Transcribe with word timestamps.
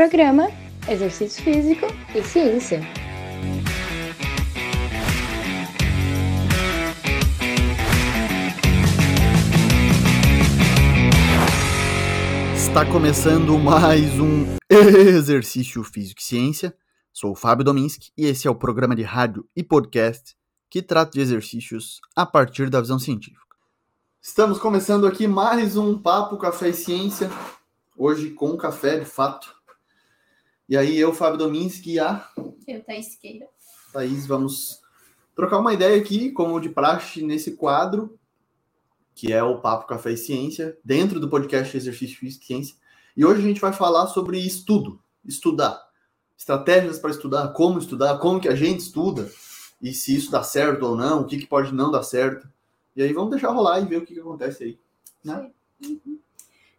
Programa 0.00 0.48
Exercício 0.88 1.44
Físico 1.44 1.84
e 2.14 2.22
Ciência. 2.22 2.80
Está 12.56 12.90
começando 12.90 13.58
mais 13.58 14.18
um 14.18 14.56
Exercício 14.72 15.84
Físico 15.84 16.22
e 16.22 16.24
Ciência. 16.24 16.74
Sou 17.12 17.32
o 17.32 17.36
Fábio 17.36 17.62
Dominski 17.62 18.10
e 18.16 18.24
esse 18.24 18.48
é 18.48 18.50
o 18.50 18.54
programa 18.54 18.96
de 18.96 19.02
rádio 19.02 19.46
e 19.54 19.62
podcast 19.62 20.34
que 20.70 20.80
trata 20.80 21.10
de 21.10 21.20
exercícios 21.20 22.00
a 22.16 22.24
partir 22.24 22.70
da 22.70 22.80
visão 22.80 22.98
científica. 22.98 23.54
Estamos 24.22 24.58
começando 24.58 25.06
aqui 25.06 25.28
mais 25.28 25.76
um 25.76 25.98
Papo 25.98 26.38
Café 26.38 26.70
e 26.70 26.72
Ciência, 26.72 27.30
hoje 27.94 28.30
com 28.30 28.56
café 28.56 28.98
de 28.98 29.04
fato. 29.04 29.59
E 30.70 30.76
aí 30.76 30.96
eu, 30.96 31.12
Fábio 31.12 31.36
Dominski 31.36 31.94
e 31.94 31.98
a... 31.98 32.30
Eu, 32.64 32.80
Thaís 32.84 33.16
Queira. 33.16 33.48
Thaís, 33.92 34.24
vamos 34.24 34.80
trocar 35.34 35.58
uma 35.58 35.74
ideia 35.74 36.00
aqui, 36.00 36.30
como 36.30 36.60
de 36.60 36.68
praxe, 36.68 37.24
nesse 37.24 37.56
quadro, 37.56 38.16
que 39.12 39.32
é 39.32 39.42
o 39.42 39.60
Papo 39.60 39.88
Café 39.88 40.12
e 40.12 40.16
Ciência, 40.16 40.78
dentro 40.84 41.18
do 41.18 41.28
podcast 41.28 41.76
Exercício 41.76 42.24
e 42.24 42.30
Ciência. 42.30 42.76
E 43.16 43.24
hoje 43.24 43.40
a 43.40 43.44
gente 43.44 43.60
vai 43.60 43.72
falar 43.72 44.06
sobre 44.06 44.38
estudo, 44.38 45.02
estudar. 45.24 45.76
Estratégias 46.38 47.00
para 47.00 47.10
estudar, 47.10 47.48
como 47.48 47.80
estudar, 47.80 48.18
como 48.18 48.40
que 48.40 48.48
a 48.48 48.54
gente 48.54 48.78
estuda, 48.78 49.28
e 49.82 49.92
se 49.92 50.14
isso 50.14 50.30
dá 50.30 50.44
certo 50.44 50.84
ou 50.86 50.94
não, 50.94 51.22
o 51.22 51.26
que, 51.26 51.36
que 51.36 51.48
pode 51.48 51.74
não 51.74 51.90
dar 51.90 52.04
certo. 52.04 52.48
E 52.94 53.02
aí 53.02 53.12
vamos 53.12 53.30
deixar 53.30 53.50
rolar 53.50 53.80
e 53.80 53.86
ver 53.86 53.96
o 53.96 54.06
que, 54.06 54.14
que 54.14 54.20
acontece 54.20 54.62
aí. 54.62 54.78
Né? 55.24 55.50
Uhum. 55.84 56.20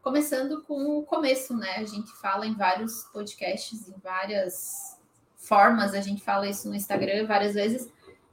Começando 0.02 0.64
com 0.64 0.98
o 0.98 1.04
começo, 1.04 1.56
né? 1.56 1.76
A 1.78 1.86
gente 1.86 2.12
fala 2.14 2.48
em 2.48 2.56
vários 2.56 3.04
podcasts, 3.14 3.88
em 3.88 3.96
várias 4.04 4.98
formas, 5.38 5.94
a 5.94 6.02
gente 6.02 6.24
fala 6.24 6.50
isso 6.50 6.68
no 6.68 6.76
Instagram 6.76 7.28
várias 7.28 7.54
vezes. 7.54 7.88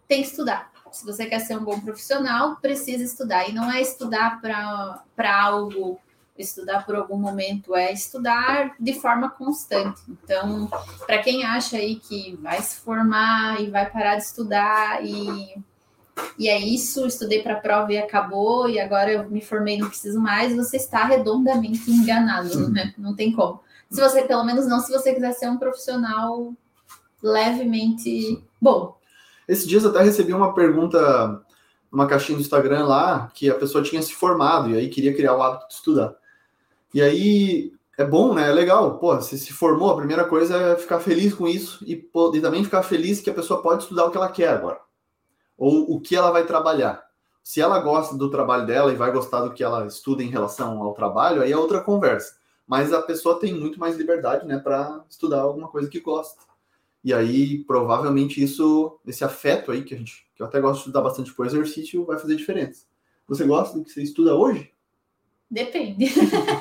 Tem 0.06 0.22
que 0.22 0.28
estudar. 0.28 0.72
Se 0.90 1.04
você 1.04 1.26
quer 1.26 1.40
ser 1.40 1.58
um 1.58 1.64
bom 1.64 1.78
profissional, 1.78 2.56
precisa 2.56 3.04
estudar. 3.04 3.48
E 3.48 3.52
não 3.52 3.70
é 3.70 3.82
estudar 3.82 4.40
para 4.40 5.42
algo, 5.42 6.00
estudar 6.38 6.86
por 6.86 6.96
algum 6.96 7.18
momento, 7.18 7.76
é 7.76 7.92
estudar 7.92 8.74
de 8.80 8.94
forma 8.94 9.28
constante. 9.28 10.00
Então, 10.08 10.70
para 11.06 11.18
quem 11.18 11.44
acha 11.44 11.76
aí 11.76 11.96
que 11.96 12.34
vai 12.36 12.62
se 12.62 12.80
formar 12.80 13.60
e 13.60 13.70
vai 13.70 13.90
parar 13.90 14.16
de 14.16 14.22
estudar 14.22 15.04
e 15.04 15.62
e 16.38 16.48
é 16.48 16.58
isso, 16.58 17.06
estudei 17.06 17.42
para 17.42 17.54
a 17.54 17.60
prova 17.60 17.92
e 17.92 17.98
acabou, 17.98 18.68
e 18.68 18.78
agora 18.78 19.10
eu 19.10 19.28
me 19.28 19.40
formei, 19.40 19.78
não 19.78 19.88
preciso 19.88 20.20
mais, 20.20 20.54
você 20.54 20.76
está 20.76 21.04
redondamente 21.04 21.90
enganado, 21.90 22.70
né? 22.70 22.94
Não 22.96 23.14
tem 23.14 23.32
como. 23.32 23.60
Se 23.90 24.00
você, 24.00 24.22
pelo 24.22 24.44
menos 24.44 24.66
não, 24.66 24.80
se 24.80 24.92
você 24.92 25.12
quiser 25.14 25.32
ser 25.32 25.48
um 25.48 25.58
profissional 25.58 26.52
levemente 27.22 28.44
bom. 28.60 28.96
Esses 29.48 29.66
dias 29.66 29.84
até 29.84 30.02
recebi 30.02 30.32
uma 30.32 30.54
pergunta 30.54 31.42
numa 31.90 32.06
caixinha 32.06 32.36
do 32.36 32.42
Instagram 32.42 32.84
lá, 32.84 33.30
que 33.34 33.50
a 33.50 33.54
pessoa 33.54 33.82
tinha 33.82 34.02
se 34.02 34.14
formado 34.14 34.70
e 34.70 34.76
aí 34.76 34.88
queria 34.88 35.14
criar 35.14 35.34
o 35.34 35.42
hábito 35.42 35.68
de 35.68 35.74
estudar. 35.74 36.14
E 36.92 37.00
aí 37.00 37.72
é 37.96 38.04
bom, 38.04 38.34
né? 38.34 38.48
É 38.48 38.52
legal. 38.52 38.98
Pô, 38.98 39.16
você 39.16 39.36
se 39.38 39.52
formou, 39.52 39.90
a 39.90 39.96
primeira 39.96 40.24
coisa 40.24 40.56
é 40.56 40.76
ficar 40.76 41.00
feliz 41.00 41.34
com 41.34 41.48
isso 41.48 41.82
e, 41.84 41.94
e 42.34 42.40
também 42.40 42.62
ficar 42.62 42.82
feliz 42.82 43.20
que 43.20 43.30
a 43.30 43.34
pessoa 43.34 43.62
pode 43.62 43.82
estudar 43.82 44.04
o 44.04 44.10
que 44.10 44.16
ela 44.18 44.28
quer 44.28 44.50
agora 44.50 44.78
ou 45.58 45.92
o 45.92 46.00
que 46.00 46.14
ela 46.14 46.30
vai 46.30 46.46
trabalhar. 46.46 47.06
Se 47.42 47.60
ela 47.60 47.80
gosta 47.80 48.16
do 48.16 48.30
trabalho 48.30 48.66
dela 48.66 48.92
e 48.92 48.96
vai 48.96 49.10
gostar 49.10 49.40
do 49.40 49.52
que 49.52 49.64
ela 49.64 49.86
estuda 49.86 50.22
em 50.22 50.28
relação 50.28 50.80
ao 50.82 50.94
trabalho, 50.94 51.42
aí 51.42 51.50
é 51.50 51.56
outra 51.56 51.80
conversa. 51.80 52.36
Mas 52.66 52.92
a 52.92 53.02
pessoa 53.02 53.40
tem 53.40 53.52
muito 53.52 53.80
mais 53.80 53.96
liberdade, 53.96 54.46
né, 54.46 54.58
para 54.58 55.02
estudar 55.08 55.40
alguma 55.40 55.68
coisa 55.68 55.88
que 55.88 56.00
gosta. 56.00 56.42
E 57.02 57.14
aí, 57.14 57.64
provavelmente, 57.64 58.42
isso, 58.42 58.98
esse 59.06 59.24
afeto 59.24 59.72
aí, 59.72 59.82
que 59.82 59.94
a 59.94 59.98
gente, 59.98 60.26
que 60.36 60.42
eu 60.42 60.46
até 60.46 60.60
gosto 60.60 60.74
de 60.74 60.80
estudar 60.80 61.00
bastante 61.00 61.32
por 61.32 61.46
exercício, 61.46 62.04
vai 62.04 62.18
fazer 62.18 62.36
diferença. 62.36 62.84
Você 63.26 63.44
gosta 63.44 63.78
do 63.78 63.84
que 63.84 63.90
você 63.90 64.02
estuda 64.02 64.34
hoje? 64.34 64.70
Depende. 65.50 66.06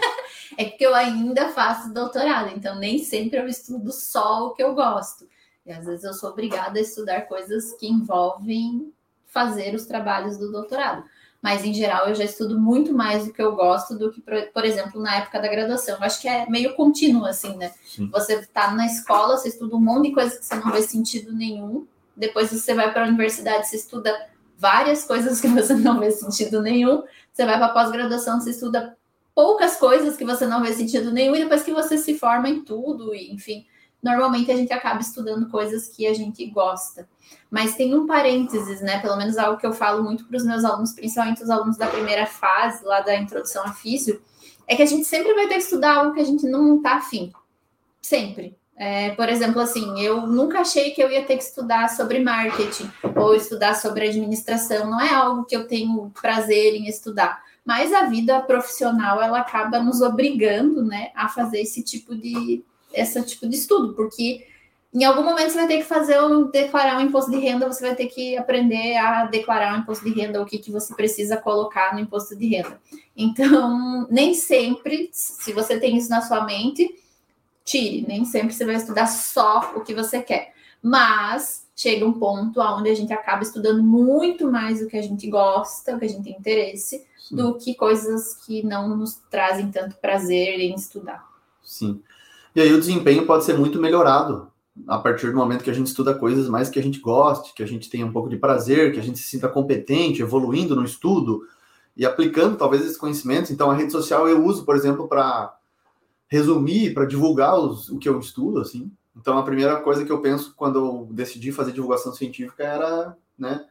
é 0.58 0.66
porque 0.66 0.85
eu 0.85 0.96
ainda 0.96 1.50
faço 1.50 1.94
doutorado, 1.94 2.56
então 2.56 2.79
nem 2.79 3.00
sempre 3.00 3.40
eu 3.40 3.47
estudo 3.47 3.91
só 3.91 4.47
o 4.47 4.53
que 4.53 4.64
eu 4.64 4.74
gosto. 4.74 5.28
E 5.67 5.72
às 5.72 5.85
vezes 5.85 6.05
eu 6.05 6.13
sou 6.13 6.29
obrigada 6.29 6.79
a 6.79 6.81
estudar 6.81 7.22
coisas 7.23 7.73
que 7.73 7.88
envolvem 7.88 8.94
fazer 9.25 9.75
os 9.75 9.85
trabalhos 9.85 10.38
do 10.38 10.50
doutorado. 10.50 11.03
Mas 11.41 11.66
em 11.66 11.73
geral 11.73 12.07
eu 12.07 12.16
já 12.16 12.23
estudo 12.23 12.57
muito 12.57 12.94
mais 12.94 13.25
do 13.25 13.33
que 13.33 13.41
eu 13.41 13.53
gosto 13.53 13.97
do 13.97 14.09
que, 14.09 14.22
por 14.22 14.63
exemplo, 14.63 15.01
na 15.01 15.17
época 15.17 15.41
da 15.41 15.50
graduação. 15.50 15.97
Eu 15.97 16.03
acho 16.03 16.22
que 16.22 16.28
é 16.28 16.50
meio 16.50 16.73
contínuo, 16.73 17.25
assim, 17.25 17.55
né? 17.57 17.73
Sim. 17.85 18.09
Você 18.11 18.35
está 18.35 18.72
na 18.72 18.85
escola, 18.85 19.38
você 19.38 19.50
estuda 19.50 19.75
um 19.75 19.79
monte 19.79 20.07
de 20.07 20.13
coisa 20.13 20.38
que 20.38 20.45
você 20.45 20.55
não 20.55 20.72
vê 20.72 20.81
sentido 20.81 21.33
nenhum. 21.33 21.85
Depois 22.16 22.49
você 22.49 22.73
vai 22.73 22.91
para 22.91 23.03
a 23.03 23.07
universidade, 23.07 23.67
você 23.67 23.75
estuda 23.75 24.29
várias 24.57 25.03
coisas 25.03 25.39
que 25.41 25.47
você 25.49 25.75
não 25.75 25.99
vê 25.99 26.11
sentido 26.11 26.61
nenhum. 26.61 27.03
Você 27.34 27.45
vai 27.45 27.57
para 27.57 27.67
a 27.67 27.73
pós-graduação, 27.73 28.39
você 28.39 28.51
estuda 28.51 28.97
poucas 29.35 29.75
coisas 29.75 30.16
que 30.16 30.23
você 30.23 30.47
não 30.47 30.63
vê 30.63 30.73
sentido 30.73 31.11
nenhum. 31.11 31.35
E 31.35 31.44
depois 31.44 31.61
que 31.61 31.73
você 31.73 31.97
se 31.97 32.17
forma 32.17 32.47
em 32.47 32.63
tudo, 32.63 33.13
e, 33.13 33.34
enfim 33.34 33.67
normalmente 34.07 34.51
a 34.51 34.56
gente 34.56 34.72
acaba 34.72 35.01
estudando 35.01 35.50
coisas 35.50 35.88
que 35.88 36.07
a 36.07 36.13
gente 36.13 36.45
gosta. 36.47 37.07
Mas 37.51 37.75
tem 37.75 37.94
um 37.94 38.07
parênteses, 38.07 38.81
né? 38.81 39.00
Pelo 39.00 39.18
menos 39.18 39.38
algo 39.38 39.59
que 39.59 39.68
eu 39.68 39.73
falo 39.73 40.03
muito 40.03 40.25
para 40.25 40.38
os 40.38 40.45
meus 40.45 40.63
alunos, 40.63 40.94
principalmente 40.94 41.44
os 41.44 41.50
alunos 41.50 41.78
da 41.78 41.88
primeira 41.88 42.25
fase, 42.25 42.84
lá 42.84 43.01
da 43.01 43.16
introdução 43.16 43.63
a 43.63 43.73
físio, 43.73 44.22
é 44.67 44.75
que 44.75 44.81
a 44.81 44.85
gente 44.85 45.06
sempre 45.06 45.34
vai 45.34 45.47
ter 45.47 45.56
que 45.56 45.63
estudar 45.63 45.97
algo 45.97 46.13
que 46.13 46.22
a 46.22 46.25
gente 46.25 46.47
não 46.47 46.78
está 46.78 46.96
afim. 46.96 47.31
Sempre. 48.01 48.57
É, 48.79 49.09
por 49.12 49.28
exemplo, 49.28 49.59
assim, 49.59 50.00
eu 50.00 50.28
nunca 50.28 50.59
achei 50.59 50.91
que 50.91 51.01
eu 51.01 51.09
ia 51.09 51.25
ter 51.25 51.38
que 51.38 51.44
estudar 51.44 51.90
sobre 51.90 52.19
marketing 52.19 52.91
ou 53.16 53.34
estudar 53.34 53.75
sobre 53.75 54.07
administração. 54.07 54.90
Não 54.90 55.01
é 55.01 55.12
algo 55.13 55.46
que 55.46 55.56
eu 55.56 55.67
tenho 55.67 56.12
prazer 56.22 56.75
em 56.75 56.88
estudar. 56.88 57.41
Mas 57.66 57.91
a 57.91 58.06
vida 58.06 58.40
profissional, 58.40 59.22
ela 59.22 59.40
acaba 59.40 59.79
nos 59.79 60.00
obrigando, 60.00 60.85
né, 60.85 61.12
a 61.13 61.28
fazer 61.28 61.59
esse 61.59 61.84
tipo 61.84 62.16
de, 62.16 62.63
esse 62.94 63.22
tipo 63.24 63.48
de 63.48 63.56
estudo, 63.56 63.94
porque 63.94 64.46
em 64.94 65.03
algum 65.03 65.24
momento 65.24 65.52
você 65.52 65.58
vai 65.58 65.68
ter 65.68 65.78
que 65.78 65.84
fazer 65.84 66.22
um, 66.22 66.50
declarar 66.50 66.98
um 66.98 67.02
imposto 67.02 67.30
de 67.30 67.38
renda, 67.38 67.68
você 67.68 67.86
vai 67.86 67.96
ter 67.96 68.08
que 68.08 68.38
aprender 68.38 68.96
a 68.98 69.25
declarar 69.25 69.75
um 69.75 69.81
imposto 69.81 70.06
de 70.06 70.12
renda, 70.12 70.42
o 70.42 70.46
que, 70.46 70.58
que 70.58 70.72
você 70.72 70.96
precisa 70.96 71.38
colocar 71.38 71.94
no 71.94 72.00
imposto 72.00 72.36
de 72.36 72.47
renda. 72.47 72.80
Então, 73.16 74.08
nem 74.09 74.34
sempre, 74.34 75.09
se 75.12 75.53
você 75.53 75.80
tem 75.80 75.97
isso 75.97 76.09
na 76.09 76.22
sua 76.22 76.46
mente, 76.46 76.90
tire, 77.64 78.06
nem 78.08 78.24
sempre 78.26 78.53
você 78.53 78.66
vai 78.66 78.76
estudar 78.76 79.08
só 79.08 79.74
o 79.76 79.81
que 79.81 79.94
você 79.94 80.22
quer. 80.22 80.53
Mas 80.81 81.68
chega 81.76 82.06
um 82.06 82.14
ponto 82.14 82.59
onde 82.59 82.90
a 82.90 82.96
gente 82.96 83.14
acaba 83.14 83.44
estudando 83.44 83.84
muito 83.84 84.50
mais 84.50 84.81
o 84.81 84.88
que 84.88 84.97
a 84.97 85.02
gente 85.02 85.30
gosta, 85.30 85.96
o 85.96 86.00
que 86.00 86.06
a 86.06 86.09
gente 86.09 86.24
tem 86.24 86.34
interesse, 86.34 87.06
Sim. 87.20 87.36
do 87.36 87.56
que 87.56 87.76
coisas 87.76 88.36
que 88.46 88.64
não 88.64 88.96
nos 88.96 89.16
trazem 89.30 89.70
tanto 89.70 89.96
prazer 89.97 90.59
em 90.59 90.74
estudar. 90.74 91.24
Sim. 91.62 92.02
E 92.57 92.59
aí 92.59 92.73
o 92.73 92.79
desempenho 92.79 93.23
pode 93.23 93.44
ser 93.44 93.56
muito 93.56 93.79
melhorado 93.79 94.51
a 94.88 94.97
partir 94.97 95.29
do 95.29 95.38
momento 95.38 95.63
que 95.63 95.69
a 95.69 95.73
gente 95.73 95.85
estuda 95.85 96.16
coisas 96.16 96.50
mais 96.50 96.72
que 96.72 96.79
a 96.79 96.81
gente 96.81 97.00
goste, 97.00 97.53
que 97.53 97.62
a 97.62 97.68
gente 97.68 97.88
tenha 97.88 98.03
um 98.03 98.12
pouco 98.12 98.28
de 98.28 98.35
prazer, 98.35 98.91
que 98.91 99.00
a 99.00 99.03
gente 99.03 99.19
se 99.19 99.25
sinta 99.25 99.47
competente, 99.47 100.23
evoluindo 100.23 100.75
no 100.75 100.84
estudo 100.84 101.47
e 101.96 102.03
aplicando 102.03 102.57
talvez 102.57 102.81
esses 102.81 102.97
conhecimentos. 102.97 103.51
Então 103.51 103.69
a 103.69 103.75
rede 103.75 103.91
social 103.91 104.28
eu 104.28 104.44
uso, 104.44 104.66
por 104.66 104.75
exemplo, 104.75 105.07
para 105.07 105.56
resumir, 106.28 106.96
para 106.96 107.06
divulgar 107.06 107.59
os, 107.59 107.90
o 107.90 108.00
que 108.00 108.09
eu 108.09 108.17
estudo, 108.19 108.59
assim. 108.59 108.91
Então 109.16 109.38
a 109.38 109.44
primeira 109.44 109.79
coisa 109.81 110.03
que 110.03 110.12
eu 110.12 110.19
penso 110.19 110.56
quando 110.56 110.79
eu 110.79 111.07
decidi 111.12 111.51
fazer 111.51 111.72
divulgação 111.72 112.12
científica 112.12 112.63
era, 112.63 113.16
né, 113.38 113.67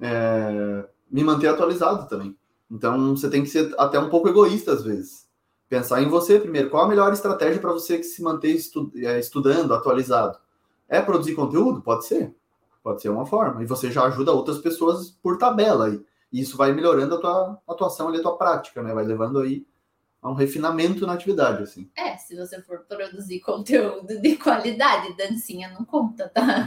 é, 0.00 0.84
me 1.08 1.22
manter 1.22 1.46
atualizado 1.46 2.08
também. 2.08 2.36
Então 2.68 3.14
você 3.14 3.30
tem 3.30 3.44
que 3.44 3.48
ser 3.48 3.72
até 3.78 3.96
um 3.96 4.10
pouco 4.10 4.28
egoísta 4.28 4.72
às 4.72 4.82
vezes 4.82 5.23
pensar 5.68 6.02
em 6.02 6.08
você 6.08 6.38
primeiro. 6.38 6.70
Qual 6.70 6.84
a 6.84 6.88
melhor 6.88 7.12
estratégia 7.12 7.60
para 7.60 7.72
você 7.72 8.02
se 8.02 8.22
manter 8.22 8.50
estu 8.50 8.92
é, 8.96 9.18
estudando, 9.18 9.74
atualizado? 9.74 10.38
É 10.88 11.00
produzir 11.00 11.34
conteúdo? 11.34 11.82
Pode 11.82 12.06
ser. 12.06 12.34
Pode 12.82 13.00
ser 13.00 13.08
uma 13.08 13.26
forma. 13.26 13.62
E 13.62 13.66
você 13.66 13.90
já 13.90 14.04
ajuda 14.04 14.32
outras 14.32 14.58
pessoas 14.58 15.10
por 15.22 15.38
tabela. 15.38 15.90
E 16.32 16.40
isso 16.40 16.56
vai 16.56 16.72
melhorando 16.72 17.14
a 17.14 17.20
tua 17.20 17.62
atuação 17.68 18.08
ali, 18.08 18.18
a 18.18 18.22
tua 18.22 18.36
prática, 18.36 18.82
né? 18.82 18.92
Vai 18.92 19.04
levando 19.04 19.40
aí 19.40 19.66
a 20.24 20.30
um 20.30 20.34
refinamento 20.34 21.06
na 21.06 21.12
atividade, 21.12 21.62
assim. 21.62 21.90
É, 21.94 22.16
se 22.16 22.34
você 22.34 22.60
for 22.62 22.78
produzir 22.80 23.40
conteúdo 23.40 24.18
de 24.22 24.36
qualidade, 24.36 25.14
dancinha 25.18 25.68
não 25.68 25.84
conta, 25.84 26.30
tá? 26.30 26.66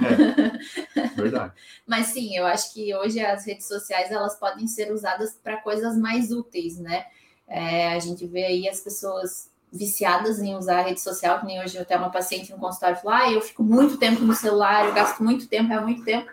É, 0.96 1.08
verdade. 1.16 1.54
Mas 1.86 2.08
sim, 2.08 2.38
eu 2.38 2.46
acho 2.46 2.72
que 2.72 2.96
hoje 2.96 3.20
as 3.20 3.48
redes 3.48 3.68
sociais, 3.68 4.12
elas 4.12 4.40
podem 4.40 4.68
ser 4.68 4.92
usadas 4.94 5.40
para 5.44 5.58
coisas 5.58 5.98
mais 5.98 6.32
úteis, 6.32 6.78
né? 6.78 7.08
É, 7.48 7.94
a 7.94 8.00
gente 8.00 8.26
vê 8.26 8.44
aí 8.44 8.70
as 8.70 8.80
pessoas 8.80 9.50
viciadas 9.72 10.40
em 10.40 10.56
usar 10.56 10.80
a 10.80 10.84
rede 10.84 11.02
social, 11.02 11.40
que 11.40 11.46
nem 11.46 11.62
hoje 11.62 11.78
eu 11.78 11.86
tenho 11.86 12.00
uma 12.00 12.10
paciente 12.10 12.52
no 12.52 12.58
consultório 12.58 12.98
falou: 12.98 13.14
ah, 13.14 13.32
eu 13.32 13.42
fico 13.42 13.64
muito 13.64 13.98
tempo 13.98 14.22
no 14.22 14.34
celular, 14.34 14.86
eu 14.86 14.94
gasto 14.94 15.24
muito 15.24 15.48
tempo, 15.48 15.72
é 15.72 15.80
muito 15.80 16.04
tempo. 16.04 16.30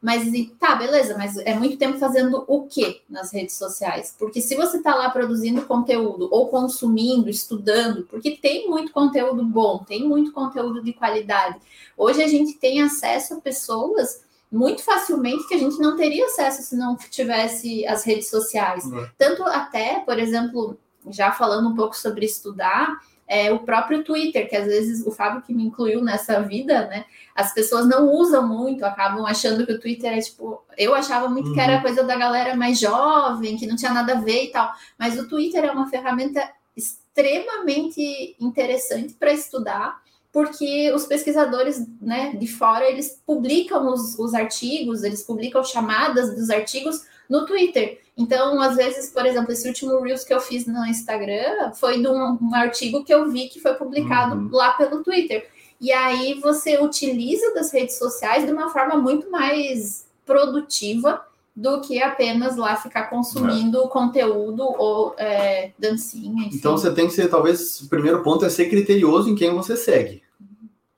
Mas 0.00 0.30
tá, 0.60 0.76
beleza, 0.76 1.18
mas 1.18 1.36
é 1.38 1.54
muito 1.54 1.76
tempo 1.76 1.98
fazendo 1.98 2.44
o 2.46 2.68
que 2.68 3.02
nas 3.10 3.32
redes 3.32 3.56
sociais? 3.56 4.14
Porque 4.16 4.40
se 4.40 4.54
você 4.54 4.76
está 4.76 4.94
lá 4.94 5.10
produzindo 5.10 5.66
conteúdo 5.66 6.28
ou 6.30 6.46
consumindo, 6.46 7.28
estudando, 7.28 8.04
porque 8.04 8.36
tem 8.36 8.68
muito 8.68 8.92
conteúdo 8.92 9.44
bom, 9.44 9.78
tem 9.78 10.06
muito 10.06 10.30
conteúdo 10.30 10.80
de 10.84 10.92
qualidade. 10.92 11.58
Hoje 11.96 12.22
a 12.22 12.28
gente 12.28 12.54
tem 12.54 12.80
acesso 12.80 13.34
a 13.34 13.40
pessoas 13.40 14.22
muito 14.50 14.82
facilmente 14.82 15.46
que 15.46 15.54
a 15.54 15.58
gente 15.58 15.78
não 15.78 15.96
teria 15.96 16.26
acesso 16.26 16.62
se 16.62 16.76
não 16.76 16.96
tivesse 16.96 17.86
as 17.86 18.04
redes 18.04 18.30
sociais. 18.30 18.84
Uhum. 18.84 19.06
Tanto 19.16 19.42
até, 19.44 20.00
por 20.00 20.18
exemplo, 20.18 20.78
já 21.10 21.32
falando 21.32 21.68
um 21.68 21.74
pouco 21.74 21.96
sobre 21.96 22.24
estudar, 22.24 22.98
é, 23.28 23.52
o 23.52 23.58
próprio 23.58 24.02
Twitter, 24.02 24.48
que 24.48 24.56
às 24.56 24.66
vezes 24.66 25.06
o 25.06 25.10
Fábio 25.10 25.42
que 25.42 25.52
me 25.52 25.62
incluiu 25.62 26.02
nessa 26.02 26.40
vida, 26.40 26.86
né? 26.86 27.04
As 27.34 27.52
pessoas 27.52 27.86
não 27.86 28.10
usam 28.10 28.48
muito, 28.48 28.84
acabam 28.86 29.26
achando 29.26 29.66
que 29.66 29.72
o 29.72 29.78
Twitter 29.78 30.16
é 30.16 30.20
tipo. 30.20 30.64
Eu 30.78 30.94
achava 30.94 31.28
muito 31.28 31.48
uhum. 31.48 31.54
que 31.54 31.60
era 31.60 31.76
uhum. 31.76 31.82
coisa 31.82 32.02
da 32.02 32.16
galera 32.16 32.56
mais 32.56 32.80
jovem, 32.80 33.58
que 33.58 33.66
não 33.66 33.76
tinha 33.76 33.92
nada 33.92 34.14
a 34.14 34.20
ver 34.20 34.44
e 34.44 34.50
tal. 34.50 34.72
Mas 34.98 35.18
o 35.18 35.28
Twitter 35.28 35.62
é 35.62 35.70
uma 35.70 35.90
ferramenta 35.90 36.50
extremamente 36.74 38.34
interessante 38.40 39.12
para 39.12 39.32
estudar, 39.32 40.00
porque 40.38 40.92
os 40.94 41.04
pesquisadores 41.04 41.84
né, 42.00 42.32
de 42.36 42.46
fora 42.46 42.88
eles 42.88 43.20
publicam 43.26 43.92
os, 43.92 44.16
os 44.16 44.34
artigos, 44.34 45.02
eles 45.02 45.20
publicam 45.20 45.64
chamadas 45.64 46.32
dos 46.32 46.48
artigos 46.48 47.02
no 47.28 47.44
Twitter. 47.44 48.00
Então, 48.16 48.60
às 48.60 48.76
vezes, 48.76 49.10
por 49.10 49.26
exemplo, 49.26 49.50
esse 49.50 49.66
último 49.66 50.00
Reels 50.00 50.22
que 50.22 50.32
eu 50.32 50.38
fiz 50.38 50.64
no 50.64 50.86
Instagram 50.86 51.72
foi 51.74 52.00
de 52.00 52.06
um, 52.06 52.38
um 52.40 52.54
artigo 52.54 53.02
que 53.02 53.12
eu 53.12 53.28
vi 53.28 53.48
que 53.48 53.58
foi 53.58 53.74
publicado 53.74 54.36
uhum. 54.36 54.48
lá 54.52 54.74
pelo 54.74 55.02
Twitter. 55.02 55.50
E 55.80 55.92
aí 55.92 56.34
você 56.34 56.78
utiliza 56.78 57.52
das 57.52 57.72
redes 57.72 57.98
sociais 57.98 58.46
de 58.46 58.52
uma 58.52 58.70
forma 58.70 58.94
muito 58.94 59.28
mais 59.32 60.06
produtiva 60.24 61.20
do 61.56 61.80
que 61.80 62.00
apenas 62.00 62.56
lá 62.56 62.76
ficar 62.76 63.10
consumindo 63.10 63.82
é. 63.82 63.88
conteúdo 63.88 64.62
ou 64.62 65.16
é, 65.18 65.72
dancinha. 65.76 66.46
Enfim. 66.46 66.56
Então 66.56 66.78
você 66.78 66.92
tem 66.92 67.08
que 67.08 67.12
ser, 67.12 67.28
talvez, 67.28 67.80
o 67.80 67.88
primeiro 67.88 68.22
ponto 68.22 68.44
é 68.44 68.48
ser 68.48 68.66
criterioso 68.66 69.28
em 69.28 69.34
quem 69.34 69.52
você 69.52 69.76
segue. 69.76 70.22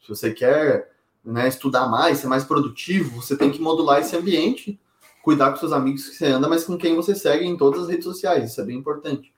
Se 0.03 0.09
você 0.09 0.33
quer 0.33 0.93
né, 1.25 1.49
estudar 1.49 1.89
mais, 1.89 2.19
ser 2.19 2.27
mais 2.27 2.45
produtivo, 2.45 3.21
você 3.21 3.37
tem 3.37 3.51
que 3.51 3.61
modular 3.61 4.01
esse 4.01 4.17
ambiente 4.17 4.81
cuidar 5.23 5.51
com 5.51 5.59
seus 5.59 5.73
amigos 5.73 6.09
que 6.09 6.17
você 6.17 6.27
anda, 6.27 6.49
mas 6.49 6.65
com 6.65 6.77
quem 6.77 6.97
você 6.97 7.15
segue 7.15 7.45
em 7.45 7.57
todas 7.57 7.83
as 7.83 7.89
redes 7.89 8.05
sociais. 8.05 8.51
Isso 8.51 8.61
é 8.61 8.65
bem 8.65 8.77
importante. 8.77 9.33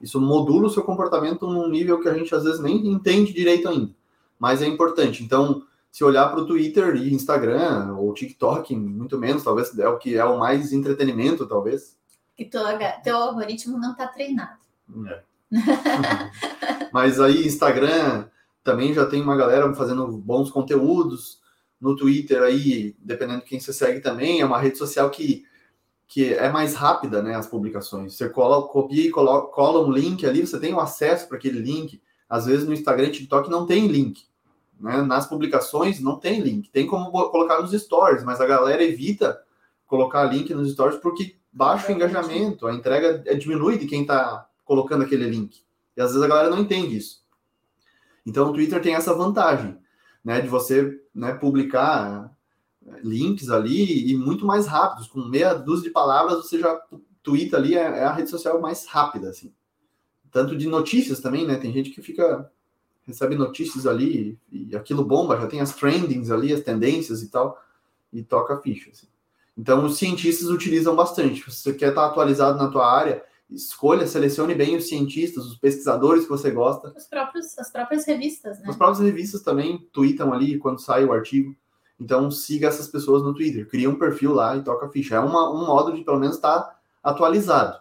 Isso 0.00 0.20
modula 0.20 0.66
o 0.66 0.70
seu 0.70 0.82
comportamento 0.82 1.46
num 1.46 1.68
nível 1.68 2.00
que 2.00 2.08
a 2.08 2.14
gente 2.14 2.34
às 2.34 2.44
vezes 2.44 2.60
nem 2.60 2.86
entende 2.86 3.32
direito 3.32 3.68
ainda, 3.68 3.90
mas 4.38 4.62
é 4.62 4.66
importante. 4.66 5.22
Então, 5.22 5.64
se 5.90 6.04
olhar 6.04 6.28
para 6.28 6.40
o 6.40 6.46
Twitter 6.46 6.96
e 6.96 7.12
Instagram 7.12 7.94
ou 7.96 8.14
TikTok, 8.14 8.74
muito 8.76 9.18
menos, 9.18 9.42
talvez 9.42 9.76
é 9.78 9.88
o 9.88 9.98
que 9.98 10.16
é 10.16 10.24
o 10.24 10.38
mais 10.38 10.72
entretenimento, 10.72 11.46
talvez. 11.46 11.96
E 12.38 12.44
teu, 12.44 12.62
teu 13.02 13.16
algoritmo 13.16 13.78
não 13.78 13.92
está 13.92 14.06
treinado. 14.06 14.58
É. 15.06 15.22
mas 16.92 17.18
aí 17.18 17.46
Instagram 17.46 18.26
também 18.62 18.92
já 18.92 19.06
tem 19.06 19.22
uma 19.22 19.36
galera 19.36 19.72
fazendo 19.74 20.06
bons 20.18 20.50
conteúdos 20.50 21.40
no 21.80 21.94
Twitter 21.94 22.42
aí, 22.42 22.96
dependendo 22.98 23.40
de 23.40 23.46
quem 23.46 23.60
você 23.60 23.72
segue 23.72 24.00
também, 24.00 24.40
é 24.40 24.44
uma 24.44 24.58
rede 24.58 24.76
social 24.76 25.08
que, 25.10 25.44
que 26.06 26.34
é 26.34 26.50
mais 26.50 26.74
rápida, 26.74 27.22
né, 27.22 27.34
as 27.34 27.46
publicações. 27.46 28.14
Você 28.14 28.28
cola, 28.28 28.66
copia 28.66 29.06
e 29.06 29.10
cola, 29.10 29.46
cola 29.46 29.86
um 29.86 29.92
link 29.92 30.26
ali, 30.26 30.46
você 30.46 30.58
tem 30.58 30.74
o 30.74 30.80
acesso 30.80 31.28
para 31.28 31.36
aquele 31.36 31.60
link. 31.60 32.02
Às 32.28 32.46
vezes 32.46 32.66
no 32.66 32.74
Instagram 32.74 33.06
e 33.06 33.12
TikTok 33.12 33.48
não 33.48 33.64
tem 33.64 33.86
link. 33.86 34.26
Né? 34.78 35.02
Nas 35.02 35.26
publicações 35.26 36.00
não 36.00 36.18
tem 36.18 36.40
link. 36.40 36.70
Tem 36.70 36.86
como 36.86 37.10
colocar 37.10 37.60
nos 37.60 37.72
stories, 37.72 38.24
mas 38.24 38.40
a 38.40 38.46
galera 38.46 38.82
evita 38.82 39.40
colocar 39.86 40.24
link 40.24 40.52
nos 40.52 40.70
stories 40.72 40.98
porque 40.98 41.36
baixa 41.52 41.90
o 41.90 41.94
engajamento, 41.94 42.66
a 42.66 42.74
entrega 42.74 43.22
é, 43.26 43.34
diminui 43.34 43.78
de 43.78 43.86
quem 43.86 44.02
está 44.02 44.46
colocando 44.64 45.02
aquele 45.02 45.28
link. 45.28 45.62
E 45.96 46.00
às 46.00 46.10
vezes 46.10 46.22
a 46.22 46.28
galera 46.28 46.50
não 46.50 46.60
entende 46.60 46.96
isso. 46.96 47.22
Então 48.28 48.50
o 48.50 48.52
Twitter 48.52 48.82
tem 48.82 48.94
essa 48.94 49.14
vantagem 49.14 49.78
né, 50.22 50.42
de 50.42 50.48
você 50.48 51.00
né, 51.14 51.32
publicar 51.32 52.30
eh, 52.86 53.00
links 53.02 53.48
ali 53.48 54.10
e 54.10 54.14
muito 54.14 54.44
mais 54.44 54.66
rápidos, 54.66 55.08
com 55.08 55.20
meia 55.20 55.54
dúzia 55.54 55.84
de 55.84 55.90
palavras 55.90 56.44
você 56.44 56.58
já 56.58 56.78
twitta 57.22 57.56
ali, 57.56 57.74
é, 57.74 57.80
é, 57.80 58.04
a 58.04 58.12
rede 58.12 58.28
social 58.28 58.60
mais 58.60 58.86
rápida, 58.86 59.30
assim. 59.30 59.50
Tanto 60.30 60.54
de 60.54 60.68
notícias 60.68 61.20
também, 61.20 61.46
né, 61.46 61.56
tem 61.56 61.72
gente 61.72 61.88
que 61.88 62.02
fica, 62.02 62.50
recebe 63.06 63.34
notícias 63.34 63.86
ali 63.86 64.38
e, 64.52 64.76
aquilo 64.76 65.02
bomba, 65.02 65.40
já 65.40 65.46
tem 65.46 65.62
as 65.62 65.74
trendings 65.74 66.30
ali, 66.30 66.52
as 66.52 66.60
tendências 66.60 67.22
e 67.22 67.28
tal, 67.30 67.58
e 68.12 68.22
toca 68.22 68.60
ficha, 68.60 68.90
assim. 68.90 69.06
Então, 69.56 69.86
os 69.86 69.96
cientistas 69.96 70.50
utilizam 70.50 70.94
bastante. 70.94 71.50
Se 71.50 71.62
você 71.62 71.72
quer 71.72 71.88
estar 71.88 72.06
atualizado 72.06 72.58
na 72.58 72.68
tua 72.68 72.92
área, 72.92 73.24
escolha, 73.50 74.06
selecione 74.06 74.54
bem 74.54 74.76
os 74.76 74.88
cientistas, 74.88 75.46
os 75.46 75.56
pesquisadores 75.56 76.24
que 76.24 76.30
você 76.30 76.50
gosta. 76.50 76.92
Os 76.96 77.06
próprios, 77.06 77.58
as 77.58 77.70
próprias 77.70 78.06
revistas, 78.06 78.58
né? 78.60 78.66
As 78.68 78.76
próprias 78.76 79.00
revistas 79.00 79.42
também 79.42 79.78
tweetam 79.92 80.32
ali 80.32 80.58
quando 80.58 80.80
sai 80.80 81.04
o 81.04 81.12
artigo. 81.12 81.56
Então 81.98 82.30
siga 82.30 82.68
essas 82.68 82.88
pessoas 82.88 83.22
no 83.22 83.34
Twitter, 83.34 83.68
cria 83.68 83.90
um 83.90 83.98
perfil 83.98 84.32
lá 84.32 84.56
e 84.56 84.62
toca 84.62 84.86
a 84.86 84.90
ficha. 84.90 85.16
É 85.16 85.20
uma, 85.20 85.50
um 85.50 85.66
modo 85.66 85.92
de 85.92 86.04
pelo 86.04 86.20
menos 86.20 86.36
estar 86.36 86.60
tá 86.60 86.78
atualizado. 87.02 87.78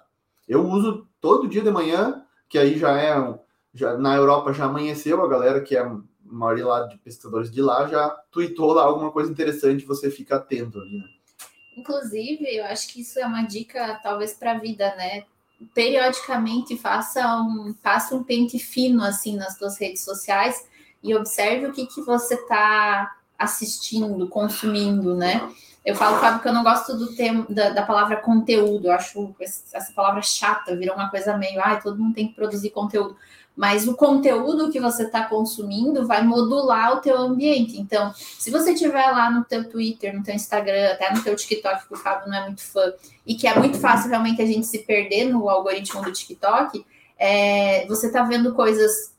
Eu 0.47 0.65
uso 0.65 1.07
todo 1.21 1.47
dia 1.47 1.61
de 1.61 1.69
manhã, 1.69 2.23
que 2.49 2.57
aí 2.57 2.77
já 2.77 2.99
é 2.99 3.37
já 3.73 3.95
na 3.95 4.15
Europa 4.15 4.53
já 4.53 4.65
amanheceu, 4.65 5.23
a 5.23 5.27
galera 5.27 5.61
que 5.61 5.75
é 5.75 5.81
a 5.81 5.99
maioria 6.23 6.65
lá 6.65 6.87
de 6.87 6.97
pesquisadores 6.97 7.51
de 7.51 7.61
lá 7.61 7.87
já 7.87 8.09
tweetou 8.31 8.73
lá 8.73 8.83
alguma 8.83 9.11
coisa 9.11 9.31
interessante, 9.31 9.85
você 9.85 10.09
fica 10.09 10.37
atento 10.37 10.79
ali, 10.79 10.97
né? 10.97 11.07
Inclusive, 11.77 12.43
eu 12.55 12.65
acho 12.65 12.87
que 12.87 13.01
isso 13.01 13.19
é 13.19 13.25
uma 13.25 13.43
dica 13.43 13.99
talvez 14.01 14.33
para 14.33 14.53
a 14.53 14.57
vida, 14.57 14.95
né? 14.95 15.25
Periodicamente 15.73 16.77
faça 16.77 17.41
um, 17.41 17.73
faça 17.81 18.15
um 18.15 18.23
pente 18.23 18.59
fino 18.59 19.03
assim 19.03 19.35
nas 19.35 19.57
suas 19.57 19.79
redes 19.79 20.03
sociais 20.03 20.65
e 21.03 21.15
observe 21.15 21.67
o 21.67 21.71
que, 21.71 21.85
que 21.87 22.01
você 22.01 22.35
está 22.35 23.15
assistindo, 23.37 24.27
consumindo, 24.27 25.15
né? 25.15 25.49
Eu 25.87 25.95
falo, 25.95 26.17
Fábio, 26.17 26.41
que 26.41 26.47
eu 26.47 26.53
não 26.53 26.63
gosto 26.63 26.97
do 26.97 27.15
termo, 27.15 27.45
da, 27.49 27.69
da, 27.69 27.81
palavra 27.81 28.17
conteúdo, 28.17 28.87
eu 28.87 28.91
acho 28.91 29.33
essa 29.39 29.93
palavra 29.93 30.21
chata, 30.21 30.75
virou 30.75 30.95
uma 30.95 31.09
coisa 31.09 31.37
meio, 31.37 31.61
ai, 31.63 31.81
todo 31.81 31.97
mundo 31.97 32.13
tem 32.13 32.27
que 32.27 32.35
produzir 32.35 32.71
conteúdo 32.71 33.15
mas 33.57 33.87
o 33.87 33.95
conteúdo 33.95 34.69
que 34.69 34.79
você 34.79 35.01
está 35.01 35.23
consumindo 35.23 36.05
vai 36.05 36.23
modular 36.23 36.93
o 36.93 37.01
teu 37.01 37.17
ambiente. 37.17 37.81
Então, 37.81 38.13
se 38.13 38.51
você 38.51 38.75
tiver 38.75 39.09
lá 39.09 39.31
no 39.31 39.43
teu 39.43 39.67
Twitter, 39.67 40.15
no 40.15 40.21
teu 40.21 40.35
Instagram, 40.35 40.91
até 40.91 41.11
no 41.11 41.23
teu 41.23 41.35
TikTok, 41.35 41.87
que 41.87 41.93
o 41.93 41.97
Fábio 41.97 42.29
não 42.29 42.37
é 42.37 42.43
muito 42.43 42.61
fã, 42.61 42.93
e 43.25 43.33
que 43.33 43.47
é 43.47 43.57
muito 43.57 43.79
fácil 43.79 44.11
realmente 44.11 44.39
a 44.43 44.45
gente 44.45 44.67
se 44.67 44.77
perder 44.79 45.25
no 45.25 45.49
algoritmo 45.49 46.03
do 46.03 46.13
TikTok, 46.13 46.85
é, 47.17 47.87
você 47.87 48.07
está 48.07 48.21
vendo 48.21 48.53
coisas, 48.53 49.11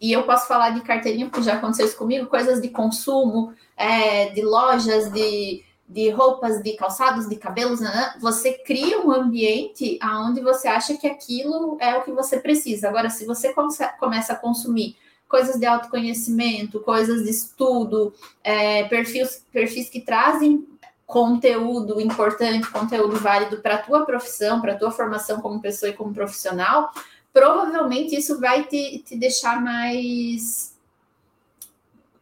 e 0.00 0.10
eu 0.10 0.24
posso 0.24 0.48
falar 0.48 0.70
de 0.70 0.80
carteirinha, 0.80 1.28
porque 1.30 1.44
já 1.44 1.54
aconteceu 1.54 1.86
isso 1.86 1.96
comigo, 1.96 2.26
coisas 2.26 2.60
de 2.60 2.70
consumo, 2.70 3.54
é, 3.76 4.30
de 4.30 4.42
lojas, 4.42 5.12
de 5.12 5.62
de 5.94 6.10
roupas, 6.10 6.60
de 6.60 6.72
calçados, 6.72 7.28
de 7.28 7.36
cabelos, 7.36 7.78
né, 7.78 7.88
né? 7.88 8.14
você 8.20 8.54
cria 8.54 9.00
um 9.00 9.12
ambiente 9.12 9.96
aonde 10.02 10.40
você 10.40 10.66
acha 10.66 10.96
que 10.96 11.06
aquilo 11.06 11.78
é 11.80 11.96
o 11.96 12.02
que 12.02 12.10
você 12.10 12.40
precisa. 12.40 12.88
Agora, 12.88 13.08
se 13.08 13.24
você 13.24 13.54
começa 14.00 14.32
a 14.32 14.36
consumir 14.36 14.96
coisas 15.28 15.56
de 15.56 15.64
autoconhecimento, 15.64 16.80
coisas 16.80 17.22
de 17.22 17.30
estudo, 17.30 18.12
é, 18.42 18.82
perfis, 18.88 19.46
perfis 19.52 19.88
que 19.88 20.00
trazem 20.00 20.66
conteúdo 21.06 22.00
importante, 22.00 22.68
conteúdo 22.72 23.16
válido 23.16 23.58
para 23.58 23.76
a 23.76 23.82
tua 23.82 24.04
profissão, 24.04 24.60
para 24.60 24.72
a 24.72 24.76
tua 24.76 24.90
formação 24.90 25.40
como 25.40 25.60
pessoa 25.60 25.90
e 25.90 25.92
como 25.94 26.12
profissional, 26.12 26.90
provavelmente 27.32 28.16
isso 28.16 28.40
vai 28.40 28.64
te, 28.64 28.98
te 29.06 29.16
deixar 29.16 29.62
mais 29.62 30.74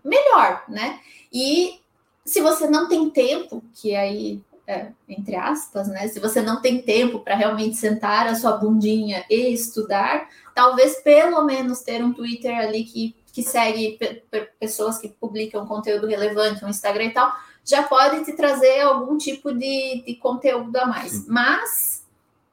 melhor, 0.05 0.63
né? 0.69 1.01
E 1.33 1.82
se 2.25 2.41
você 2.41 2.67
não 2.67 2.89
tem 2.89 3.11
tempo, 3.11 3.63
que 3.75 3.95
aí, 3.95 4.41
é, 4.67 4.89
entre 5.09 5.35
aspas, 5.35 5.89
né? 5.89 6.07
Se 6.09 6.21
você 6.21 6.41
não 6.41 6.61
tem 6.61 6.81
tempo 6.81 7.21
para 7.21 7.35
realmente 7.35 7.77
sentar 7.77 8.27
a 8.27 8.35
sua 8.35 8.57
bundinha 8.57 9.25
e 9.29 9.53
estudar, 9.53 10.29
talvez 10.55 11.01
pelo 11.03 11.45
menos 11.45 11.81
ter 11.81 12.03
um 12.03 12.13
Twitter 12.13 12.57
ali 12.57 12.85
que, 12.85 13.17
que 13.33 13.43
segue 13.43 13.99
pessoas 14.61 14.99
que 14.99 15.09
publicam 15.09 15.67
conteúdo 15.67 16.07
relevante, 16.07 16.65
um 16.65 16.69
Instagram 16.69 17.07
e 17.07 17.13
tal, 17.13 17.33
já 17.65 17.83
pode 17.83 18.25
te 18.25 18.33
trazer 18.35 18.81
algum 18.81 19.17
tipo 19.17 19.53
de, 19.53 20.03
de 20.07 20.15
conteúdo 20.17 20.77
a 20.77 20.87
mais. 20.87 21.13
Sim. 21.13 21.25
Mas 21.29 22.03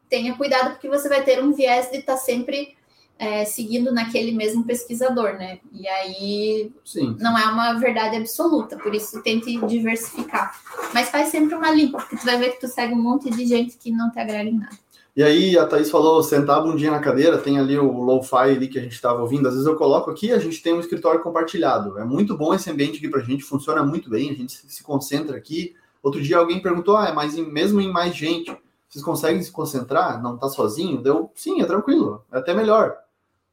tenha 0.10 0.36
cuidado, 0.36 0.72
porque 0.72 0.90
você 0.90 1.08
vai 1.08 1.24
ter 1.24 1.44
um 1.44 1.54
viés 1.54 1.90
de 1.92 1.98
estar 1.98 2.14
tá 2.14 2.20
sempre 2.20 2.76
é, 3.20 3.46
seguindo 3.46 3.94
naquele 3.94 4.32
mesmo 4.32 4.64
pesquisador, 4.64 5.34
né? 5.34 5.60
E 5.72 5.88
aí 5.88 6.72
Sim. 6.84 7.16
não 7.20 7.38
é 7.38 7.46
uma 7.46 7.74
verdade 7.74 8.16
absoluta, 8.16 8.78
por 8.78 8.96
isso 8.96 9.22
tente 9.22 9.56
diversificar. 9.68 10.60
Mas 10.94 11.10
faz 11.10 11.28
sempre 11.28 11.54
uma 11.54 11.70
limpa, 11.70 12.00
porque 12.00 12.18
tu 12.18 12.26
vai 12.26 12.38
ver 12.38 12.54
que 12.54 12.62
tu 12.62 12.68
segue 12.68 12.94
um 12.94 13.02
monte 13.02 13.30
de 13.30 13.46
gente 13.46 13.78
que 13.78 13.92
não 13.92 14.10
te 14.10 14.20
agrega 14.20 14.50
em 14.50 14.58
nada. 14.58 14.78
E 15.16 15.22
aí 15.22 15.58
a 15.58 15.68
Thaís 15.68 15.92
falou, 15.92 16.24
sentar 16.24 16.60
a 16.60 16.62
bundinha 16.62 16.92
na 16.92 17.00
cadeira, 17.00 17.38
tem 17.38 17.60
ali 17.60 17.78
o 17.78 17.92
lo-fi 17.92 18.36
ali 18.36 18.68
que 18.70 18.80
a 18.80 18.82
gente 18.82 18.94
estava 18.94 19.22
ouvindo, 19.22 19.48
às 19.48 19.54
vezes 19.54 19.68
eu 19.68 19.76
coloco 19.76 20.10
aqui, 20.10 20.32
a 20.32 20.40
gente 20.40 20.62
tem 20.62 20.74
um 20.74 20.80
escritório 20.80 21.22
compartilhado. 21.22 22.00
É 22.00 22.06
muito 22.06 22.38
bom 22.38 22.54
esse 22.54 22.70
ambiente 22.72 22.98
aqui 22.98 23.10
para 23.10 23.20
a 23.20 23.24
gente, 23.24 23.44
funciona 23.44 23.84
muito 23.84 24.10
bem, 24.10 24.32
a 24.32 24.34
gente 24.34 24.54
se 24.54 24.82
concentra 24.82 25.36
aqui, 25.36 25.76
Outro 26.02 26.22
dia 26.22 26.38
alguém 26.38 26.62
perguntou, 26.62 26.96
ah, 26.96 27.12
mas 27.14 27.36
mesmo 27.36 27.82
em 27.82 27.92
mais 27.92 28.16
gente, 28.16 28.56
vocês 28.88 29.04
conseguem 29.04 29.42
se 29.44 29.52
concentrar? 29.52 30.22
Não 30.22 30.38
tá 30.38 30.48
sozinho? 30.48 31.02
Deu, 31.02 31.32
sim, 31.36 31.62
é 31.62 31.66
tranquilo, 31.66 32.24
é 32.32 32.38
até 32.38 32.54
melhor. 32.54 32.98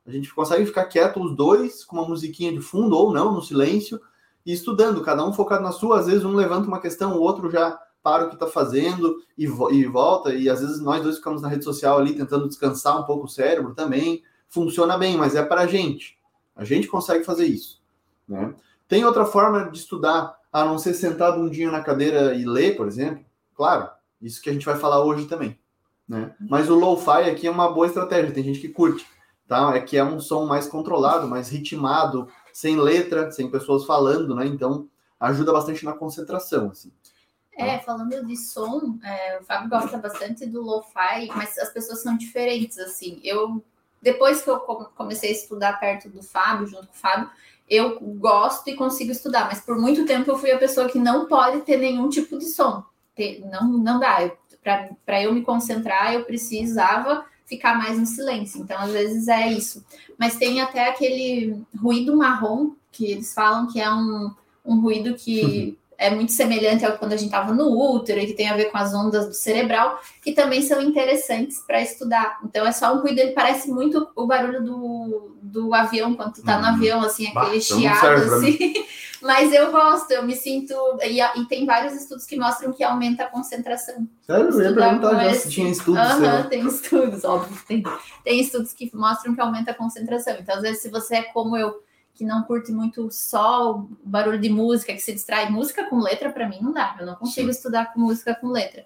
A 0.07 0.11
gente 0.11 0.33
consegue 0.33 0.65
ficar 0.65 0.85
quieto 0.85 1.21
os 1.21 1.35
dois, 1.35 1.85
com 1.85 1.97
uma 1.97 2.09
musiquinha 2.09 2.53
de 2.53 2.61
fundo 2.61 2.97
ou 2.97 3.13
não, 3.13 3.33
no 3.33 3.43
silêncio, 3.43 4.01
e 4.45 4.53
estudando, 4.53 5.03
cada 5.03 5.27
um 5.27 5.33
focado 5.33 5.65
na 5.65 5.73
sua. 5.73 5.99
Às 5.99 6.07
vezes 6.07 6.25
um 6.25 6.35
levanta 6.35 6.69
uma 6.69 6.81
questão, 6.81 7.17
o 7.17 7.21
outro 7.21 7.51
já 7.51 7.79
para 8.03 8.25
o 8.25 8.29
que 8.29 8.35
está 8.35 8.47
fazendo 8.47 9.17
e, 9.37 9.49
vo 9.49 9.73
e 9.73 9.85
volta. 9.85 10.33
E 10.33 10.49
às 10.49 10.61
vezes 10.61 10.81
nós 10.81 11.03
dois 11.03 11.17
ficamos 11.17 11.43
na 11.43 11.49
rede 11.49 11.65
social 11.65 11.99
ali 11.99 12.15
tentando 12.15 12.47
descansar 12.47 13.01
um 13.01 13.03
pouco 13.03 13.27
o 13.27 13.29
cérebro 13.29 13.75
também. 13.75 14.23
Funciona 14.49 14.97
bem, 14.97 15.17
mas 15.17 15.35
é 15.35 15.43
para 15.43 15.63
a 15.63 15.67
gente. 15.67 16.17
A 16.55 16.65
gente 16.65 16.87
consegue 16.87 17.25
fazer 17.25 17.47
isso. 17.47 17.83
Né? 18.29 18.55
Tem 18.87 19.05
outra 19.05 19.27
forma 19.27 19.69
de 19.71 19.79
estudar, 19.79 20.37
a 20.53 20.65
não 20.65 20.79
ser 20.79 20.95
sentar 20.95 21.37
um 21.37 21.51
dia 21.51 21.69
na 21.69 21.83
cadeira 21.83 22.33
e 22.33 22.45
ler, 22.45 22.77
por 22.77 22.87
exemplo? 22.87 23.25
Claro, 23.57 23.91
isso 24.23 24.41
que 24.41 24.49
a 24.49 24.53
gente 24.53 24.65
vai 24.65 24.77
falar 24.77 25.03
hoje 25.03 25.27
também. 25.27 25.59
Né? 26.09 26.33
Mas 26.39 26.71
o 26.71 26.77
lo-fi 26.77 27.29
aqui 27.29 27.49
é 27.49 27.51
uma 27.51 27.73
boa 27.73 27.89
estratégia, 27.89 28.31
tem 28.31 28.45
gente 28.45 28.61
que 28.61 28.69
curte. 28.69 29.05
Tá? 29.47 29.75
É 29.77 29.81
que 29.81 29.97
é 29.97 30.05
um 30.05 30.19
som 30.19 30.45
mais 30.45 30.67
controlado, 30.67 31.29
mais 31.29 31.49
ritmado, 31.49 32.29
sem 32.53 32.77
letra, 32.77 33.31
sem 33.31 33.51
pessoas 33.51 33.85
falando, 33.85 34.35
né? 34.35 34.47
Então 34.47 34.89
ajuda 35.21 35.53
bastante 35.53 35.85
na 35.85 35.93
concentração, 35.93 36.71
assim. 36.71 36.91
É, 37.57 37.79
falando 37.79 38.27
de 38.27 38.37
som, 38.37 38.99
é, 39.03 39.39
o 39.41 39.45
Fábio 39.45 39.71
gosta 39.71 39.97
bastante 39.97 40.45
do 40.45 40.61
lo-fi, 40.61 41.29
mas 41.35 41.57
as 41.57 41.71
pessoas 41.71 42.03
são 42.03 42.17
diferentes, 42.17 42.79
assim. 42.79 43.19
Eu, 43.25 43.65
depois 44.03 44.43
que 44.43 44.51
eu 44.51 44.59
comecei 44.95 45.31
a 45.31 45.33
estudar 45.33 45.81
perto 45.81 46.11
do 46.11 46.23
Fábio, 46.23 46.67
junto 46.67 46.89
com 46.89 46.93
o 46.93 46.99
Fábio, 46.99 47.31
eu 47.69 47.99
gosto 48.01 48.69
e 48.69 48.77
consigo 48.77 49.11
estudar, 49.11 49.47
mas 49.47 49.61
por 49.61 49.79
muito 49.79 50.05
tempo 50.05 50.31
eu 50.31 50.39
fui 50.39 50.53
a 50.53 50.59
pessoa 50.59 50.89
que 50.89 50.99
não 50.99 51.27
pode 51.27 51.63
ter 51.63 51.79
nenhum 51.79 52.09
tipo 52.11 52.39
de 52.39 52.45
som. 52.45 52.85
não, 53.51 53.69
não 53.69 53.99
dá. 53.99 54.31
Para 55.05 55.23
eu 55.23 55.33
me 55.33 55.43
concentrar, 55.43 56.13
eu 56.13 56.25
precisava 56.25 57.25
ficar 57.47 57.79
mais 57.79 57.99
no 57.99 58.07
silêncio. 58.07 58.61
Então, 58.61 58.79
às 58.79 58.91
vezes 58.91 59.29
é 59.29 59.53
isso. 59.53 59.85
Mas 60.19 60.37
tem 60.37 60.61
até 60.61 60.89
aquele 60.89 61.63
ruído 61.81 62.17
marrom, 62.17 62.73
que 62.93 63.07
eles 63.13 63.33
falam 63.33 63.69
que 63.69 63.81
é 63.81 63.91
um, 63.91 64.31
um 64.65 64.81
ruído 64.81 65.15
que 65.15 65.79
é 65.99 66.11
muito 66.11 66.33
semelhante 66.33 66.85
ao 66.85 66.99
quando 66.99 67.13
a 67.13 67.17
gente 67.17 67.29
estava 67.29 67.55
no 67.55 67.71
útero 67.95 68.21
e 68.21 68.27
que 68.27 68.35
tem 68.35 68.49
a 68.49 68.57
ver 68.57 68.67
com 68.67 68.77
as 68.77 68.93
ondas 68.93 69.27
do 69.27 69.35
cerebral, 69.35 70.01
que 70.23 70.33
também 70.33 70.61
são 70.61 70.83
interessantes 70.83 71.59
para 71.67 71.81
estudar. 71.81 72.39
Então 72.45 72.67
é 72.67 72.73
só 72.73 72.95
um 72.95 73.01
ruído, 73.01 73.19
ele 73.19 73.33
parece 73.33 73.71
muito 73.71 74.09
o 74.15 74.27
barulho 74.27 74.63
do, 74.63 75.37
do 75.41 75.75
avião, 75.75 76.15
quando 76.15 76.35
tu 76.35 76.43
tá 76.43 76.59
no 76.59 76.67
hum. 76.67 76.75
avião, 76.75 77.03
assim, 77.03 77.29
aquele 77.29 77.55
bah, 77.55 77.61
chiado, 77.61 78.35
assim. 78.35 78.75
Mas 79.27 79.53
eu 79.53 79.73
gosto, 79.73 80.11
eu 80.13 80.23
me 80.23 80.37
sinto. 80.37 80.75
E, 81.03 81.21
e, 81.21 81.45
tem 81.47 81.67
vários 81.67 81.95
estudos 81.95 82.25
que 82.25 82.37
mostram 82.37 82.73
que 82.73 82.85
aumenta 82.85 83.25
a 83.25 83.31
concentração. 83.31 84.07
Sério? 84.23 84.49
Eu 84.51 84.63
ia 84.63 84.75
perguntar 84.75 85.25
já 85.25 85.35
se 85.35 85.51
tinha 85.51 85.69
estudos. 85.69 86.01
Aham, 86.01 86.45
tem 86.45 86.67
estudos, 86.67 87.25
óbvio. 87.25 87.61
Tem, 87.67 87.83
tem 88.23 88.41
estudos 88.41 88.73
que 88.73 88.91
mostram 88.95 89.35
que 89.35 89.41
aumenta 89.41 89.73
a 89.73 89.75
concentração. 89.75 90.37
Então, 90.41 90.55
às 90.55 90.63
vezes, 90.63 90.83
se 90.83 90.89
você 90.89 91.17
é 91.17 91.23
como 91.25 91.57
eu, 91.57 91.83
que 92.15 92.25
não 92.25 92.43
curte 92.45 92.73
muito 92.73 93.09
só 93.11 93.73
o 93.73 93.89
barulho 94.05 94.41
de 94.41 94.49
música, 94.49 94.93
que 94.93 95.01
se 95.01 95.13
distrai. 95.13 95.51
Música 95.51 95.85
com 95.85 95.99
letra, 95.99 96.31
para 96.31 96.49
mim, 96.49 96.59
não 96.63 96.73
dá. 96.73 96.97
Eu 96.99 97.07
não 97.07 97.17
consigo 97.17 97.53
Sim. 97.53 97.59
estudar 97.59 97.93
com 97.93 98.01
música 98.01 98.35
com 98.35 98.49
letra. 98.49 98.85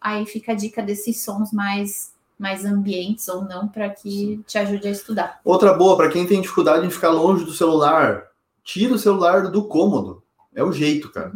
Aí 0.00 0.24
fica 0.26 0.52
a 0.52 0.54
dica 0.54 0.82
desses 0.82 1.22
sons 1.22 1.52
mais 1.52 2.12
mais 2.38 2.64
ambientes 2.64 3.28
ou 3.28 3.44
não 3.44 3.68
para 3.68 3.88
que 3.88 4.42
te 4.48 4.58
ajude 4.58 4.88
a 4.88 4.90
estudar. 4.90 5.40
Outra 5.44 5.72
boa 5.74 5.96
para 5.96 6.08
quem 6.08 6.26
tem 6.26 6.40
dificuldade 6.40 6.84
em 6.84 6.90
ficar 6.90 7.10
longe 7.10 7.44
do 7.44 7.52
celular, 7.52 8.31
tira 8.64 8.94
o 8.94 8.98
celular 8.98 9.50
do 9.50 9.64
cômodo. 9.64 10.22
É 10.54 10.62
o 10.62 10.72
jeito, 10.72 11.10
cara. 11.10 11.32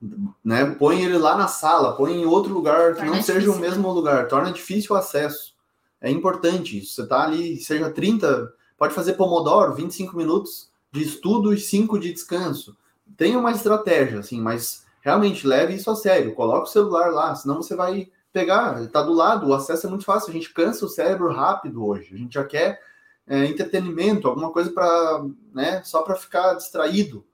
Uhum. 0.00 0.32
Né? 0.44 0.64
Põe 0.78 1.02
ele 1.02 1.16
lá 1.16 1.36
na 1.36 1.48
sala, 1.48 1.96
põe 1.96 2.12
em 2.12 2.26
outro 2.26 2.52
lugar 2.52 2.94
que 2.96 3.04
não 3.04 3.12
difícil, 3.12 3.34
seja 3.34 3.50
o 3.50 3.58
mesmo 3.58 3.88
né? 3.88 3.94
lugar. 3.94 4.28
Torna 4.28 4.50
difícil 4.50 4.94
o 4.94 4.98
acesso. 4.98 5.54
É 6.00 6.10
importante 6.10 6.78
isso. 6.78 6.94
Você 6.94 7.06
tá 7.06 7.22
ali, 7.22 7.56
seja 7.58 7.88
30, 7.88 8.52
Pode 8.82 8.94
fazer 8.94 9.12
Pomodoro, 9.12 9.74
25 9.74 10.16
minutos 10.16 10.68
de 10.90 11.04
estudo 11.04 11.54
e 11.54 11.56
5 11.56 12.00
de 12.00 12.12
descanso. 12.12 12.76
Tem 13.16 13.36
uma 13.36 13.52
estratégia, 13.52 14.18
assim, 14.18 14.40
mas 14.40 14.84
realmente 15.00 15.46
leve 15.46 15.74
isso 15.74 15.88
a 15.88 15.94
sério. 15.94 16.34
Coloque 16.34 16.68
o 16.68 16.72
celular 16.72 17.12
lá, 17.12 17.32
senão 17.36 17.62
você 17.62 17.76
vai 17.76 18.08
pegar, 18.32 18.82
está 18.82 19.00
do 19.00 19.12
lado, 19.12 19.46
o 19.46 19.54
acesso 19.54 19.86
é 19.86 19.88
muito 19.88 20.04
fácil. 20.04 20.30
A 20.30 20.32
gente 20.32 20.52
cansa 20.52 20.84
o 20.84 20.88
cérebro 20.88 21.32
rápido 21.32 21.86
hoje. 21.86 22.12
A 22.12 22.18
gente 22.18 22.34
já 22.34 22.42
quer 22.42 22.80
é, 23.26 23.46
entretenimento, 23.46 24.28
alguma 24.28 24.50
coisa 24.50 24.70
para, 24.70 25.24
né, 25.52 25.82
só 25.84 26.02
para 26.02 26.16
ficar 26.16 26.54
distraído. 26.54 27.26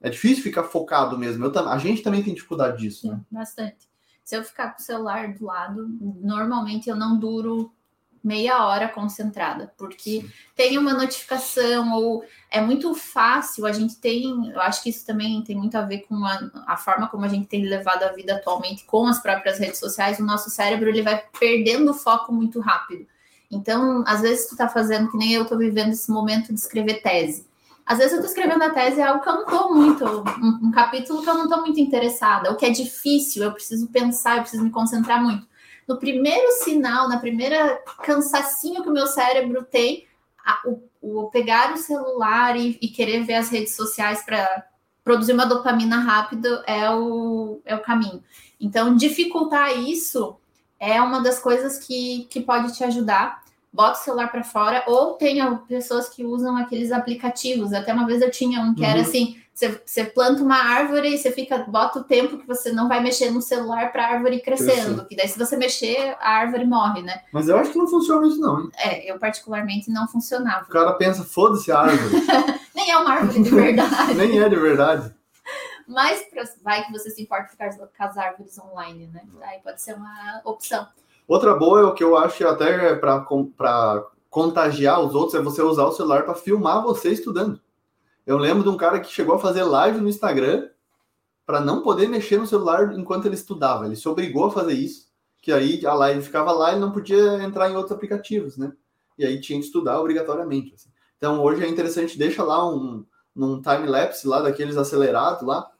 É 0.00 0.10
difícil 0.10 0.42
ficar 0.42 0.64
focado 0.64 1.18
mesmo. 1.18 1.44
Eu, 1.44 1.68
a 1.68 1.78
gente 1.78 2.02
também 2.02 2.22
tem 2.22 2.34
dificuldade 2.34 2.78
disso, 2.78 3.08
né? 3.08 3.20
Bastante. 3.30 3.88
Se 4.22 4.36
eu 4.36 4.44
ficar 4.44 4.72
com 4.72 4.80
o 4.80 4.84
celular 4.84 5.32
do 5.32 5.44
lado, 5.44 5.88
normalmente 6.20 6.90
eu 6.90 6.96
não 6.96 7.18
duro 7.18 7.72
meia 8.26 8.66
hora 8.66 8.88
concentrada, 8.88 9.72
porque 9.78 10.20
Sim. 10.20 10.30
tem 10.56 10.76
uma 10.78 10.92
notificação 10.92 11.92
ou 11.92 12.24
é 12.50 12.60
muito 12.60 12.92
fácil. 12.92 13.64
A 13.64 13.72
gente 13.72 13.96
tem, 14.00 14.50
eu 14.50 14.60
acho 14.60 14.82
que 14.82 14.90
isso 14.90 15.06
também 15.06 15.42
tem 15.44 15.54
muito 15.54 15.76
a 15.76 15.82
ver 15.82 16.00
com 16.00 16.24
a, 16.24 16.50
a, 16.66 16.76
forma 16.76 17.06
como 17.06 17.24
a 17.24 17.28
gente 17.28 17.46
tem 17.46 17.64
levado 17.64 18.02
a 18.02 18.12
vida 18.12 18.34
atualmente 18.34 18.84
com 18.84 19.06
as 19.06 19.22
próprias 19.22 19.60
redes 19.60 19.78
sociais. 19.78 20.18
O 20.18 20.24
nosso 20.24 20.50
cérebro 20.50 20.88
ele 20.88 21.02
vai 21.02 21.22
perdendo 21.38 21.92
o 21.92 21.94
foco 21.94 22.32
muito 22.32 22.58
rápido. 22.58 23.06
Então, 23.50 24.02
às 24.06 24.20
vezes 24.22 24.48
tu 24.48 24.56
tá 24.56 24.68
fazendo 24.68 25.10
que 25.10 25.16
nem 25.16 25.32
eu 25.32 25.44
tô 25.44 25.56
vivendo 25.56 25.92
esse 25.92 26.10
momento 26.10 26.52
de 26.52 26.58
escrever 26.58 27.02
tese. 27.02 27.46
Às 27.84 27.98
vezes 27.98 28.14
eu 28.14 28.20
tô 28.20 28.26
escrevendo 28.26 28.62
a 28.62 28.70
tese 28.70 29.00
é 29.00 29.04
algo 29.04 29.22
que 29.22 29.28
eu 29.28 29.34
não 29.34 29.46
tô 29.46 29.74
muito, 29.74 30.04
um, 30.04 30.68
um 30.68 30.70
capítulo 30.72 31.22
que 31.22 31.30
eu 31.30 31.34
não 31.34 31.48
tô 31.48 31.60
muito 31.60 31.78
interessada, 31.78 32.50
o 32.50 32.56
que 32.56 32.66
é 32.66 32.70
difícil, 32.70 33.44
eu 33.44 33.52
preciso 33.52 33.86
pensar, 33.88 34.36
eu 34.36 34.42
preciso 34.42 34.64
me 34.64 34.70
concentrar 34.70 35.22
muito 35.22 35.46
no 35.86 35.98
primeiro 35.98 36.50
sinal, 36.62 37.08
na 37.08 37.18
primeira 37.18 37.78
cansacinho 38.02 38.82
que 38.82 38.88
o 38.88 38.92
meu 38.92 39.06
cérebro 39.06 39.64
tem, 39.64 40.06
a, 40.44 40.60
o, 40.66 40.82
o, 41.00 41.30
pegar 41.30 41.72
o 41.72 41.78
celular 41.78 42.56
e, 42.56 42.76
e 42.80 42.88
querer 42.88 43.24
ver 43.24 43.34
as 43.34 43.50
redes 43.50 43.76
sociais 43.76 44.24
para 44.24 44.66
produzir 45.04 45.32
uma 45.32 45.46
dopamina 45.46 45.98
rápido 45.98 46.48
é 46.66 46.90
o, 46.90 47.60
é 47.64 47.74
o 47.76 47.82
caminho. 47.82 48.22
Então, 48.60 48.96
dificultar 48.96 49.78
isso 49.78 50.36
é 50.78 51.00
uma 51.00 51.20
das 51.22 51.38
coisas 51.38 51.78
que, 51.78 52.26
que 52.30 52.40
pode 52.40 52.74
te 52.74 52.84
ajudar. 52.84 53.44
Bota 53.72 53.98
o 53.98 54.02
celular 54.02 54.30
para 54.30 54.42
fora, 54.42 54.84
ou 54.86 55.14
tenha 55.14 55.54
pessoas 55.68 56.08
que 56.08 56.24
usam 56.24 56.56
aqueles 56.56 56.92
aplicativos. 56.92 57.74
Até 57.74 57.92
uma 57.92 58.06
vez 58.06 58.22
eu 58.22 58.30
tinha 58.30 58.60
um 58.60 58.74
que 58.74 58.80
uhum. 58.80 58.88
era 58.88 59.00
assim: 59.02 59.36
você, 59.56 59.80
você, 59.84 60.04
planta 60.04 60.42
uma 60.42 60.56
árvore 60.56 61.14
e 61.14 61.18
você 61.18 61.32
fica, 61.32 61.58
bota 61.58 62.00
o 62.00 62.04
tempo 62.04 62.36
que 62.36 62.46
você 62.46 62.72
não 62.72 62.88
vai 62.88 63.02
mexer 63.02 63.30
no 63.30 63.40
celular 63.40 63.90
para 63.90 64.04
a 64.04 64.12
árvore 64.12 64.36
ir 64.36 64.42
crescendo. 64.42 65.04
Que 65.06 65.16
daí, 65.16 65.26
se 65.26 65.38
você 65.38 65.56
mexer, 65.56 66.14
a 66.20 66.30
árvore 66.30 66.66
morre, 66.66 67.00
né? 67.00 67.22
Mas 67.32 67.48
eu 67.48 67.56
acho 67.56 67.72
que 67.72 67.78
não 67.78 67.86
funciona 67.86 68.26
isso, 68.26 68.38
não. 68.38 68.60
Hein? 68.60 68.70
É, 68.76 69.10
eu 69.10 69.18
particularmente 69.18 69.90
não 69.90 70.06
funcionava. 70.06 70.64
O 70.64 70.68
cara 70.68 70.92
pensa, 70.92 71.24
foda-se 71.24 71.72
a 71.72 71.80
árvore. 71.80 72.22
Nem 72.76 72.90
é 72.90 72.98
uma 72.98 73.14
árvore 73.14 73.42
de 73.42 73.50
verdade. 73.50 74.12
Nem 74.16 74.38
é 74.38 74.48
de 74.48 74.56
verdade. 74.56 75.15
Mas 75.86 76.26
vai 76.62 76.84
que 76.84 76.92
você 76.92 77.10
se 77.10 77.22
importa 77.22 77.48
ficar 77.48 77.70
com 77.76 78.04
as 78.04 78.18
árvores 78.18 78.58
online, 78.58 79.06
né? 79.06 79.24
Aí 79.42 79.60
pode 79.60 79.80
ser 79.80 79.94
uma 79.94 80.40
opção. 80.44 80.86
Outra 81.28 81.54
boa 81.54 81.80
é 81.80 81.84
o 81.84 81.94
que 81.94 82.04
eu 82.04 82.16
acho 82.16 82.46
até 82.46 82.94
para 82.96 83.24
contagiar 84.28 85.00
os 85.00 85.14
outros 85.14 85.34
é 85.34 85.42
você 85.42 85.62
usar 85.62 85.84
o 85.84 85.92
celular 85.92 86.24
para 86.24 86.34
filmar 86.34 86.82
você 86.82 87.10
estudando. 87.10 87.60
Eu 88.26 88.36
lembro 88.36 88.62
de 88.62 88.68
um 88.68 88.76
cara 88.76 89.00
que 89.00 89.12
chegou 89.12 89.36
a 89.36 89.38
fazer 89.38 89.62
live 89.62 90.00
no 90.00 90.08
Instagram 90.08 90.68
para 91.44 91.60
não 91.60 91.82
poder 91.82 92.08
mexer 92.08 92.38
no 92.38 92.46
celular 92.46 92.92
enquanto 92.98 93.26
ele 93.26 93.36
estudava. 93.36 93.86
Ele 93.86 93.94
se 93.94 94.08
obrigou 94.08 94.46
a 94.46 94.50
fazer 94.50 94.74
isso, 94.74 95.08
que 95.40 95.52
aí 95.52 95.86
a 95.86 95.94
live 95.94 96.22
ficava 96.22 96.50
lá 96.50 96.72
e 96.72 96.78
não 96.78 96.90
podia 96.90 97.42
entrar 97.42 97.70
em 97.70 97.76
outros 97.76 97.92
aplicativos, 97.92 98.56
né? 98.56 98.72
E 99.16 99.24
aí 99.24 99.40
tinha 99.40 99.58
que 99.58 99.66
estudar 99.66 100.00
obrigatoriamente. 100.00 100.74
Assim. 100.74 100.90
Então 101.16 101.40
hoje 101.40 101.64
é 101.64 101.68
interessante, 101.68 102.18
deixa 102.18 102.42
lá 102.42 102.68
um 102.68 103.06
num 103.34 103.60
time 103.60 103.86
lapse 103.86 104.26
lá 104.26 104.40
daqueles 104.40 104.78
acelerados 104.78 105.46
lá, 105.46 105.70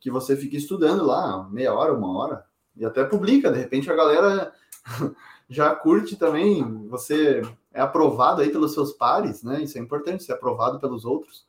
que 0.00 0.10
você 0.10 0.36
fica 0.36 0.56
estudando 0.56 1.04
lá 1.04 1.48
meia 1.50 1.74
hora, 1.74 1.92
uma 1.92 2.16
hora, 2.16 2.44
e 2.76 2.84
até 2.84 3.04
publica. 3.04 3.50
De 3.50 3.58
repente 3.58 3.90
a 3.90 3.96
galera 3.96 4.52
já 5.48 5.74
curte 5.74 6.16
também. 6.16 6.86
Você 6.88 7.42
é 7.72 7.80
aprovado 7.80 8.42
aí 8.42 8.50
pelos 8.50 8.74
seus 8.74 8.92
pares, 8.92 9.42
né? 9.42 9.62
Isso 9.62 9.78
é 9.78 9.80
importante, 9.80 10.24
ser 10.24 10.32
aprovado 10.32 10.78
pelos 10.78 11.04
outros. 11.04 11.46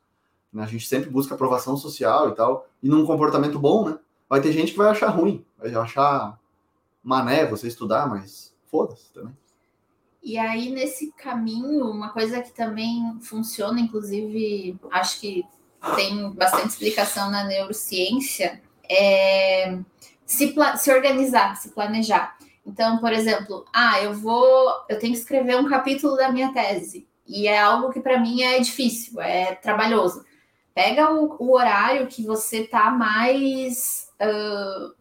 Né? 0.52 0.62
A 0.62 0.66
gente 0.66 0.86
sempre 0.86 1.10
busca 1.10 1.34
aprovação 1.34 1.76
social 1.76 2.30
e 2.30 2.34
tal, 2.34 2.66
e 2.82 2.88
num 2.88 3.06
comportamento 3.06 3.58
bom, 3.58 3.88
né? 3.88 3.98
Vai 4.28 4.40
ter 4.40 4.52
gente 4.52 4.72
que 4.72 4.78
vai 4.78 4.88
achar 4.88 5.08
ruim, 5.08 5.44
vai 5.58 5.74
achar 5.74 6.38
mané 7.02 7.46
você 7.46 7.66
estudar, 7.66 8.08
mas 8.08 8.54
foda-se 8.70 9.12
também. 9.12 9.36
E 10.22 10.36
aí, 10.36 10.70
nesse 10.70 11.12
caminho, 11.12 11.86
uma 11.86 12.10
coisa 12.10 12.42
que 12.42 12.52
também 12.52 13.18
funciona, 13.20 13.80
inclusive, 13.80 14.78
acho 14.90 15.20
que 15.20 15.44
tem 15.96 16.30
bastante 16.32 16.68
explicação 16.68 17.30
na 17.30 17.44
neurociência, 17.44 18.60
é 18.88 19.78
se, 20.26 20.54
se 20.76 20.92
organizar, 20.92 21.56
se 21.56 21.70
planejar. 21.70 22.36
Então, 22.64 22.98
por 22.98 23.12
exemplo, 23.12 23.64
ah, 23.72 24.00
eu 24.00 24.14
vou, 24.14 24.84
eu 24.88 24.98
tenho 24.98 25.12
que 25.12 25.18
escrever 25.18 25.56
um 25.56 25.68
capítulo 25.68 26.16
da 26.16 26.30
minha 26.30 26.52
tese, 26.52 27.08
e 27.26 27.48
é 27.48 27.58
algo 27.58 27.90
que 27.90 28.00
para 28.00 28.20
mim 28.20 28.42
é 28.42 28.58
difícil, 28.60 29.20
é 29.20 29.54
trabalhoso. 29.56 30.24
Pega 30.74 31.10
o, 31.12 31.36
o 31.38 31.52
horário 31.54 32.06
que 32.06 32.24
você 32.24 32.64
tá 32.64 32.90
mais 32.90 34.08
uh, 34.20 34.94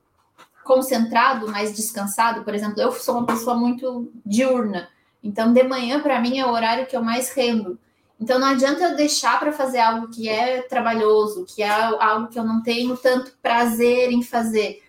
concentrado, 0.64 1.48
mais 1.48 1.76
descansado, 1.76 2.44
por 2.44 2.56
exemplo, 2.56 2.82
eu 2.82 2.92
sou 2.92 3.18
uma 3.18 3.26
pessoa 3.28 3.56
muito 3.56 4.12
diurna. 4.26 4.90
Então, 5.24 5.54
de 5.54 5.64
manhã, 5.64 6.00
para 6.02 6.20
mim, 6.20 6.40
é 6.40 6.46
o 6.46 6.52
horário 6.52 6.86
que 6.86 6.96
eu 6.96 7.04
mais 7.04 7.32
rendo. 7.32 7.78
Então, 8.20 8.38
não 8.38 8.48
adianta 8.48 8.84
eu 8.84 8.96
deixar 8.96 9.40
para 9.40 9.52
fazer 9.52 9.80
algo 9.80 10.10
que 10.10 10.28
é 10.28 10.62
trabalhoso, 10.64 11.46
que 11.46 11.64
é 11.64 11.70
algo 11.70 12.28
que 12.28 12.38
eu 12.38 12.44
não 12.44 12.62
tenho 12.62 12.98
tanto 12.98 13.32
prazer 13.42 14.12
em 14.12 14.22
fazer 14.22 14.84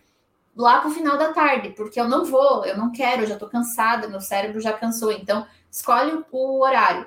lá 0.57 0.81
para 0.81 0.89
o 0.89 0.93
final 0.93 1.17
da 1.17 1.33
tarde, 1.33 1.71
porque 1.71 2.01
eu 2.01 2.09
não 2.09 2.25
vou, 2.25 2.65
eu 2.65 2.77
não 2.77 2.91
quero, 2.91 3.23
eu 3.23 3.27
já 3.27 3.35
estou 3.35 3.49
cansada, 3.49 4.09
meu 4.09 4.21
cérebro 4.21 4.61
já 4.61 4.73
cansou. 4.73 5.13
Então, 5.13 5.47
escolhe 5.71 6.25
o 6.33 6.61
horário. 6.61 7.07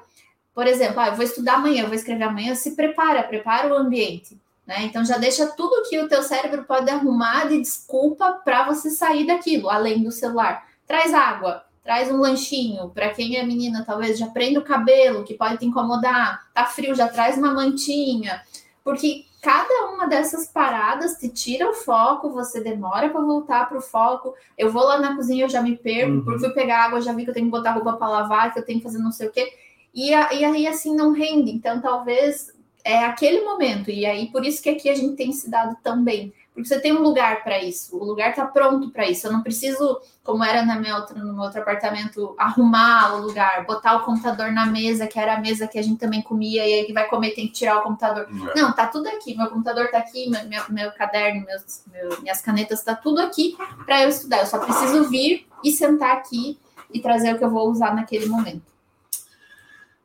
Por 0.53 0.67
exemplo, 0.67 0.99
ah, 0.99 1.07
eu 1.07 1.15
vou 1.15 1.25
estudar 1.25 1.55
amanhã, 1.55 1.83
eu 1.83 1.87
vou 1.87 1.95
escrever 1.95 2.23
amanhã, 2.23 2.55
se 2.55 2.75
prepara, 2.75 3.23
prepara 3.23 3.73
o 3.73 3.77
ambiente. 3.77 4.39
Né? 4.65 4.83
Então 4.83 5.03
já 5.03 5.17
deixa 5.17 5.47
tudo 5.47 5.87
que 5.89 5.99
o 5.99 6.07
teu 6.07 6.23
cérebro 6.23 6.63
pode 6.63 6.89
arrumar 6.89 7.47
de 7.47 7.59
desculpa 7.59 8.41
para 8.45 8.63
você 8.63 8.89
sair 8.89 9.27
daquilo, 9.27 9.69
além 9.69 10.03
do 10.03 10.11
celular. 10.11 10.67
Traz 10.87 11.13
água, 11.13 11.65
traz 11.83 12.09
um 12.09 12.17
lanchinho. 12.17 12.89
Para 12.89 13.09
quem 13.09 13.35
é 13.37 13.43
menina, 13.43 13.83
talvez 13.85 14.17
já 14.17 14.27
prenda 14.27 14.59
o 14.59 14.63
cabelo, 14.63 15.23
que 15.23 15.33
pode 15.33 15.57
te 15.57 15.65
incomodar. 15.65 16.47
Tá 16.53 16.65
frio, 16.65 16.95
já 16.95 17.07
traz 17.07 17.37
uma 17.37 17.53
mantinha. 17.53 18.41
Porque 18.83 19.25
cada 19.41 19.91
uma 19.91 20.07
dessas 20.07 20.47
paradas 20.47 21.17
te 21.17 21.27
tira 21.27 21.69
o 21.69 21.73
foco, 21.73 22.29
você 22.29 22.61
demora 22.61 23.09
para 23.09 23.21
voltar 23.21 23.67
para 23.67 23.77
o 23.77 23.81
foco. 23.81 24.33
Eu 24.57 24.71
vou 24.71 24.83
lá 24.83 24.99
na 24.99 25.15
cozinha, 25.15 25.45
eu 25.45 25.49
já 25.49 25.61
me 25.61 25.75
perco, 25.75 26.13
uhum. 26.13 26.23
porque 26.23 26.39
fui 26.39 26.49
pegar 26.51 26.85
água, 26.85 27.01
já 27.01 27.13
vi 27.13 27.25
que 27.25 27.29
eu 27.29 27.33
tenho 27.33 27.47
que 27.47 27.51
botar 27.51 27.71
roupa 27.73 27.93
para 27.93 28.07
lavar, 28.07 28.53
que 28.53 28.59
eu 28.59 28.65
tenho 28.65 28.79
que 28.79 28.85
fazer 28.85 28.99
não 28.99 29.11
sei 29.11 29.27
o 29.27 29.31
quê. 29.31 29.53
E, 29.93 30.09
e 30.11 30.15
aí 30.45 30.65
assim 30.65 30.95
não 30.95 31.11
rende. 31.11 31.51
Então 31.51 31.81
talvez 31.81 32.51
é 32.83 32.99
aquele 33.05 33.41
momento. 33.41 33.91
E 33.91 34.05
aí 34.05 34.31
por 34.31 34.45
isso 34.45 34.63
que 34.63 34.69
aqui 34.69 34.89
a 34.89 34.95
gente 34.95 35.15
tem 35.15 35.31
se 35.33 35.49
dado 35.49 35.77
tão 35.83 36.03
bem. 36.03 36.33
Porque 36.53 36.67
você 36.67 36.79
tem 36.79 36.93
um 36.93 37.01
lugar 37.01 37.43
para 37.43 37.63
isso, 37.63 37.97
o 37.97 38.03
lugar 38.03 38.29
está 38.29 38.45
pronto 38.45 38.91
para 38.91 39.09
isso. 39.09 39.25
Eu 39.25 39.33
não 39.33 39.41
preciso, 39.41 39.99
como 40.23 40.43
era 40.43 40.63
na 40.63 40.79
minha 40.79 40.95
outra, 40.95 41.17
no 41.17 41.33
meu 41.33 41.41
outro 41.43 41.59
apartamento, 41.59 42.35
arrumar 42.37 43.15
o 43.15 43.21
lugar, 43.21 43.65
botar 43.65 43.97
o 43.97 44.05
computador 44.05 44.51
na 44.51 44.67
mesa, 44.67 45.07
que 45.07 45.19
era 45.19 45.33
a 45.33 45.41
mesa 45.41 45.67
que 45.67 45.79
a 45.79 45.81
gente 45.81 45.97
também 45.97 46.21
comia, 46.21 46.63
e 46.65 46.73
aí 46.73 46.85
que 46.85 46.93
vai 46.93 47.07
comer 47.07 47.31
tem 47.31 47.47
que 47.47 47.53
tirar 47.53 47.79
o 47.79 47.81
computador. 47.81 48.27
É. 48.51 48.61
Não, 48.61 48.71
tá 48.71 48.85
tudo 48.85 49.07
aqui. 49.07 49.35
Meu 49.35 49.47
computador 49.47 49.89
tá 49.89 49.97
aqui, 49.97 50.29
meu, 50.29 50.47
meu, 50.47 50.63
meu 50.69 50.91
caderno, 50.91 51.43
meus, 51.43 51.83
meu, 51.91 52.21
minhas 52.21 52.39
canetas, 52.39 52.83
tá 52.83 52.93
tudo 52.93 53.19
aqui 53.19 53.57
para 53.85 54.03
eu 54.03 54.09
estudar. 54.09 54.41
Eu 54.41 54.45
só 54.45 54.59
preciso 54.59 55.09
vir 55.09 55.47
e 55.63 55.71
sentar 55.71 56.15
aqui 56.15 56.59
e 56.93 56.99
trazer 56.99 57.33
o 57.33 57.39
que 57.39 57.43
eu 57.43 57.49
vou 57.49 57.67
usar 57.71 57.95
naquele 57.95 58.27
momento. 58.27 58.71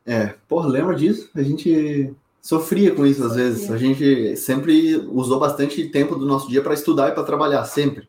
É, 0.03 0.33
por 0.47 0.65
lembra 0.65 0.95
disso? 0.95 1.29
A 1.35 1.43
gente 1.43 2.15
sofria 2.41 2.93
com 2.93 3.05
isso 3.05 3.23
às 3.23 3.35
vezes. 3.35 3.71
A 3.71 3.77
gente 3.77 4.35
sempre 4.37 4.95
usou 4.95 5.39
bastante 5.39 5.87
tempo 5.89 6.15
do 6.15 6.25
nosso 6.25 6.49
dia 6.49 6.61
para 6.61 6.73
estudar 6.73 7.09
e 7.09 7.11
para 7.13 7.23
trabalhar, 7.23 7.65
sempre. 7.65 8.07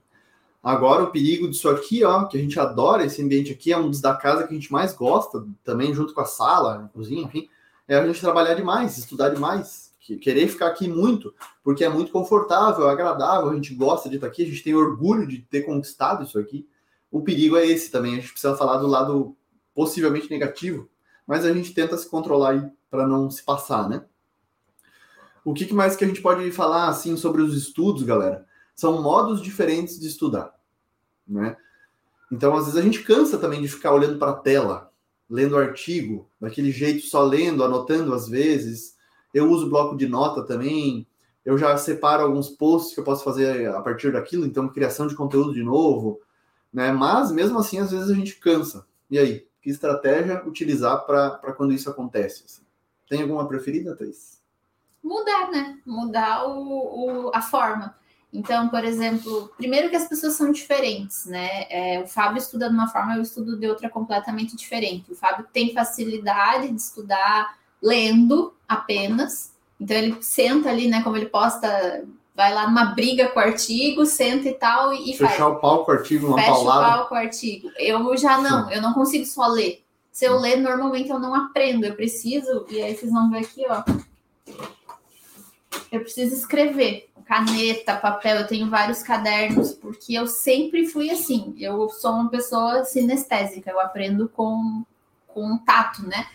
Agora, 0.62 1.04
o 1.04 1.10
perigo 1.10 1.49
disso 1.49 1.70
aqui, 1.70 2.04
ó, 2.04 2.25
que 2.25 2.37
a 2.37 2.40
gente 2.40 2.60
adora 2.60 3.04
esse 3.04 3.22
ambiente 3.22 3.50
aqui, 3.50 3.72
é 3.72 3.78
um 3.78 3.88
dos 3.88 4.00
da 4.00 4.14
casa 4.14 4.46
que 4.46 4.50
a 4.52 4.54
gente 4.54 4.70
mais 4.70 4.92
gosta, 4.92 5.46
também 5.64 5.94
junto 5.94 6.12
com 6.12 6.20
a 6.20 6.26
sala, 6.26 6.84
a 6.84 6.88
cozinha, 6.88 7.22
enfim, 7.22 7.49
é 7.88 7.96
a 7.96 8.06
gente 8.06 8.20
trabalhar 8.20 8.54
demais, 8.54 8.99
estudar 8.99 9.30
demais, 9.30 9.90
querer 10.20 10.49
ficar 10.49 10.66
aqui 10.66 10.87
muito, 10.87 11.34
porque 11.64 11.82
é 11.82 11.88
muito 11.88 12.12
confortável, 12.12 12.88
agradável, 12.88 13.50
a 13.50 13.54
gente 13.54 13.75
gosta 13.75 14.08
de 14.08 14.16
estar 14.16 14.26
aqui, 14.26 14.42
a 14.42 14.46
gente 14.46 14.62
tem 14.62 14.75
orgulho 14.75 15.26
de 15.26 15.38
ter 15.38 15.62
conquistado 15.62 16.25
isso 16.25 16.38
aqui. 16.38 16.68
O 17.10 17.22
perigo 17.22 17.56
é 17.56 17.66
esse 17.66 17.90
também, 17.90 18.12
a 18.12 18.16
gente 18.16 18.32
precisa 18.32 18.54
falar 18.54 18.76
do 18.76 18.87
lado 18.87 19.34
possivelmente 19.75 20.30
negativo, 20.30 20.90
mas 21.26 21.46
a 21.46 21.52
gente 21.54 21.72
tenta 21.72 21.96
se 21.96 22.08
controlar 22.08 22.50
aí 22.50 22.62
para 22.90 23.06
não 23.06 23.30
se 23.30 23.42
passar, 23.42 23.88
né? 23.88 24.04
O 25.44 25.54
que 25.54 25.73
mais 25.73 25.97
que 25.97 26.04
a 26.04 26.09
gente 26.09 26.20
pode 26.20 26.50
falar 26.52 26.88
assim 26.88 27.16
sobre 27.16 27.42
os 27.42 27.56
estudos, 27.56 28.02
galera? 28.02 28.47
São 28.75 29.02
modos 29.02 29.42
diferentes 29.42 29.99
de 29.99 30.06
estudar, 30.06 30.54
né? 31.26 31.56
Então, 32.30 32.54
às 32.56 32.66
vezes 32.66 32.78
a 32.78 32.82
gente 32.82 33.02
cansa 33.02 33.38
também 33.38 33.61
de 33.61 33.68
ficar 33.68 33.92
olhando 33.92 34.18
para 34.18 34.30
a 34.32 34.37
tela, 34.37 34.92
lendo 35.28 35.56
artigo, 35.56 36.28
daquele 36.40 36.70
jeito 36.70 37.06
só 37.06 37.23
lendo, 37.25 37.64
anotando 37.64 38.14
às 38.14 38.28
vezes. 38.28 38.97
Eu 39.35 39.50
uso 39.50 39.68
bloco 39.68 39.97
de 39.97 40.09
nota 40.09 40.42
também. 40.44 41.06
Eu 41.44 41.56
já 41.56 41.76
separo 41.76 42.23
alguns 42.23 42.49
posts 42.49 42.94
que 42.94 43.00
eu 43.00 43.04
posso 43.04 43.25
fazer 43.25 43.68
a 43.68 43.80
partir 43.80 44.12
daquilo, 44.12 44.44
então 44.44 44.68
criação 44.68 45.06
de 45.06 45.14
conteúdo 45.14 45.54
de 45.54 45.62
novo, 45.62 46.21
né? 46.73 46.93
Mas 46.93 47.32
mesmo 47.32 47.58
assim, 47.58 47.78
às 47.78 47.91
vezes 47.91 48.10
a 48.10 48.15
gente 48.15 48.36
cansa. 48.36 48.86
E 49.10 49.19
aí, 49.19 49.47
que 49.60 49.71
estratégia 49.71 50.43
utilizar 50.47 51.04
para 51.04 51.52
quando 51.54 51.73
isso 51.73 51.91
acontece? 51.91 52.45
Assim? 52.45 52.62
Tem 53.08 53.23
alguma 53.23 53.47
preferida, 53.49 53.97
Thaís? 53.97 54.40
Mudar, 55.02 55.50
né? 55.50 55.78
Mudar 55.84 56.47
o, 56.47 57.26
o, 57.26 57.30
a 57.34 57.41
forma. 57.41 57.95
Então, 58.32 58.69
por 58.69 58.84
exemplo, 58.84 59.50
primeiro 59.56 59.91
que 59.91 59.97
as 59.97 60.08
pessoas 60.08 60.34
são 60.34 60.52
diferentes, 60.52 61.26
né? 61.26 61.67
É, 61.69 62.00
o 62.00 62.06
Fábio 62.06 62.39
estuda 62.39 62.69
de 62.69 62.75
uma 62.75 62.89
forma, 62.89 63.17
eu 63.17 63.23
estudo 63.23 63.58
de 63.58 63.67
outra 63.67 63.91
completamente 63.91 64.54
diferente. 64.54 65.10
O 65.10 65.17
Fábio 65.17 65.47
tem 65.52 65.75
facilidade 65.75 66.69
de 66.69 66.80
estudar 66.80 67.58
lendo 67.82 68.54
apenas. 68.69 69.52
Então 69.80 69.97
ele 69.97 70.17
senta 70.21 70.69
ali, 70.69 70.86
né? 70.86 71.02
Como 71.02 71.17
ele 71.17 71.26
posta, 71.26 72.04
vai 72.36 72.54
lá 72.54 72.69
numa 72.69 72.84
briga 72.84 73.28
com 73.28 73.41
o 73.41 73.43
artigo, 73.43 74.06
senta 74.06 74.49
e 74.49 74.54
tal 74.54 74.93
e, 74.95 75.17
Fechar 75.17 75.36
faz. 75.36 75.56
o 75.56 75.56
pau 75.56 75.84
com 75.84 75.91
o 75.91 75.95
artigo, 75.95 76.26
uma 76.28 76.39
Fecha 76.39 76.50
paulada. 76.52 76.80
o 76.80 76.99
pau 76.99 77.08
com 77.08 77.15
o 77.17 77.19
artigo. 77.19 77.71
Eu 77.78 78.17
já 78.17 78.39
não, 78.39 78.71
eu 78.71 78.80
não 78.80 78.93
consigo 78.93 79.26
só 79.26 79.49
ler. 79.49 79.82
Se 80.13 80.25
eu 80.26 80.39
ler, 80.39 80.56
normalmente 80.56 81.10
eu 81.10 81.19
não 81.19 81.34
aprendo. 81.34 81.84
Eu 81.84 81.97
preciso, 81.97 82.65
e 82.71 82.80
aí 82.80 82.95
vocês 82.95 83.10
vão 83.10 83.28
ver 83.28 83.39
aqui, 83.39 83.65
ó 83.69 83.82
eu 85.91 86.00
preciso 86.00 86.35
escrever. 86.35 87.09
Caneta, 87.25 87.97
papel, 87.97 88.39
eu 88.39 88.47
tenho 88.47 88.69
vários 88.69 89.03
cadernos, 89.03 89.73
porque 89.73 90.15
eu 90.15 90.26
sempre 90.26 90.87
fui 90.87 91.11
assim. 91.11 91.55
Eu 91.59 91.89
sou 91.89 92.13
uma 92.13 92.29
pessoa 92.29 92.85
sinestésica, 92.85 93.71
eu 93.71 93.81
aprendo 93.81 94.29
com, 94.29 94.85
com 95.29 95.59
tato, 95.59 96.03
né? 96.09 96.26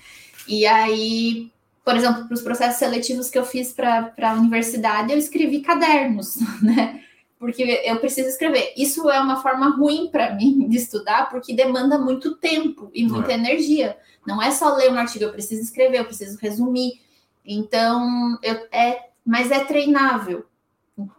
E 0.48 0.66
aí, 0.66 1.52
por 1.84 1.96
exemplo, 1.96 2.26
para 2.26 2.34
os 2.34 2.42
processos 2.42 2.80
seletivos 2.80 3.30
que 3.30 3.38
eu 3.38 3.46
fiz 3.46 3.74
para 3.74 4.14
a 4.22 4.34
universidade, 4.34 5.12
eu 5.12 5.18
escrevi 5.18 5.60
cadernos, 5.60 6.38
né? 6.64 7.02
Porque 7.38 7.82
eu 7.86 7.98
preciso 8.00 8.30
escrever. 8.30 8.74
Isso 8.78 9.10
é 9.10 9.20
uma 9.20 9.42
forma 9.42 9.76
ruim 9.76 10.08
para 10.10 10.34
mim 10.34 10.66
de 10.70 10.78
estudar, 10.78 11.30
porque 11.30 11.54
demanda 11.54 11.98
muito 11.98 12.38
tempo 12.38 12.90
e 12.94 13.04
muita 13.06 13.34
é. 13.34 13.36
energia. 13.36 13.98
Não 14.26 14.42
é 14.42 14.50
só 14.50 14.74
ler 14.76 14.92
um 14.92 14.98
artigo, 14.98 15.26
eu 15.26 15.32
preciso 15.32 15.62
escrever, 15.62 16.00
eu 16.00 16.06
preciso 16.06 16.38
resumir. 16.40 17.02
Então, 17.46 18.40
eu, 18.42 18.66
é 18.72 19.10
mas 19.26 19.52
é 19.52 19.64
treinável. 19.64 20.46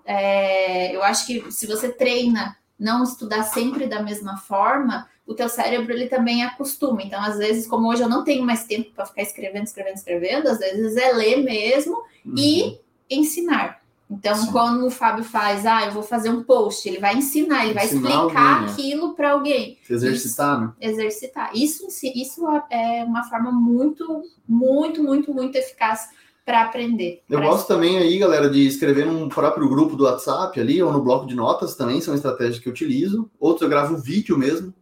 É, 0.05 0.95
eu 0.95 1.03
acho 1.03 1.27
que 1.27 1.51
se 1.51 1.67
você 1.67 1.91
treina 1.91 2.57
não 2.79 3.03
estudar 3.03 3.43
sempre 3.43 3.87
da 3.87 4.03
mesma 4.03 4.37
forma, 4.37 5.09
o 5.27 5.35
teu 5.35 5.49
cérebro 5.49 5.93
ele 5.93 6.07
também 6.07 6.45
acostuma. 6.45 7.03
Então, 7.03 7.21
às 7.21 7.37
vezes, 7.37 7.67
como 7.67 7.89
hoje 7.89 8.03
eu 8.03 8.09
não 8.09 8.23
tenho 8.23 8.45
mais 8.45 8.65
tempo 8.65 8.93
para 8.95 9.07
ficar 9.07 9.23
escrevendo, 9.23 9.65
escrevendo, 9.65 9.97
escrevendo, 9.97 10.49
às 10.49 10.59
vezes 10.59 10.97
é 10.97 11.13
ler 11.13 11.43
mesmo 11.43 11.97
uhum. 12.25 12.35
e 12.37 12.79
ensinar. 13.11 13.83
Então, 14.09 14.37
Sim. 14.37 14.53
quando 14.53 14.87
o 14.87 14.91
Fábio 14.91 15.25
faz, 15.25 15.67
ah, 15.67 15.87
eu 15.87 15.91
vou 15.91 16.03
fazer 16.03 16.31
um 16.31 16.45
post, 16.45 16.89
ele 16.89 17.01
vai 17.01 17.17
ensinar, 17.17 17.65
ele 17.65 17.75
vai 17.75 17.87
explicar 17.87 18.19
alguém, 18.19 18.35
né? 18.37 18.71
aquilo 18.71 19.15
para 19.15 19.33
alguém. 19.33 19.79
Se 19.83 19.95
exercitar, 19.95 20.55
isso, 20.55 20.65
né? 20.65 20.73
Exercitar. 20.81 21.51
Isso, 21.57 21.87
isso 22.15 22.47
é 22.71 23.03
uma 23.03 23.25
forma 23.25 23.51
muito, 23.51 24.23
muito, 24.49 25.03
muito, 25.03 25.35
muito 25.35 25.57
eficaz 25.57 26.09
para 26.47 26.63
aprender. 26.63 27.25
Eu 27.29 27.41
gosto 27.41 27.67
também 27.67 27.99
aí, 27.99 28.19
galera, 28.19 28.49
de 28.49 28.65
escrever 28.65 29.05
num 29.05 29.29
próprio 29.29 29.69
grupo 29.69 29.97
do 29.97 30.05
WhatsApp 30.05 30.59
ali, 30.61 30.81
ou 30.81 30.93
no 30.93 31.03
bloco 31.03 31.27
de 31.27 31.35
notas 31.35 31.75
também, 31.75 32.01
são 32.01 32.15
estratégias 32.15 32.61
que 32.61 32.69
eu 32.69 32.73
utilizo. 32.73 33.29
Outros 33.41 33.63
eu 33.63 33.69
gravo 33.69 33.97
vídeo 33.97 34.39
mesmo. 34.39 34.73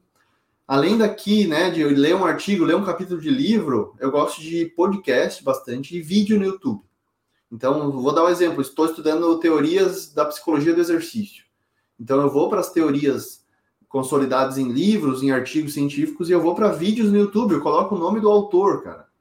Além 0.68 0.98
daqui, 0.98 1.46
né, 1.46 1.70
de 1.70 1.82
ler 1.82 2.14
um 2.14 2.26
artigo, 2.26 2.66
ler 2.66 2.76
um 2.76 2.84
capítulo 2.84 3.18
de 3.18 3.30
livro, 3.30 3.94
eu 3.98 4.10
gosto 4.10 4.42
de 4.42 4.66
podcast 4.76 5.42
bastante 5.42 5.96
e 5.96 6.02
vídeo 6.02 6.38
no 6.38 6.44
YouTube. 6.44 6.82
Então, 7.50 7.90
vou 7.92 8.12
dar 8.12 8.24
um 8.24 8.28
exemplo. 8.28 8.60
Estou 8.60 8.84
estudando 8.84 9.38
teorias 9.38 10.12
da 10.12 10.26
psicologia 10.26 10.74
do 10.74 10.80
exercício. 10.82 11.44
Então, 11.98 12.20
eu 12.20 12.28
vou 12.28 12.50
para 12.50 12.60
as 12.60 12.70
teorias 12.70 13.42
consolidadas 13.88 14.58
em 14.58 14.70
livros, 14.70 15.22
em 15.22 15.30
artigos 15.30 15.72
científicos, 15.72 16.28
e 16.28 16.32
eu 16.32 16.42
vou 16.42 16.54
para 16.54 16.72
vídeos 16.72 17.10
no 17.10 17.18
YouTube. 17.18 17.54
Eu 17.54 17.62
coloco 17.62 17.94
o 17.94 17.98
nome 17.98 18.20
do 18.20 18.28
autor, 18.28 18.82
cara 18.82 19.13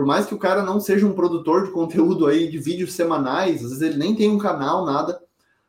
por 0.00 0.06
mais 0.06 0.24
que 0.24 0.34
o 0.34 0.38
cara 0.38 0.62
não 0.62 0.80
seja 0.80 1.06
um 1.06 1.12
produtor 1.12 1.64
de 1.64 1.72
conteúdo 1.72 2.26
aí 2.26 2.48
de 2.48 2.56
vídeos 2.56 2.94
semanais, 2.94 3.56
às 3.56 3.68
vezes 3.68 3.82
ele 3.82 3.98
nem 3.98 4.16
tem 4.16 4.30
um 4.30 4.38
canal, 4.38 4.86
nada, 4.86 5.22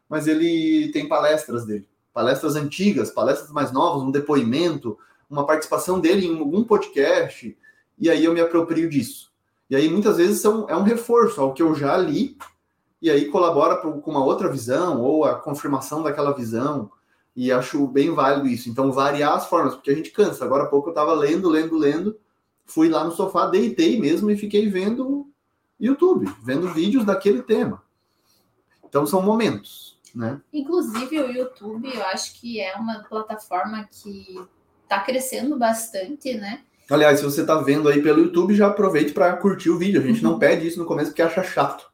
mas 0.07 0.25
ele 0.25 0.89
tem 0.93 1.05
palestras 1.05 1.65
dele. 1.65 1.85
Palestras 2.13 2.55
antigas, 2.55 3.11
palestras 3.11 3.51
mais 3.51 3.73
novas, 3.73 4.01
um 4.01 4.09
depoimento, 4.09 4.97
uma 5.29 5.45
participação 5.45 5.99
dele 5.99 6.27
em 6.27 6.39
algum 6.39 6.63
podcast, 6.63 7.57
e 7.99 8.09
aí 8.09 8.23
eu 8.23 8.33
me 8.33 8.39
aproprio 8.39 8.89
disso. 8.89 9.33
E 9.69 9.75
aí 9.75 9.89
muitas 9.89 10.15
vezes 10.15 10.39
são, 10.39 10.65
é 10.69 10.77
um 10.77 10.83
reforço 10.83 11.41
ao 11.41 11.53
que 11.53 11.61
eu 11.61 11.75
já 11.75 11.97
li, 11.97 12.37
e 13.01 13.11
aí 13.11 13.25
colabora 13.25 13.81
com 13.81 14.09
uma 14.09 14.23
outra 14.23 14.47
visão, 14.47 15.01
ou 15.01 15.25
a 15.25 15.35
confirmação 15.35 16.01
daquela 16.01 16.31
visão, 16.31 16.89
e 17.35 17.51
acho 17.51 17.85
bem 17.85 18.15
válido 18.15 18.47
isso. 18.47 18.69
Então, 18.69 18.93
variar 18.93 19.33
as 19.33 19.47
formas, 19.47 19.75
porque 19.75 19.91
a 19.91 19.95
gente 19.95 20.11
cansa. 20.11 20.45
Agora 20.45 20.63
há 20.63 20.67
pouco 20.67 20.87
eu 20.87 20.91
estava 20.91 21.11
lendo, 21.13 21.49
lendo, 21.49 21.77
lendo, 21.77 22.17
fui 22.65 22.89
lá 22.89 23.03
no 23.03 23.11
sofá, 23.11 23.47
deitei 23.47 23.99
mesmo 23.99 24.29
e 24.31 24.37
fiquei 24.37 24.69
vendo 24.69 25.29
YouTube, 25.79 26.31
vendo 26.43 26.71
vídeos 26.73 27.03
daquele 27.03 27.41
tema. 27.41 27.81
Então 28.87 29.05
são 29.05 29.21
momentos. 29.21 29.97
né? 30.13 30.41
Inclusive 30.53 31.19
o 31.19 31.31
YouTube, 31.31 31.89
eu 31.93 32.05
acho 32.07 32.39
que 32.39 32.59
é 32.59 32.75
uma 32.75 33.03
plataforma 33.03 33.87
que 33.89 34.39
está 34.83 34.99
crescendo 34.99 35.57
bastante, 35.57 36.33
né? 36.33 36.61
Aliás, 36.89 37.19
se 37.19 37.25
você 37.25 37.41
está 37.41 37.55
vendo 37.55 37.87
aí 37.87 38.01
pelo 38.01 38.21
YouTube, 38.21 38.53
já 38.53 38.67
aproveite 38.67 39.13
para 39.13 39.35
curtir 39.37 39.69
o 39.69 39.77
vídeo. 39.77 40.01
A 40.01 40.03
gente 40.05 40.21
não 40.21 40.37
pede 40.39 40.67
isso 40.67 40.77
no 40.77 40.85
começo 40.85 41.11
porque 41.11 41.21
acha 41.21 41.41
chato. 41.41 41.89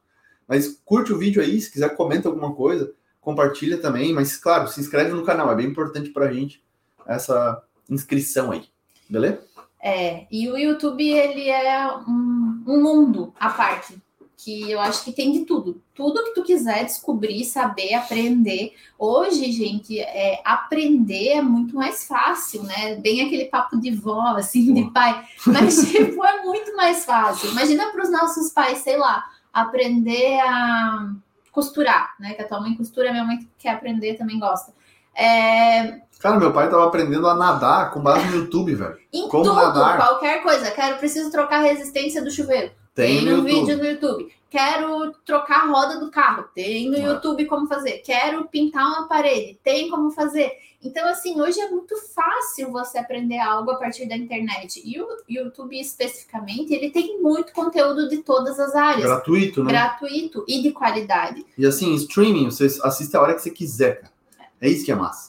Mas 0.48 0.80
curte 0.84 1.12
o 1.12 1.18
vídeo 1.18 1.40
aí, 1.40 1.60
se 1.60 1.70
quiser 1.70 1.94
comenta 1.94 2.28
alguma 2.28 2.52
coisa, 2.54 2.92
compartilha 3.20 3.78
também. 3.78 4.12
Mas 4.12 4.36
claro, 4.36 4.66
se 4.66 4.80
inscreve 4.80 5.12
no 5.12 5.24
canal, 5.24 5.52
é 5.52 5.54
bem 5.54 5.66
importante 5.66 6.10
para 6.10 6.26
a 6.26 6.32
gente 6.32 6.62
essa 7.06 7.62
inscrição 7.88 8.50
aí. 8.50 8.64
Beleza? 9.08 9.40
É, 9.80 10.26
e 10.30 10.48
o 10.48 10.56
YouTube, 10.56 11.08
ele 11.08 11.48
é 11.48 11.86
um, 11.96 12.62
um 12.66 12.82
mundo 12.82 13.32
à 13.38 13.50
parte, 13.50 13.96
que 14.36 14.70
eu 14.70 14.80
acho 14.80 15.04
que 15.04 15.12
tem 15.12 15.32
de 15.32 15.44
tudo. 15.44 15.82
Tudo 15.94 16.24
que 16.24 16.34
tu 16.34 16.42
quiser 16.42 16.84
descobrir, 16.84 17.44
saber, 17.44 17.94
aprender. 17.94 18.74
Hoje, 18.98 19.50
gente, 19.52 19.98
é, 19.98 20.40
aprender 20.44 21.30
é 21.30 21.42
muito 21.42 21.74
mais 21.74 22.06
fácil, 22.06 22.62
né? 22.62 22.96
Bem 22.96 23.20
aquele 23.20 23.46
papo 23.46 23.76
de 23.80 23.90
vó, 23.90 24.36
assim, 24.36 24.72
de 24.72 24.90
pai. 24.90 25.24
Mas, 25.46 25.76
tipo, 25.90 26.24
é 26.24 26.42
muito 26.42 26.76
mais 26.76 27.04
fácil. 27.04 27.50
Imagina 27.50 27.90
para 27.90 28.02
os 28.02 28.10
nossos 28.10 28.50
pais, 28.52 28.78
sei 28.78 28.96
lá, 28.96 29.28
aprender 29.52 30.40
a 30.40 31.12
costurar, 31.50 32.14
né? 32.18 32.34
Que 32.34 32.42
a 32.42 32.48
tua 32.48 32.60
mãe 32.60 32.74
costura, 32.76 33.10
minha 33.10 33.24
mãe 33.24 33.38
quer 33.58 33.70
aprender, 33.70 34.14
também 34.14 34.38
gosta. 34.38 34.72
É, 35.14 36.00
Cara, 36.20 36.38
meu 36.38 36.52
pai 36.52 36.68
tava 36.68 36.84
aprendendo 36.86 37.28
a 37.28 37.34
nadar 37.34 37.90
com 37.92 38.00
base 38.00 38.26
no 38.28 38.36
YouTube, 38.38 38.74
velho. 38.74 38.96
em 39.12 39.28
Como 39.28 39.44
tudo, 39.44 39.54
nadar? 39.54 39.96
qualquer 39.96 40.42
coisa. 40.42 40.70
Quero, 40.70 40.98
preciso 40.98 41.30
trocar 41.30 41.60
a 41.60 41.62
resistência 41.62 42.22
do 42.22 42.30
chuveiro. 42.30 42.72
Tem, 42.94 43.24
no 43.24 43.30
um 43.42 43.48
YouTube. 43.48 43.52
vídeo 43.54 43.78
no 43.78 43.84
YouTube. 43.84 44.32
Quero 44.50 45.12
trocar 45.24 45.60
a 45.62 45.66
roda 45.66 46.00
do 46.00 46.10
carro. 46.10 46.44
Tem 46.54 46.90
no 46.90 46.96
Ah. 46.96 47.00
YouTube 47.00 47.44
como 47.46 47.68
fazer. 47.68 47.98
Quero 47.98 48.44
pintar 48.48 48.84
uma 48.86 49.06
parede. 49.06 49.58
Tem 49.62 49.88
como 49.88 50.10
fazer. 50.10 50.50
Então, 50.82 51.06
assim, 51.08 51.40
hoje 51.40 51.60
é 51.60 51.68
muito 51.70 51.94
fácil 52.14 52.72
você 52.72 52.98
aprender 52.98 53.38
algo 53.38 53.70
a 53.70 53.76
partir 53.76 54.08
da 54.08 54.16
internet. 54.16 54.80
E 54.84 55.00
o 55.00 55.06
YouTube, 55.28 55.78
especificamente, 55.78 56.72
ele 56.72 56.90
tem 56.90 57.20
muito 57.20 57.52
conteúdo 57.52 58.08
de 58.08 58.18
todas 58.18 58.58
as 58.58 58.74
áreas. 58.74 59.04
Gratuito, 59.04 59.62
né? 59.62 59.70
Gratuito 59.70 60.44
e 60.48 60.62
de 60.62 60.72
qualidade. 60.72 61.44
E 61.56 61.66
assim, 61.66 61.94
streaming, 61.94 62.46
você 62.50 62.66
assiste 62.82 63.16
a 63.16 63.20
hora 63.20 63.34
que 63.34 63.42
você 63.42 63.50
quiser, 63.50 64.00
cara. 64.00 64.12
É 64.60 64.68
isso 64.68 64.84
que 64.84 64.90
é 64.90 64.94
massa. 64.96 65.27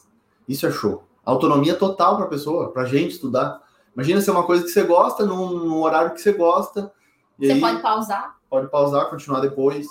Isso 0.49 0.65
é 0.65 0.71
show. 0.71 1.03
Autonomia 1.23 1.75
total 1.75 2.17
pra 2.17 2.25
pessoa, 2.25 2.71
pra 2.71 2.85
gente 2.85 3.11
estudar. 3.11 3.61
Imagina 3.93 4.19
ser 4.19 4.31
uma 4.31 4.43
coisa 4.43 4.63
que 4.63 4.69
você 4.69 4.81
gosta, 4.81 5.23
num, 5.23 5.51
num 5.51 5.81
horário 5.83 6.11
que 6.11 6.21
você 6.21 6.33
gosta. 6.33 6.91
Você 7.37 7.51
aí, 7.51 7.61
pode 7.61 7.81
pausar. 7.83 8.35
pode 8.49 8.67
pausar, 8.67 9.09
continuar 9.11 9.41
depois. 9.41 9.85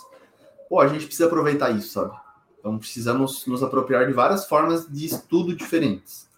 Pô, 0.69 0.81
a 0.81 0.89
gente 0.89 1.07
precisa 1.07 1.27
aproveitar 1.27 1.71
isso, 1.71 1.91
sabe? 1.91 2.15
Então 2.59 2.77
precisamos 2.77 3.47
nos 3.47 3.63
apropriar 3.63 4.05
de 4.07 4.13
várias 4.13 4.47
formas 4.49 4.87
de 4.89 5.07
estudo 5.07 5.55
diferentes. 5.55 6.29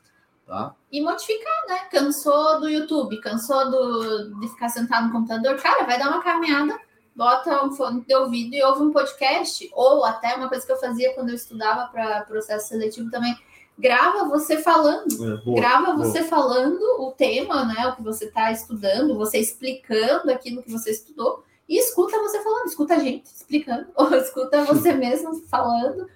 Tá? 0.47 0.75
E 0.93 1.01
modificar, 1.01 1.67
né? 1.67 1.79
Cansou 1.91 2.61
do 2.61 2.69
YouTube, 2.69 3.21
cansou 3.21 3.71
do, 3.71 4.41
de 4.41 4.49
ficar 4.49 4.69
sentado 4.69 5.07
no 5.07 5.13
computador. 5.13 5.57
Cara, 5.57 5.85
vai 5.85 5.99
dar 5.99 6.09
uma 6.09 6.23
caminhada, 6.23 6.79
bota 7.17 7.65
um 7.65 7.73
fone 7.73 8.05
de 8.07 8.15
ouvido 8.15 8.55
e 8.55 8.63
ouve 8.63 8.83
um 8.83 8.93
podcast. 8.93 9.71
Ou 9.73 10.05
até 10.05 10.35
uma 10.35 10.49
coisa 10.49 10.67
que 10.67 10.73
eu 10.73 10.77
fazia 10.77 11.15
quando 11.15 11.31
eu 11.31 11.37
estudava 11.37 11.91
para 11.91 12.23
processo 12.23 12.69
seletivo 12.69 13.11
também. 13.11 13.35
Grava 13.81 14.29
você 14.29 14.59
falando. 14.59 15.13
É, 15.13 15.37
boa, 15.39 15.57
Grava 15.57 15.93
boa. 15.93 15.97
você 15.97 16.23
falando 16.23 16.81
o 17.01 17.13
tema, 17.13 17.65
né? 17.65 17.89
O 17.89 17.97
que 17.97 18.03
você 18.03 18.27
está 18.27 18.53
estudando, 18.53 19.17
você 19.17 19.39
explicando 19.39 20.31
aquilo 20.31 20.63
que 20.63 20.71
você 20.71 20.91
estudou. 20.91 21.43
E 21.69 21.79
escuta 21.79 22.19
você 22.19 22.43
falando, 22.43 22.67
escuta 22.67 22.95
a 22.95 22.99
gente 22.99 23.27
explicando, 23.27 23.87
ou 23.95 24.13
escuta 24.17 24.65
você 24.65 24.93
mesmo 24.93 25.41
falando, 25.49 26.09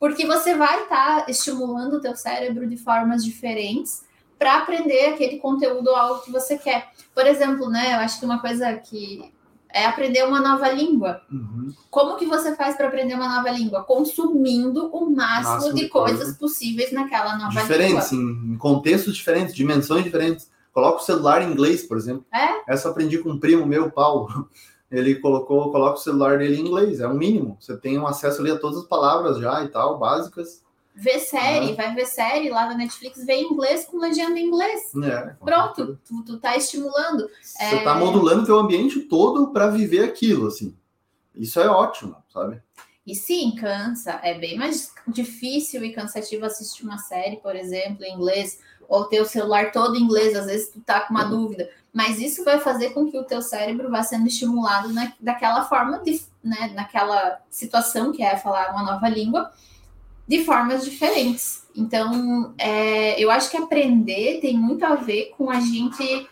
porque 0.00 0.26
você 0.26 0.54
vai 0.54 0.82
estar 0.82 1.30
estimulando 1.30 1.94
o 1.94 2.00
teu 2.00 2.16
cérebro 2.16 2.66
de 2.66 2.76
formas 2.76 3.24
diferentes 3.24 4.04
para 4.38 4.58
aprender 4.58 5.06
aquele 5.06 5.38
conteúdo 5.38 5.88
ou 5.88 5.96
algo 5.96 6.22
que 6.22 6.30
você 6.30 6.58
quer. 6.58 6.90
Por 7.14 7.26
exemplo, 7.26 7.70
né? 7.70 7.94
Eu 7.94 8.00
acho 8.00 8.18
que 8.18 8.26
uma 8.26 8.40
coisa 8.40 8.74
que 8.74 9.32
é 9.76 9.84
aprender 9.84 10.24
uma 10.24 10.40
nova 10.40 10.70
língua. 10.70 11.20
Uhum. 11.30 11.70
Como 11.90 12.16
que 12.16 12.24
você 12.24 12.56
faz 12.56 12.76
para 12.76 12.88
aprender 12.88 13.12
uma 13.12 13.28
nova 13.28 13.50
língua? 13.50 13.84
Consumindo 13.84 14.86
o 14.86 15.10
máximo, 15.14 15.54
Máximo 15.54 15.74
de, 15.74 15.88
coisas 15.88 16.18
coisa. 16.18 16.38
possíveis 16.38 16.92
naquela 16.92 17.36
nova 17.36 17.48
língua. 17.50 17.62
Diferentes, 17.62 18.12
em, 18.12 18.56
contextos 18.56 19.14
diferentes, 19.14 19.54
dimensões 19.54 20.02
diferentes. 20.02 20.50
Coloca 20.72 21.02
o 21.02 21.04
celular 21.04 21.42
em 21.42 21.52
inglês, 21.52 21.82
por 21.82 21.98
exemplo. 21.98 22.24
É? 22.34 22.72
Essa 22.72 22.88
eu 22.88 22.92
aprendi 22.92 23.18
com 23.18 23.30
um 23.30 23.38
primo 23.38 23.66
meu, 23.66 23.90
Paulo. 23.90 24.48
Ele 24.90 25.16
colocou, 25.16 25.70
coloca 25.72 25.98
o 25.98 26.02
celular 26.02 26.38
dele 26.38 26.56
em 26.56 26.66
inglês, 26.66 27.00
é 27.00 27.08
o 27.08 27.12
mínimo. 27.12 27.58
Você 27.60 27.76
tem 27.76 27.98
um 27.98 28.06
acesso 28.06 28.40
ali 28.40 28.52
a 28.52 28.58
todas 28.58 28.78
as 28.78 28.86
palavras 28.86 29.36
já 29.38 29.62
e 29.64 29.68
tal, 29.68 29.98
básicas. 29.98 30.62
Ver 30.98 31.20
série, 31.20 31.66
Uhum. 31.66 31.76
vai 31.76 31.94
ver 31.94 32.06
série 32.06 32.48
lá 32.48 32.66
na 32.66 32.74
Netflix, 32.74 33.22
vê 33.26 33.34
em 33.34 33.52
inglês 33.52 33.84
com 33.84 33.98
legenda 33.98 34.38
em 34.40 34.46
inglês. 34.46 34.94
É, 35.04 35.34
Pronto, 35.44 36.00
tu, 36.08 36.22
tu 36.24 36.38
tá 36.40 36.56
estimulando. 36.56 37.28
Você 37.42 37.80
tá 37.84 37.94
modulando 37.94 38.46
teu 38.46 38.58
ambiente 38.58 39.00
todo 39.00 39.48
para 39.52 39.66
viver 39.68 40.04
aquilo, 40.04 40.46
assim. 40.46 40.74
Isso 41.34 41.60
é 41.60 41.68
ótimo, 41.68 42.16
sabe? 42.32 42.62
E 43.06 43.14
sim, 43.14 43.54
cansa. 43.54 44.18
É 44.22 44.38
bem 44.38 44.56
mais 44.56 44.90
difícil 45.06 45.84
e 45.84 45.92
cansativo 45.92 46.46
assistir 46.46 46.82
uma 46.84 46.96
série, 46.96 47.36
por 47.36 47.54
exemplo, 47.54 48.02
em 48.02 48.14
inglês, 48.14 48.58
ou 48.88 49.04
ter 49.04 49.20
o 49.20 49.26
celular 49.26 49.72
todo 49.72 49.96
em 49.96 50.00
inglês, 50.00 50.34
às 50.34 50.46
vezes 50.46 50.70
tu 50.70 50.80
tá 50.80 51.00
com 51.00 51.12
uma 51.12 51.24
dúvida. 51.24 51.68
Mas 51.92 52.18
isso 52.18 52.42
vai 52.42 52.58
fazer 52.58 52.90
com 52.90 53.06
que 53.10 53.18
o 53.18 53.24
teu 53.24 53.42
cérebro 53.42 53.90
vá 53.90 54.02
sendo 54.02 54.26
estimulado 54.26 54.92
na, 54.94 55.12
daquela 55.20 55.62
forma, 55.64 55.98
de, 55.98 56.20
né, 56.42 56.72
naquela 56.74 57.38
situação 57.50 58.12
que 58.12 58.22
é 58.22 58.36
falar 58.36 58.70
uma 58.72 58.82
nova 58.82 59.08
língua, 59.08 59.52
de 60.26 60.44
formas 60.44 60.84
diferentes. 60.84 61.64
Então, 61.74 62.54
é, 62.58 63.22
eu 63.22 63.30
acho 63.30 63.50
que 63.50 63.56
aprender 63.56 64.40
tem 64.40 64.56
muito 64.56 64.84
a 64.84 64.94
ver 64.94 65.34
com 65.36 65.50
a 65.50 65.60
gente 65.60 66.28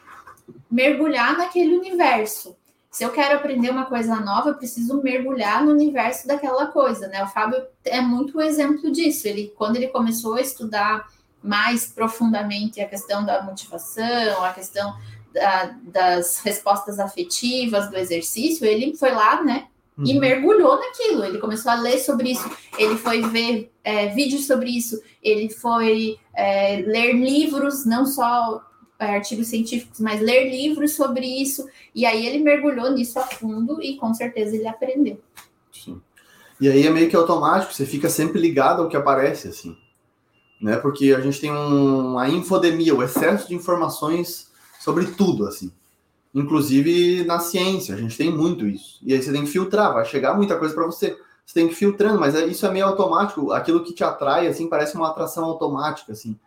mergulhar 0.71 1.37
naquele 1.37 1.77
universo. 1.77 2.57
Se 2.91 3.05
eu 3.05 3.11
quero 3.11 3.37
aprender 3.37 3.71
uma 3.71 3.87
coisa 3.87 4.17
nova, 4.17 4.51
eu 4.51 4.55
preciso 4.55 5.03
mergulhar 5.03 5.65
no 5.65 5.73
universo 5.73 6.27
daquela 6.29 6.67
coisa, 6.69 7.09
né? 7.09 7.25
O 7.25 7.29
Fábio 7.29 7.61
é 7.85 8.01
muito 8.01 8.39
o 8.39 8.43
exemplo 8.43 8.91
disso. 8.91 9.27
Ele, 9.27 9.53
quando 9.57 9.77
ele 9.77 9.89
começou 9.89 10.35
a 10.35 10.41
estudar 10.41 11.09
mais 11.43 11.87
profundamente 11.87 12.81
a 12.81 12.89
questão 12.89 13.25
da 13.25 13.43
motivação, 13.43 14.45
a 14.45 14.53
questão 14.53 14.95
da- 15.33 15.75
das 15.83 16.39
respostas 16.41 16.99
afetivas, 17.01 17.91
do 17.91 17.97
exercício, 17.97 18.65
ele 18.65 18.97
foi 18.97 19.11
lá, 19.11 19.43
né? 19.43 19.67
E 19.99 20.15
Uhum. 20.15 20.21
mergulhou 20.21 20.77
naquilo. 20.77 21.25
Ele 21.25 21.39
começou 21.39 21.71
a 21.71 21.77
ler 21.77 21.99
sobre 21.99 22.33
isso, 22.33 22.51
ele 22.79 22.97
foi 22.97 23.23
ver 23.23 23.73
é, 23.85 24.09
vídeos 24.09 24.47
sobre 24.47 24.71
isso, 24.71 25.01
ele 25.23 25.49
foi 25.49 26.19
é, 26.35 26.79
ler 26.79 27.13
livros, 27.13 27.87
não 27.87 28.05
só 28.05 28.61
é, 28.99 29.17
artigos 29.17 29.49
científicos, 29.49 30.01
mas 30.01 30.21
ler 30.21 30.51
livros 30.51 30.93
sobre 30.93 31.27
isso. 31.27 31.69
E 31.95 32.05
aí 32.05 32.27
ele 32.27 32.43
mergulhou 32.43 32.91
nisso 32.91 33.19
a 33.19 33.23
fundo 33.23 33.81
e 33.81 33.97
com 33.97 34.13
certeza 34.13 34.57
ele 34.57 34.67
aprendeu. 34.67 35.21
Sim. 35.73 36.01
E 36.61 36.69
aí 36.69 36.87
é 36.87 36.91
meio 36.91 37.09
que 37.09 37.17
automático, 37.17 37.73
você 37.73 37.87
fica 37.87 38.09
sempre 38.09 38.41
ligado 38.41 38.83
ao 38.83 38.89
que 38.89 38.97
aparece, 38.97 39.49
assim. 39.49 39.77
Né? 40.61 40.77
Porque 40.77 41.13
a 41.13 41.21
gente 41.21 41.41
tem 41.41 41.53
um, 41.53 42.19
a 42.19 42.29
infodemia, 42.29 42.95
o 42.95 43.03
excesso 43.03 43.49
de 43.49 43.55
informações 43.55 44.51
sobre 44.81 45.07
tudo, 45.07 45.47
assim. 45.47 45.73
Inclusive 46.35 47.25
na 47.25 47.39
ciência, 47.39 47.95
a 47.95 47.99
gente 47.99 48.17
tem 48.17 48.31
muito 48.33 48.67
isso. 48.67 48.99
E 49.03 49.13
aí 49.15 49.23
você 49.23 49.31
tem 49.31 49.45
que 49.45 49.51
filtrar, 49.51 49.93
vai 49.95 50.05
chegar 50.05 50.35
muita 50.35 50.59
coisa 50.59 50.75
para 50.75 50.85
você. 50.87 51.17
Você 51.47 51.55
tem 51.55 51.69
que 51.69 51.75
ir 51.75 51.77
filtrando, 51.77 52.19
mas 52.19 52.35
é- 52.35 52.47
isso 52.47 52.67
é 52.67 52.71
meio 52.71 52.87
automático. 52.87 53.53
Aquilo 53.53 53.85
que 53.85 53.93
te 53.95 54.03
atrai, 54.03 54.47
assim, 54.47 54.69
parece 54.69 54.97
uma 54.97 55.09
atração 55.11 55.45
automática, 55.45 56.13
assim. 56.13 56.39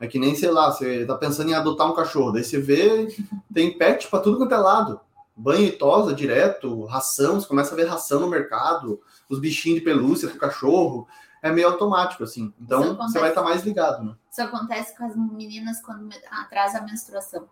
É 0.00 0.06
que 0.06 0.18
nem, 0.18 0.34
sei 0.34 0.50
lá, 0.50 0.70
você 0.70 1.06
tá 1.06 1.14
pensando 1.14 1.50
em 1.50 1.54
adotar 1.54 1.90
um 1.90 1.94
cachorro, 1.94 2.32
daí 2.32 2.44
você 2.44 2.58
vê, 2.60 3.08
tem 3.52 3.76
pet 3.78 4.08
para 4.08 4.20
tudo 4.20 4.36
quanto 4.38 4.52
é 4.54 4.58
lado. 4.58 5.00
Banho 5.34 5.66
e 5.66 5.72
tosa 5.72 6.14
direto, 6.14 6.84
ração, 6.84 7.40
você 7.40 7.46
começa 7.46 7.72
a 7.72 7.76
ver 7.76 7.86
ração 7.86 8.20
no 8.20 8.28
mercado, 8.28 9.00
os 9.28 9.38
bichinhos 9.38 9.78
de 9.78 9.84
pelúcia 9.84 10.28
do 10.28 10.38
cachorro. 10.38 11.06
É 11.42 11.52
meio 11.52 11.68
automático, 11.68 12.24
assim. 12.24 12.52
Então 12.60 12.80
Isso 12.80 12.88
você 12.88 12.94
acontece. 12.94 13.18
vai 13.20 13.28
estar 13.28 13.42
mais 13.42 13.62
ligado, 13.62 14.02
né? 14.04 14.14
Isso 14.30 14.42
acontece 14.42 14.96
com 14.96 15.04
as 15.04 15.14
meninas 15.14 15.80
quando 15.82 16.08
atrasa 16.30 16.78
a 16.78 16.82
menstruação. 16.82 17.46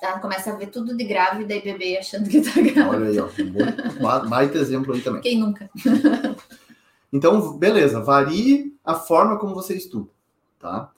Ela 0.00 0.20
começa 0.20 0.52
a 0.52 0.56
ver 0.56 0.68
tudo 0.68 0.96
de 0.96 1.04
grávida 1.04 1.54
e 1.54 1.60
bebê 1.62 1.98
achando 1.98 2.28
que 2.28 2.40
tá 2.40 2.52
grávida. 2.60 2.88
Olha 2.88 3.08
aí, 3.08 3.18
ó. 3.18 3.26
Um 3.26 3.50
bom, 3.50 4.28
baita 4.28 4.58
exemplo 4.58 4.94
aí 4.94 5.00
também. 5.00 5.20
Quem 5.22 5.38
nunca? 5.40 5.68
Então, 7.12 7.56
beleza, 7.56 8.00
varie 8.00 8.74
a 8.84 8.94
forma 8.94 9.38
como 9.38 9.54
você 9.54 9.74
estuda, 9.74 10.08
tá? 10.58 10.90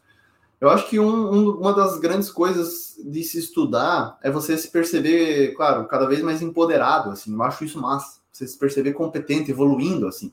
Eu 0.60 0.68
acho 0.68 0.88
que 0.88 0.98
um- 1.00 1.32
um- 1.32 1.50
uma 1.60 1.72
das 1.72 1.98
grandes 1.98 2.30
coisas 2.30 2.96
de 3.02 3.22
se 3.22 3.38
estudar 3.38 4.18
é 4.22 4.30
você 4.30 4.58
se 4.58 4.70
perceber, 4.70 5.54
claro, 5.54 5.86
cada 5.86 6.06
vez 6.06 6.20
mais 6.20 6.42
empoderado, 6.42 7.10
assim. 7.10 7.32
Eu 7.32 7.42
acho 7.42 7.64
isso 7.64 7.80
massa. 7.80 8.20
Você 8.30 8.46
se 8.46 8.58
perceber 8.58 8.92
competente, 8.92 9.50
evoluindo, 9.50 10.06
assim. 10.06 10.32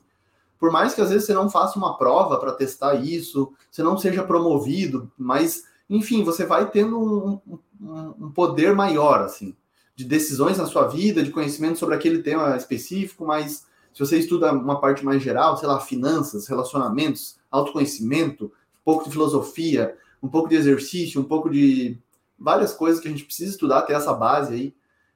Por 0.58 0.70
mais 0.72 0.92
que 0.94 1.00
às 1.00 1.10
vezes 1.10 1.26
você 1.26 1.32
não 1.32 1.48
faça 1.48 1.78
uma 1.78 1.96
prova 1.96 2.38
para 2.38 2.52
testar 2.52 2.96
isso, 2.96 3.52
você 3.70 3.82
não 3.82 3.96
seja 3.96 4.22
promovido, 4.24 5.10
mas, 5.16 5.64
enfim, 5.88 6.24
você 6.24 6.44
vai 6.44 6.68
tendo 6.68 6.98
um, 7.00 7.58
um- 7.80 8.30
poder 8.32 8.74
maior, 8.74 9.20
assim, 9.22 9.54
de 9.96 10.04
decisões 10.04 10.58
na 10.58 10.66
sua 10.66 10.86
vida, 10.86 11.22
de 11.22 11.30
conhecimento 11.30 11.78
sobre 11.78 11.94
aquele 11.94 12.22
tema 12.22 12.56
específico, 12.56 13.24
mas 13.26 13.66
Se 13.90 14.00
você 14.06 14.16
estuda 14.18 14.52
uma 14.52 14.80
parte 14.80 15.04
mais 15.04 15.20
geral, 15.20 15.56
sei 15.56 15.66
lá, 15.66 15.80
finanças, 15.80 16.46
relacionamentos, 16.46 17.36
autoconhecimento, 17.50 18.44
um 18.44 18.84
pouco 18.84 19.04
de 19.04 19.10
filosofia, 19.10 19.96
um 20.22 20.28
pouco 20.28 20.48
de 20.48 20.54
exercício, 20.54 21.20
um 21.20 21.24
pouco 21.24 21.50
de 21.50 21.98
várias 22.38 22.72
coisas 22.72 23.00
que 23.00 23.08
a 23.08 23.10
gente 23.10 23.24
precisa 23.24 23.50
estudar, 23.50 23.82
ter 23.82 23.94
essa 23.94 24.12
base 24.12 24.54
aí. 24.54 24.74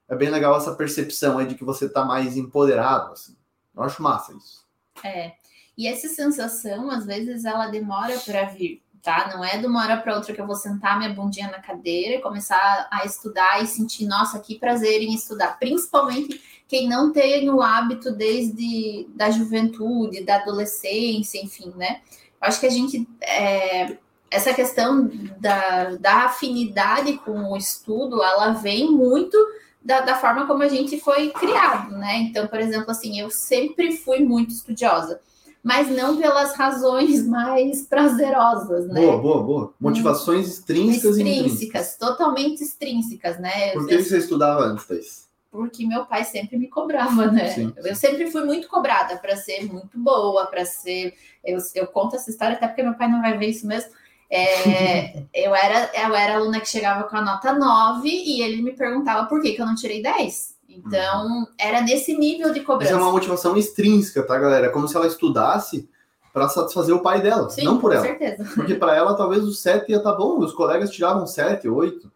É 0.09 0.17
bem 0.17 0.31
legal 0.31 0.57
essa 0.57 0.75
percepção 0.75 1.39
aí 1.39 1.47
de 1.47 1.55
que 1.55 1.65
você 1.65 1.85
está 1.85 2.05
mais 2.05 2.37
empoderado, 2.37 3.13
assim. 3.13 3.37
Eu 3.77 3.85
acho 3.85 4.03
massa 4.03 4.33
isso. 4.35 4.67
É. 5.05 5.33
E 5.79 5.87
essa 5.87 6.09
sensação, 6.09 6.91
às 6.91 7.07
vezes, 7.07 7.45
ela 7.45 7.69
demora 7.69 8.19
para 8.19 8.47
vir, 8.47 8.83
tá? 9.03 9.31
Não 9.35 9.45
é 9.45 9.59
de 9.59 9.67
uma 9.67 9.83
hora 9.83 9.97
para 9.97 10.15
outra 10.15 10.33
que 10.33 10.41
eu 10.41 10.47
vou 10.47 10.55
sentar 10.55 10.97
minha 10.97 11.13
bundinha 11.13 11.51
na 11.51 11.59
cadeira 11.59 12.17
e 12.17 12.23
começar 12.23 12.89
a 12.91 13.05
estudar 13.05 13.63
e 13.63 13.67
sentir, 13.67 14.07
nossa, 14.07 14.39
que 14.39 14.59
prazer 14.59 15.03
em 15.03 15.15
estudar. 15.15 15.59
Principalmente 15.59 16.41
quem 16.69 16.89
não 16.89 17.13
tem 17.13 17.51
o 17.51 17.61
hábito 17.61 18.13
desde 18.13 19.07
da 19.15 19.31
juventude, 19.31 20.25
da 20.25 20.37
adolescência, 20.37 21.43
enfim, 21.43 21.73
né? 21.77 22.01
Eu 22.41 22.49
acho 22.49 22.61
que 22.61 22.67
a 22.67 22.71
gente 22.71 23.07
é, 23.21 23.97
essa 24.33 24.55
questão 24.55 25.11
da, 25.39 25.97
da 25.97 26.15
afinidade 26.25 27.19
com 27.19 27.53
o 27.53 27.57
estudo, 27.57 28.23
ela 28.23 28.53
vem 28.53 28.91
muito 28.91 29.37
da, 29.85 30.01
da, 30.01 30.15
forma 30.15 30.47
como 30.47 30.63
a 30.63 30.69
gente 30.69 30.99
foi 30.99 31.29
criado, 31.31 31.91
né? 31.99 32.17
Então, 32.19 32.47
por 32.47 32.59
exemplo, 32.59 32.91
assim, 32.91 33.21
eu 33.21 33.31
sempre 33.31 33.97
fui 33.97 34.21
muito 34.21 34.53
estudiosa, 34.53 35.21
mas 35.63 35.89
não 35.89 36.17
pelas 36.17 36.55
razões 36.55 37.25
mais 37.29 37.83
prazerosas, 37.87 38.87
né? 38.89 39.01
Boa, 39.01 39.19
boa, 39.19 39.43
boa. 39.43 39.75
Motivações 39.81 40.47
hum, 40.47 40.51
extrínsecas, 40.51 41.17
extrínsecas 41.17 41.19
e 41.19 41.39
intrínsecas. 41.39 41.97
totalmente 41.97 42.63
extrínsecas, 42.63 43.39
né? 43.39 43.73
Por 43.73 43.87
que 43.87 43.95
eu, 43.95 44.03
você 44.03 44.19
estudava 44.19 44.65
antes? 44.65 45.29
Porque 45.51 45.87
meu 45.87 46.07
pai 46.07 46.25
sempre 46.25 46.57
me 46.57 46.69
cobrava, 46.69 47.27
né? 47.31 47.49
Sim. 47.49 47.73
Eu 47.77 47.95
sempre 47.95 48.31
fui 48.31 48.45
muito 48.45 48.69
cobrada 48.69 49.17
para 49.19 49.37
ser 49.37 49.71
muito 49.71 49.99
boa, 49.99 50.47
para 50.47 50.65
ser. 50.65 51.15
Eu, 51.45 51.59
eu 51.75 51.87
conto 51.87 52.17
essa 52.17 52.31
história 52.31 52.57
até 52.57 52.67
porque 52.67 52.83
meu 52.83 52.95
pai 52.95 53.09
não 53.09 53.21
vai 53.21 53.37
ver 53.37 53.49
isso 53.49 53.67
mesmo 53.67 53.91
é, 54.33 55.25
eu, 55.35 55.55
era, 55.55 55.91
eu 55.95 56.15
era 56.15 56.37
aluna 56.37 56.59
que 56.59 56.69
chegava 56.69 57.05
com 57.05 57.17
a 57.17 57.21
nota 57.21 57.53
9 57.53 58.09
e 58.09 58.41
ele 58.41 58.63
me 58.63 58.73
perguntava 58.73 59.27
por 59.27 59.43
que, 59.43 59.53
que 59.53 59.61
eu 59.61 59.67
não 59.67 59.75
tirei 59.75 60.03
10. 60.03 60.57
Então, 60.77 61.27
uhum. 61.27 61.47
era 61.59 61.81
nesse 61.81 62.17
nível 62.17 62.53
de 62.53 62.61
cobrança. 62.61 62.93
Mas 62.93 63.01
é 63.01 63.05
uma 63.05 63.13
motivação 63.13 63.57
extrínseca, 63.57 64.23
tá, 64.23 64.39
galera? 64.39 64.67
É 64.67 64.71
como 64.71 64.89
se 64.89 64.97
ela 64.97 65.07
estudasse 65.07 65.89
para 66.33 66.49
satisfazer 66.49 66.95
o 66.95 67.03
pai 67.03 67.21
dela, 67.21 67.51
Sim, 67.51 67.65
não 67.65 67.79
por 67.79 67.93
ela. 67.93 68.03
Certeza. 68.03 68.45
Porque 68.55 68.75
para 68.75 68.97
ela, 68.97 69.15
talvez 69.15 69.45
o 69.45 69.53
7 69.53 69.91
ia 69.91 69.99
estar 69.99 70.13
tá 70.13 70.17
bom, 70.17 70.39
os 70.39 70.53
colegas 70.53 70.91
tiravam 70.91 71.27
7, 71.27 71.69
8. 71.69 72.11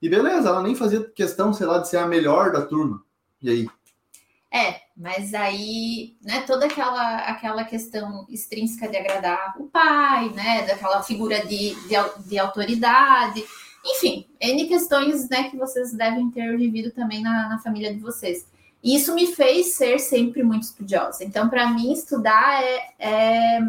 E 0.00 0.08
beleza, 0.08 0.48
ela 0.48 0.62
nem 0.62 0.74
fazia 0.74 1.02
questão, 1.14 1.52
sei 1.52 1.66
lá, 1.66 1.78
de 1.78 1.88
ser 1.88 1.98
a 1.98 2.06
melhor 2.06 2.52
da 2.52 2.62
turma. 2.62 3.02
E 3.40 3.48
aí? 3.48 3.68
É, 4.52 4.82
mas 4.94 5.32
aí, 5.32 6.16
né, 6.22 6.42
toda 6.46 6.66
aquela, 6.66 7.16
aquela 7.20 7.64
questão 7.64 8.26
extrínseca 8.28 8.86
de 8.86 8.98
agradar 8.98 9.54
o 9.58 9.64
pai, 9.64 10.28
né, 10.30 10.66
daquela 10.66 11.02
figura 11.02 11.46
de, 11.46 11.74
de, 11.74 12.28
de 12.28 12.38
autoridade, 12.38 13.42
enfim, 13.84 14.26
N 14.40 14.66
questões, 14.66 15.28
né, 15.28 15.50
que 15.50 15.56
vocês 15.56 15.92
devem 15.92 16.30
ter 16.30 16.56
vivido 16.56 16.90
também 16.90 17.22
na, 17.22 17.48
na 17.48 17.58
família 17.58 17.92
de 17.92 18.00
vocês. 18.00 18.46
E 18.82 18.96
isso 18.96 19.14
me 19.14 19.28
fez 19.28 19.74
ser 19.74 19.98
sempre 19.98 20.42
muito 20.42 20.64
estudiosa. 20.64 21.24
Então, 21.24 21.48
para 21.48 21.68
mim, 21.68 21.92
estudar 21.92 22.62
é, 22.62 22.80
é, 22.98 23.60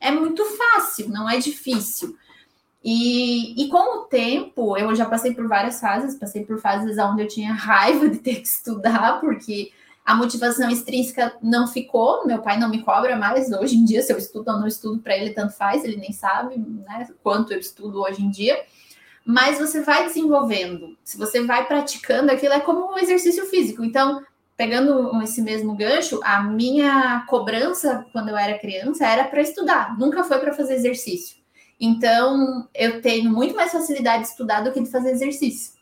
é 0.00 0.10
muito 0.10 0.44
fácil, 0.56 1.10
não 1.10 1.28
é 1.28 1.38
difícil. 1.38 2.16
E, 2.82 3.62
e 3.62 3.68
com 3.68 3.98
o 3.98 4.04
tempo, 4.04 4.76
eu 4.78 4.94
já 4.94 5.04
passei 5.04 5.34
por 5.34 5.46
várias 5.46 5.78
fases, 5.78 6.18
passei 6.18 6.44
por 6.44 6.58
fases 6.58 6.96
onde 6.98 7.22
eu 7.22 7.28
tinha 7.28 7.52
raiva 7.52 8.08
de 8.08 8.18
ter 8.18 8.36
que 8.36 8.48
estudar, 8.48 9.20
porque 9.20 9.70
a 10.04 10.14
motivação 10.14 10.70
extrínseca 10.70 11.36
não 11.42 11.66
ficou, 11.66 12.26
meu 12.26 12.40
pai 12.40 12.58
não 12.58 12.70
me 12.70 12.82
cobra 12.82 13.16
mais 13.16 13.52
hoje 13.52 13.76
em 13.76 13.84
dia, 13.84 14.02
se 14.02 14.10
eu 14.10 14.16
estudo 14.16 14.50
ou 14.50 14.58
não 14.58 14.66
estudo 14.66 14.98
para 15.00 15.16
ele, 15.16 15.34
tanto 15.34 15.52
faz, 15.52 15.84
ele 15.84 15.98
nem 15.98 16.12
sabe 16.12 16.56
né, 16.56 17.06
quanto 17.22 17.52
eu 17.52 17.60
estudo 17.60 18.00
hoje 18.00 18.22
em 18.22 18.30
dia. 18.30 18.58
Mas 19.24 19.58
você 19.58 19.80
vai 19.82 20.04
desenvolvendo, 20.04 20.96
se 21.04 21.16
você 21.16 21.44
vai 21.44 21.66
praticando 21.66 22.32
aquilo, 22.32 22.54
é 22.54 22.60
como 22.60 22.92
um 22.92 22.98
exercício 22.98 23.46
físico. 23.46 23.84
Então, 23.84 24.24
pegando 24.56 25.22
esse 25.22 25.42
mesmo 25.42 25.74
gancho, 25.74 26.20
a 26.24 26.42
minha 26.42 27.24
cobrança 27.28 28.06
quando 28.12 28.30
eu 28.30 28.36
era 28.36 28.58
criança 28.58 29.06
era 29.06 29.24
para 29.24 29.42
estudar, 29.42 29.98
nunca 29.98 30.24
foi 30.24 30.38
para 30.38 30.52
fazer 30.52 30.74
exercício. 30.74 31.36
Então, 31.78 32.68
eu 32.74 33.00
tenho 33.00 33.30
muito 33.30 33.54
mais 33.54 33.72
facilidade 33.72 34.24
de 34.24 34.28
estudar 34.30 34.62
do 34.62 34.72
que 34.72 34.80
de 34.80 34.90
fazer 34.90 35.10
exercício 35.10 35.80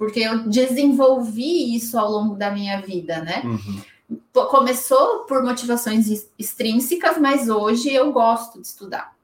porque 0.00 0.20
eu 0.20 0.48
desenvolvi 0.48 1.76
isso 1.76 1.98
ao 1.98 2.10
longo 2.10 2.34
da 2.34 2.50
minha 2.50 2.80
vida, 2.80 3.20
né? 3.20 3.42
Uhum. 3.44 4.18
Começou 4.32 5.26
por 5.26 5.44
motivações 5.44 6.26
extrínsecas, 6.38 7.18
mas 7.18 7.50
hoje 7.50 7.92
eu 7.92 8.10
gosto 8.10 8.62
de 8.62 8.66
estudar. 8.66 9.14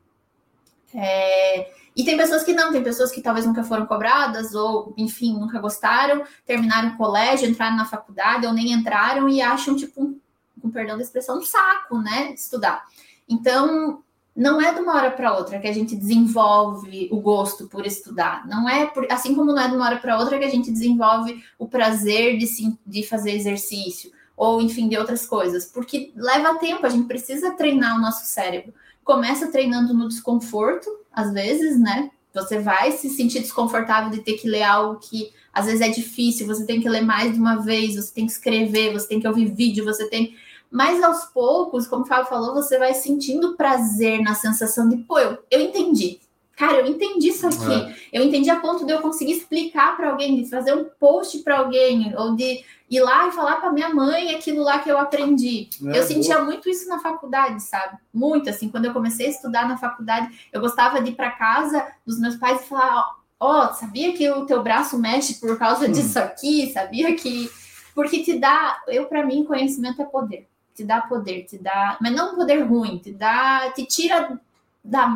É... 0.95 1.73
E 1.97 2.05
tem 2.05 2.17
pessoas 2.17 2.45
que 2.45 2.53
não, 2.53 2.71
tem 2.71 2.83
pessoas 2.83 3.11
que 3.11 3.23
talvez 3.23 3.47
nunca 3.47 3.65
foram 3.65 3.87
cobradas, 3.87 4.55
ou, 4.55 4.93
enfim, 4.99 5.33
nunca 5.33 5.59
gostaram, 5.59 6.25
terminaram 6.45 6.91
o 6.91 6.97
colégio, 6.99 7.49
entraram 7.49 7.75
na 7.75 7.87
faculdade, 7.87 8.47
ou 8.47 8.53
nem 8.53 8.71
entraram 8.73 9.27
e 9.31 9.41
acham, 9.41 9.75
tipo, 9.75 10.15
com 10.61 10.71
perdão 10.71 10.97
da 10.97 11.03
expressão, 11.03 11.39
um 11.39 11.43
saco, 11.43 11.99
né? 11.99 12.35
Estudar. 12.35 12.85
Então, 13.27 14.03
não 14.37 14.61
é 14.61 14.75
de 14.75 14.81
uma 14.81 14.95
hora 14.95 15.11
para 15.11 15.35
outra 15.35 15.59
que 15.59 15.67
a 15.67 15.73
gente 15.73 15.97
desenvolve 15.97 17.09
o 17.11 17.19
gosto 17.19 17.67
por 17.67 17.87
estudar. 17.87 18.47
Não 18.47 18.69
é 18.69 18.85
por, 18.85 19.11
assim 19.11 19.35
como 19.35 19.55
não 19.55 19.63
é 19.63 19.67
de 19.67 19.75
uma 19.75 19.87
hora 19.87 19.97
para 19.97 20.19
outra 20.19 20.39
que 20.39 20.45
a 20.45 20.51
gente 20.51 20.71
desenvolve 20.71 21.43
o 21.59 21.67
prazer 21.67 22.37
de, 22.37 22.47
se, 22.47 22.79
de 22.87 23.03
fazer 23.03 23.31
exercício 23.31 24.13
ou 24.37 24.61
enfim 24.61 24.87
de 24.87 24.99
outras 24.99 25.25
coisas, 25.25 25.65
porque 25.65 26.13
leva 26.15 26.59
tempo. 26.59 26.85
A 26.85 26.91
gente 26.91 27.07
precisa 27.07 27.53
treinar 27.53 27.97
o 27.97 28.01
nosso 28.03 28.27
cérebro. 28.27 28.75
Começa 29.03 29.51
treinando 29.51 29.95
no 29.95 30.09
desconforto, 30.09 30.91
às 31.17 31.33
vezes, 31.33 31.81
né? 31.81 32.11
Você 32.33 32.61
vai 32.61 32.93
se 32.93 33.09
sentir 33.09 33.41
desconfortável 33.41 34.11
de 34.11 34.21
ter 34.21 34.35
que 34.35 34.49
ler 34.49 34.63
algo 34.63 35.01
que 35.01 35.33
às 35.53 35.67
vezes 35.67 35.81
é 35.81 35.89
difícil. 35.89 36.47
Você 36.47 36.65
tem 36.67 36.81
que 36.81 36.89
ler 36.89 37.01
mais 37.01 37.33
de 37.33 37.41
uma 37.41 37.57
vez. 37.57 37.97
Você 37.97 38.13
tem 38.13 38.27
que 38.27 38.33
escrever. 38.33 38.93
Você 38.93 39.09
tem 39.09 39.19
que 39.19 39.27
ouvir 39.27 39.47
vídeo. 39.47 39.85
Você 39.85 40.07
tem 40.09 40.37
mas 40.71 41.03
aos 41.03 41.25
poucos, 41.27 41.87
como 41.87 42.03
o 42.03 42.07
Fábio 42.07 42.29
falou, 42.29 42.55
você 42.55 42.79
vai 42.79 42.93
sentindo 42.93 43.57
prazer 43.57 44.21
na 44.21 44.35
sensação 44.35 44.89
de, 44.89 44.97
pô, 44.99 45.19
eu, 45.19 45.39
eu 45.51 45.61
entendi. 45.61 46.21
Cara, 46.57 46.81
eu 46.81 46.87
entendi 46.87 47.29
isso 47.29 47.47
aqui. 47.47 47.73
É. 47.73 47.95
Eu 48.21 48.25
entendi 48.25 48.49
a 48.49 48.59
ponto 48.59 48.87
de 48.87 48.93
eu 48.93 49.03
conseguir 49.03 49.33
explicar 49.33 49.95
para 49.95 50.11
alguém, 50.11 50.43
de 50.43 50.49
fazer 50.49 50.75
um 50.75 50.87
post 50.99 51.39
para 51.41 51.59
alguém, 51.59 52.15
ou 52.17 52.35
de 52.35 52.65
ir 52.89 53.01
lá 53.01 53.29
e 53.29 53.33
falar 53.33 53.57
para 53.57 53.73
minha 53.73 53.95
mãe 53.95 54.35
aquilo 54.35 54.63
lá 54.63 54.79
que 54.79 54.91
eu 54.91 54.99
aprendi. 54.99 55.69
É, 55.87 55.99
eu 55.99 56.03
sentia 56.03 56.37
boa. 56.37 56.47
muito 56.47 56.69
isso 56.71 56.89
na 56.89 56.99
faculdade, 56.99 57.63
sabe? 57.63 57.99
Muito 58.13 58.49
assim, 58.49 58.71
quando 58.71 58.87
eu 58.87 58.95
comecei 58.95 59.27
a 59.27 59.31
estudar 59.31 59.69
na 59.69 59.77
faculdade, 59.77 60.49
eu 60.51 60.61
gostava 60.61 61.01
de 61.03 61.11
ir 61.11 61.15
para 61.15 61.31
casa 61.33 61.87
dos 62.07 62.19
meus 62.19 62.37
pais 62.37 62.63
e 62.63 62.69
falar, 62.69 63.05
ó, 63.39 63.67
oh, 63.69 63.75
sabia 63.75 64.15
que 64.15 64.31
o 64.31 64.47
teu 64.47 64.63
braço 64.63 64.99
mexe 64.99 65.35
por 65.35 65.59
causa 65.59 65.87
disso 65.89 66.19
aqui? 66.19 66.73
Sabia 66.73 67.15
que 67.15 67.51
porque 67.95 68.23
te 68.23 68.39
dá, 68.39 68.83
eu 68.89 69.07
para 69.07 69.25
mim 69.25 69.45
conhecimento 69.45 70.01
é 70.01 70.05
poder 70.05 70.49
te 70.77 70.85
dá 70.85 71.01
poder, 71.01 71.45
te 71.45 71.57
dá, 71.57 71.97
mas 72.01 72.13
não 72.13 72.35
um 72.35 72.37
poder 72.37 72.63
ruim, 72.63 72.99
te 72.99 73.11
dá, 73.11 73.73
te 73.75 73.87
tira 73.87 74.39
da 74.85 75.09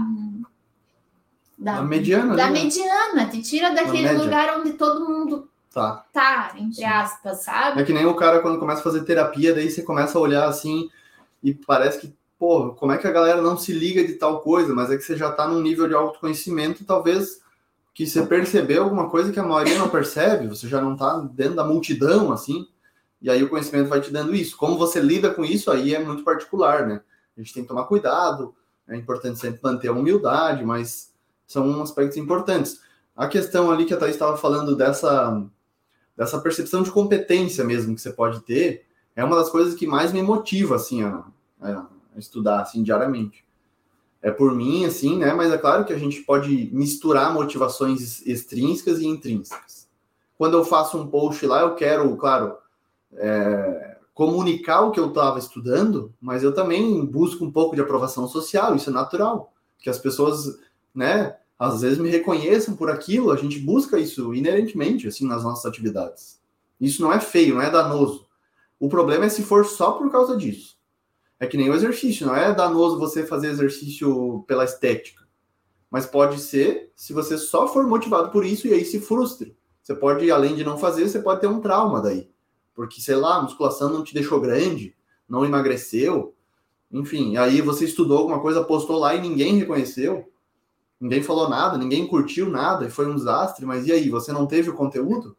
da, 1.61 1.77
da 1.77 1.83
mediana, 1.83 2.35
da 2.35 2.47
né? 2.47 2.63
mediana, 2.63 3.27
te 3.27 3.43
tira 3.43 3.71
daquele 3.75 4.11
lugar 4.13 4.59
onde 4.59 4.73
todo 4.73 5.07
mundo 5.07 5.47
tá, 5.71 6.07
tá 6.11 6.55
entre 6.57 6.77
Sim. 6.77 6.85
aspas, 6.85 7.45
sabe? 7.45 7.83
É 7.83 7.85
que 7.85 7.93
nem 7.93 8.07
o 8.07 8.15
cara 8.15 8.41
quando 8.41 8.59
começa 8.59 8.81
a 8.81 8.85
fazer 8.85 9.05
terapia, 9.05 9.55
daí 9.55 9.71
você 9.71 9.83
começa 9.83 10.17
a 10.17 10.21
olhar 10.23 10.49
assim 10.49 10.89
e 11.43 11.53
parece 11.53 12.01
que, 12.01 12.15
pô, 12.39 12.71
como 12.71 12.93
é 12.93 12.99
que 12.99 13.07
a 13.07 13.13
galera 13.13 13.43
não 13.43 13.59
se 13.59 13.73
liga 13.73 14.03
de 14.03 14.15
tal 14.15 14.41
coisa? 14.41 14.75
Mas 14.75 14.91
é 14.91 14.97
que 14.97 15.03
você 15.03 15.15
já 15.15 15.31
tá 15.31 15.47
num 15.47 15.61
nível 15.61 15.87
de 15.87 15.93
autoconhecimento, 15.93 16.83
talvez 16.87 17.43
que 17.93 18.07
você 18.07 18.25
percebeu 18.25 18.85
alguma 18.85 19.11
coisa 19.11 19.31
que 19.31 19.39
a 19.39 19.45
maioria 19.45 19.79
não 19.79 19.91
percebe, 19.91 20.49
você 20.49 20.67
já 20.67 20.81
não 20.81 20.97
tá 20.97 21.19
dentro 21.35 21.57
da 21.57 21.65
multidão, 21.65 22.33
assim. 22.33 22.67
E 23.21 23.29
aí 23.29 23.43
o 23.43 23.51
conhecimento 23.51 23.91
vai 23.91 24.01
te 24.01 24.11
dando 24.11 24.35
isso. 24.35 24.57
Como 24.57 24.79
você 24.79 24.99
lida 24.99 25.29
com 25.35 25.45
isso 25.45 25.71
aí 25.71 25.95
é 25.95 26.03
muito 26.03 26.25
particular, 26.25 26.87
né? 26.87 27.03
A 27.37 27.41
gente 27.41 27.53
tem 27.53 27.63
que 27.63 27.69
tomar 27.69 27.85
cuidado, 27.85 28.55
é 28.89 28.97
importante 28.97 29.39
sempre 29.39 29.61
manter 29.63 29.89
a 29.89 29.93
humildade, 29.93 30.65
mas 30.65 31.10
são 31.51 31.83
aspectos 31.83 32.17
importantes. 32.17 32.81
A 33.17 33.27
questão 33.27 33.71
ali 33.71 33.85
que 33.85 33.93
a 33.93 33.97
Thaís 33.97 34.15
estava 34.15 34.37
falando 34.37 34.77
dessa, 34.77 35.45
dessa 36.17 36.39
percepção 36.41 36.83
de 36.83 36.93
competência 36.93 37.65
mesmo 37.65 37.95
que 37.95 38.01
você 38.01 38.13
pode 38.13 38.41
ter, 38.41 38.87
é 39.17 39.25
uma 39.25 39.35
das 39.35 39.51
coisas 39.51 39.75
que 39.75 39.85
mais 39.85 40.13
me 40.13 40.23
motiva, 40.23 40.77
assim, 40.77 41.03
a, 41.03 41.25
a 41.61 41.87
estudar, 42.17 42.61
assim, 42.61 42.85
diariamente. 42.85 43.45
É 44.23 44.31
por 44.31 44.55
mim, 44.55 44.85
assim, 44.85 45.19
né? 45.19 45.33
Mas 45.33 45.53
é 45.53 45.59
claro 45.59 45.85
que 45.85 45.93
a 45.93 45.99
gente 45.99 46.21
pode 46.21 46.71
misturar 46.73 47.35
motivações 47.35 48.25
extrínsecas 48.25 49.01
e 49.01 49.07
intrínsecas. 49.07 49.89
Quando 50.39 50.57
eu 50.57 50.65
faço 50.65 50.97
um 50.99 51.09
post 51.09 51.45
lá, 51.47 51.63
eu 51.63 51.75
quero, 51.75 52.17
claro, 52.17 52.57
é, 53.15 53.97
comunicar 54.15 54.83
o 54.83 54.93
que 54.93 55.01
eu 55.01 55.09
estava 55.09 55.39
estudando, 55.39 56.15
mas 56.21 56.45
eu 56.45 56.55
também 56.55 57.05
busco 57.05 57.45
um 57.45 57.51
pouco 57.51 57.75
de 57.75 57.81
aprovação 57.81 58.29
social, 58.29 58.77
isso 58.77 58.89
é 58.89 58.93
natural, 58.93 59.53
que 59.79 59.91
as 59.91 59.99
pessoas, 59.99 60.59
né, 60.95 61.37
às 61.61 61.83
vezes 61.83 61.99
me 61.99 62.09
reconheçam 62.09 62.75
por 62.75 62.91
aquilo, 62.91 63.31
a 63.31 63.37
gente 63.37 63.59
busca 63.59 63.99
isso 63.99 64.33
inerentemente, 64.33 65.07
assim, 65.07 65.27
nas 65.27 65.45
nossas 65.45 65.67
atividades. 65.67 66.41
Isso 66.81 67.03
não 67.03 67.13
é 67.13 67.21
feio, 67.21 67.57
não 67.57 67.61
é 67.61 67.71
danoso, 67.71 68.27
O 68.79 68.89
problema 68.89 69.27
é 69.27 69.29
se 69.29 69.43
for 69.43 69.67
só 69.67 69.93
por 69.93 70.11
causa 70.11 70.39
disso. 70.39 70.79
É 71.39 71.47
que 71.47 71.59
nem 71.59 71.69
o 71.69 71.75
exercício, 71.75 72.27
não 72.27 72.35
é 72.35 72.55
danoso 72.55 72.99
você 72.99 73.27
fazer 73.27 73.49
exercício 73.49 74.43
pela 74.49 74.65
estética. 74.65 75.23
Mas 75.91 76.07
pode 76.07 76.41
ser 76.41 76.91
se 76.97 77.13
você 77.13 77.37
só 77.37 77.69
for 77.69 77.87
motivado 77.87 78.31
por 78.31 78.43
isso 78.43 78.67
e 78.67 78.73
aí 78.73 78.87
se 78.87 78.99
frustre. 78.99 79.55
Você 79.83 79.95
pode, 79.95 80.31
além 80.31 80.55
de 80.55 80.65
não 80.65 80.79
fazer, 80.79 81.07
você 81.07 81.19
pode 81.19 81.43
ter 81.43 81.47
um 81.47 81.61
trauma 81.61 82.01
daí. 82.01 82.31
Porque, 82.75 83.03
sei 83.03 83.17
lá, 83.17 83.37
a 83.37 83.43
musculação 83.43 83.93
não 83.93 84.03
te 84.03 84.15
deixou 84.15 84.41
grande, 84.41 84.97
não 85.29 85.45
emagreceu. 85.45 86.35
Enfim, 86.91 87.37
aí 87.37 87.61
você 87.61 87.85
estudou 87.85 88.17
alguma 88.17 88.41
coisa, 88.41 88.65
postou 88.65 88.99
lá 88.99 89.15
e 89.15 89.21
ninguém 89.21 89.59
reconheceu. 89.59 90.30
Ninguém 91.01 91.23
falou 91.23 91.49
nada, 91.49 91.79
ninguém 91.79 92.07
curtiu 92.07 92.51
nada 92.51 92.87
e 92.87 92.91
foi 92.91 93.07
um 93.07 93.15
desastre. 93.15 93.65
Mas 93.65 93.87
e 93.87 93.93
aí, 93.93 94.11
você 94.11 94.33
não 94.33 94.47
teve 94.47 94.69
o 94.69 94.75
conteúdo? 94.75 95.37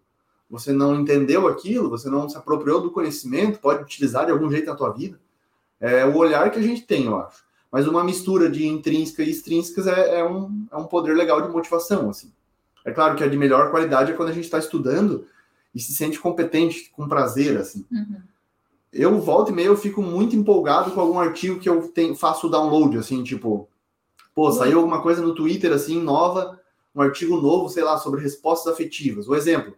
Você 0.50 0.74
não 0.74 1.00
entendeu 1.00 1.48
aquilo? 1.48 1.90
Você 1.90 2.10
não 2.10 2.28
se 2.28 2.36
apropriou 2.36 2.82
do 2.82 2.92
conhecimento? 2.92 3.60
Pode 3.60 3.84
utilizar 3.84 4.26
de 4.26 4.32
algum 4.32 4.50
jeito 4.50 4.68
na 4.68 4.76
tua 4.76 4.92
vida? 4.92 5.20
É 5.80 6.06
o 6.06 6.18
olhar 6.18 6.52
que 6.52 6.60
a 6.60 6.62
gente 6.62 6.82
tem, 6.82 7.06
eu 7.06 7.20
acho. 7.20 7.44
Mas 7.72 7.88
uma 7.88 8.04
mistura 8.04 8.50
de 8.50 8.68
intrínseca 8.68 9.24
e 9.24 9.30
extrínsecas 9.30 9.88
é, 9.88 10.20
é, 10.20 10.26
um, 10.26 10.68
é 10.70 10.76
um 10.76 10.84
poder 10.84 11.16
legal 11.16 11.42
de 11.42 11.48
motivação, 11.48 12.10
assim. 12.10 12.32
É 12.84 12.92
claro 12.92 13.16
que 13.16 13.24
a 13.24 13.28
de 13.28 13.38
melhor 13.38 13.72
qualidade 13.72 14.12
é 14.12 14.16
quando 14.16 14.30
a 14.30 14.34
gente 14.34 14.44
está 14.44 14.60
estudando 14.60 15.26
e 15.74 15.80
se 15.80 15.94
sente 15.94 16.20
competente, 16.20 16.92
com 16.92 17.08
prazer, 17.08 17.58
assim. 17.58 17.86
Uhum. 17.90 18.22
Eu, 18.92 19.22
volta 19.22 19.52
e 19.52 19.54
meia, 19.54 19.68
eu 19.68 19.78
fico 19.78 20.02
muito 20.02 20.36
empolgado 20.36 20.92
com 20.92 21.00
algum 21.00 21.18
artigo 21.18 21.60
que 21.60 21.70
eu 21.70 21.88
tenho, 21.88 22.14
faço 22.14 22.50
download, 22.50 22.98
assim, 22.98 23.24
tipo... 23.24 23.70
Pô, 24.42 24.52
saiu 24.52 24.80
alguma 24.80 25.04
coisa 25.04 25.22
no 25.22 25.36
Twitter, 25.36 25.72
assim, 25.72 26.02
nova, 26.02 26.60
um 26.96 27.02
artigo 27.04 27.40
novo, 27.40 27.70
sei 27.70 27.84
lá, 27.84 28.00
sobre 28.00 28.24
respostas 28.24 28.74
afetivas. 28.74 29.28
O 29.28 29.36
exemplo, 29.36 29.78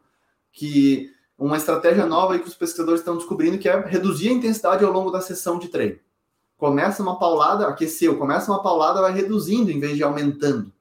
que 0.54 1.12
uma 1.38 1.58
estratégia 1.58 2.06
nova 2.06 2.39
que 2.39 2.47
os 2.47 2.56
pesquisadores 2.56 3.02
estão 3.02 3.17
descobrindo 3.17 3.58
que 3.58 3.67
é 3.67 3.78
reduzir 3.78 4.30
a 4.30 4.32
intensidade 4.32 4.86
ao 4.86 4.93
longo 4.93 5.12
da 5.12 5.19
sessão 5.19 5.60
de 5.60 5.67
treino. 5.67 5.99
Começa 6.58 7.04
uma 7.04 7.19
paulada, 7.19 7.67
aqueceu, 7.67 8.17
começa 8.17 8.49
uma 8.49 8.63
paulada, 8.63 9.02
vai 9.02 9.12
reduzindo 9.12 9.69
em 9.69 9.82
vez 9.82 9.97
de 9.97 10.04
aumentando. 10.04 10.71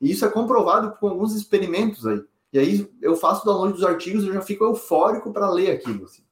E 0.00 0.10
isso 0.10 0.24
é 0.24 0.28
comprovado 0.28 0.96
com 0.98 1.06
alguns 1.06 1.32
experimentos 1.32 2.04
aí. 2.04 2.24
E 2.52 2.58
aí 2.58 2.92
eu 3.00 3.14
faço 3.14 3.44
download 3.44 3.74
dos 3.74 3.84
artigos 3.84 4.24
eu 4.24 4.32
já 4.32 4.42
fico 4.42 4.64
eufórico 4.64 5.32
para 5.32 5.48
ler 5.48 5.70
aquilo. 5.70 6.06
Assim. 6.06 6.24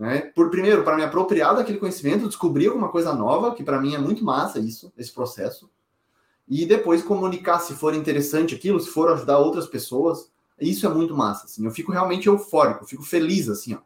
Né? 0.00 0.32
Por 0.34 0.48
primeiro, 0.48 0.82
para 0.82 0.96
me 0.96 1.02
apropriar 1.02 1.54
daquele 1.54 1.76
conhecimento, 1.76 2.26
descobrir 2.26 2.68
alguma 2.68 2.88
coisa 2.88 3.12
nova, 3.12 3.54
que 3.54 3.62
para 3.62 3.78
mim 3.78 3.94
é 3.94 3.98
muito 3.98 4.24
massa 4.24 4.58
isso, 4.58 4.90
esse 4.96 5.12
processo. 5.12 5.68
E 6.48 6.64
depois 6.64 7.02
comunicar 7.02 7.58
se 7.58 7.74
for 7.74 7.94
interessante 7.94 8.54
aquilo, 8.54 8.80
se 8.80 8.88
for 8.88 9.12
ajudar 9.12 9.38
outras 9.38 9.66
pessoas. 9.66 10.32
Isso 10.58 10.86
é 10.86 10.88
muito 10.88 11.14
massa, 11.14 11.44
assim. 11.44 11.66
Eu 11.66 11.70
fico 11.70 11.92
realmente 11.92 12.28
eufórico, 12.28 12.86
fico 12.86 13.02
feliz, 13.02 13.50
assim, 13.50 13.74
ó. 13.74 13.78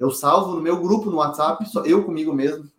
Eu 0.00 0.10
salvo 0.10 0.54
no 0.54 0.62
meu 0.62 0.80
grupo 0.80 1.10
no 1.10 1.18
WhatsApp, 1.18 1.68
só 1.68 1.84
eu 1.84 2.02
comigo 2.02 2.32
mesmo, 2.32 2.70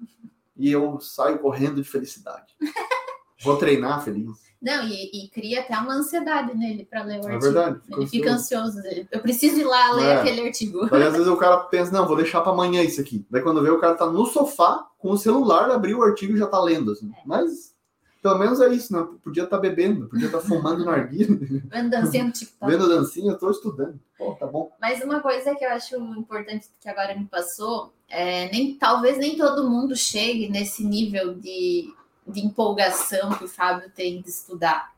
e 0.58 0.71
eu 0.71 0.99
saio 0.99 1.38
correndo 1.38 1.84
de 1.84 1.88
felicidade. 1.88 2.56
Vou 3.43 3.56
treinar 3.58 4.04
feliz. 4.04 4.48
Não, 4.62 4.84
e, 4.86 5.10
e 5.13 5.30
cria 5.30 5.62
até 5.62 5.78
uma 5.78 5.93
ansiedade 5.93 6.56
nele 6.56 6.86
para 6.86 7.04
ler 7.04 7.22
o 7.22 7.30
é 7.30 7.34
artigo. 7.34 7.54
Verdade, 7.54 7.82
ele 7.89 8.08
fica 8.08 8.32
ansioso. 8.32 8.80
Eu 9.10 9.22
preciso 9.22 9.60
ir 9.60 9.63
lá 9.63 9.91
ler 9.93 10.06
é. 10.06 10.15
aquele 10.15 10.41
artigo. 10.48 10.84
Às 10.84 10.91
vezes 11.13 11.28
o 11.28 11.38
cara 11.38 11.58
pensa, 11.60 11.91
não, 11.91 12.06
vou 12.06 12.17
deixar 12.17 12.41
para 12.41 12.52
amanhã 12.52 12.84
isso 12.84 13.00
aqui. 13.00 13.26
Daí 13.30 13.41
quando 13.41 13.62
vê, 13.62 13.69
o 13.69 13.80
cara 13.80 13.95
tá 13.95 14.06
no 14.06 14.26
sofá 14.26 14.86
com 14.98 15.12
o 15.12 15.17
celular, 15.17 15.72
abriu 15.72 16.00
o 16.00 16.04
artigo 16.04 16.34
e 16.34 16.38
já 16.38 16.48
tá 16.48 16.62
lendo. 16.62 16.91
Assim. 16.91 17.10
É. 17.10 17.22
Mas 17.26 17.74
pelo 18.22 18.38
menos 18.38 18.60
é 18.60 18.67
isso, 18.74 18.91
né? 18.91 19.08
Podia 19.24 19.43
estar 19.43 19.56
tá 19.56 19.62
bebendo, 19.62 20.10
podia 20.10 20.26
estar 20.26 20.39
tá 20.39 20.45
fumando 20.45 20.84
narguilha. 20.84 21.39
Vendo 21.72 21.89
dancinha 21.89 22.26
no 22.26 22.32
TikTok. 22.32 22.72
Vendo 22.72 22.89
dancinha, 22.89 23.32
eu 23.32 23.38
tô 23.38 23.50
estudando. 23.50 23.98
Pô, 24.17 24.34
tá 24.34 24.45
bom. 24.45 24.69
Mas 24.80 25.02
uma 25.02 25.22
coisa 25.22 25.56
que 25.56 25.63
eu 25.63 25.69
acho 25.69 25.95
importante 25.95 26.67
que 26.82 26.89
agora 26.89 27.17
me 27.17 27.26
passou, 27.26 27.93
é, 28.10 28.52
nem, 28.52 28.76
talvez 28.76 29.17
nem 29.17 29.38
todo 29.38 29.69
mundo 29.69 29.95
chegue 29.95 30.50
nesse 30.50 30.84
nível 30.84 31.34
de, 31.36 31.93
de 32.27 32.41
empolgação 32.41 33.32
que 33.32 33.45
o 33.45 33.49
Fábio 33.49 33.89
tem 33.89 34.21
de 34.21 34.29
estudar. 34.29 34.93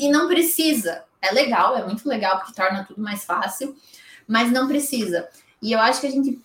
E 0.00 0.10
não 0.10 0.26
precisa. 0.26 1.04
É 1.20 1.32
legal, 1.32 1.76
é 1.76 1.84
muito 1.84 2.08
legal, 2.08 2.38
porque 2.38 2.52
torna 2.52 2.84
tudo 2.84 3.00
mais 3.00 3.24
fácil, 3.24 3.76
mas 4.26 4.50
não 4.50 4.66
precisa. 4.66 5.28
E 5.60 5.72
eu 5.72 5.78
acho 5.78 6.00
que 6.00 6.06
a 6.06 6.10
gente 6.10 6.40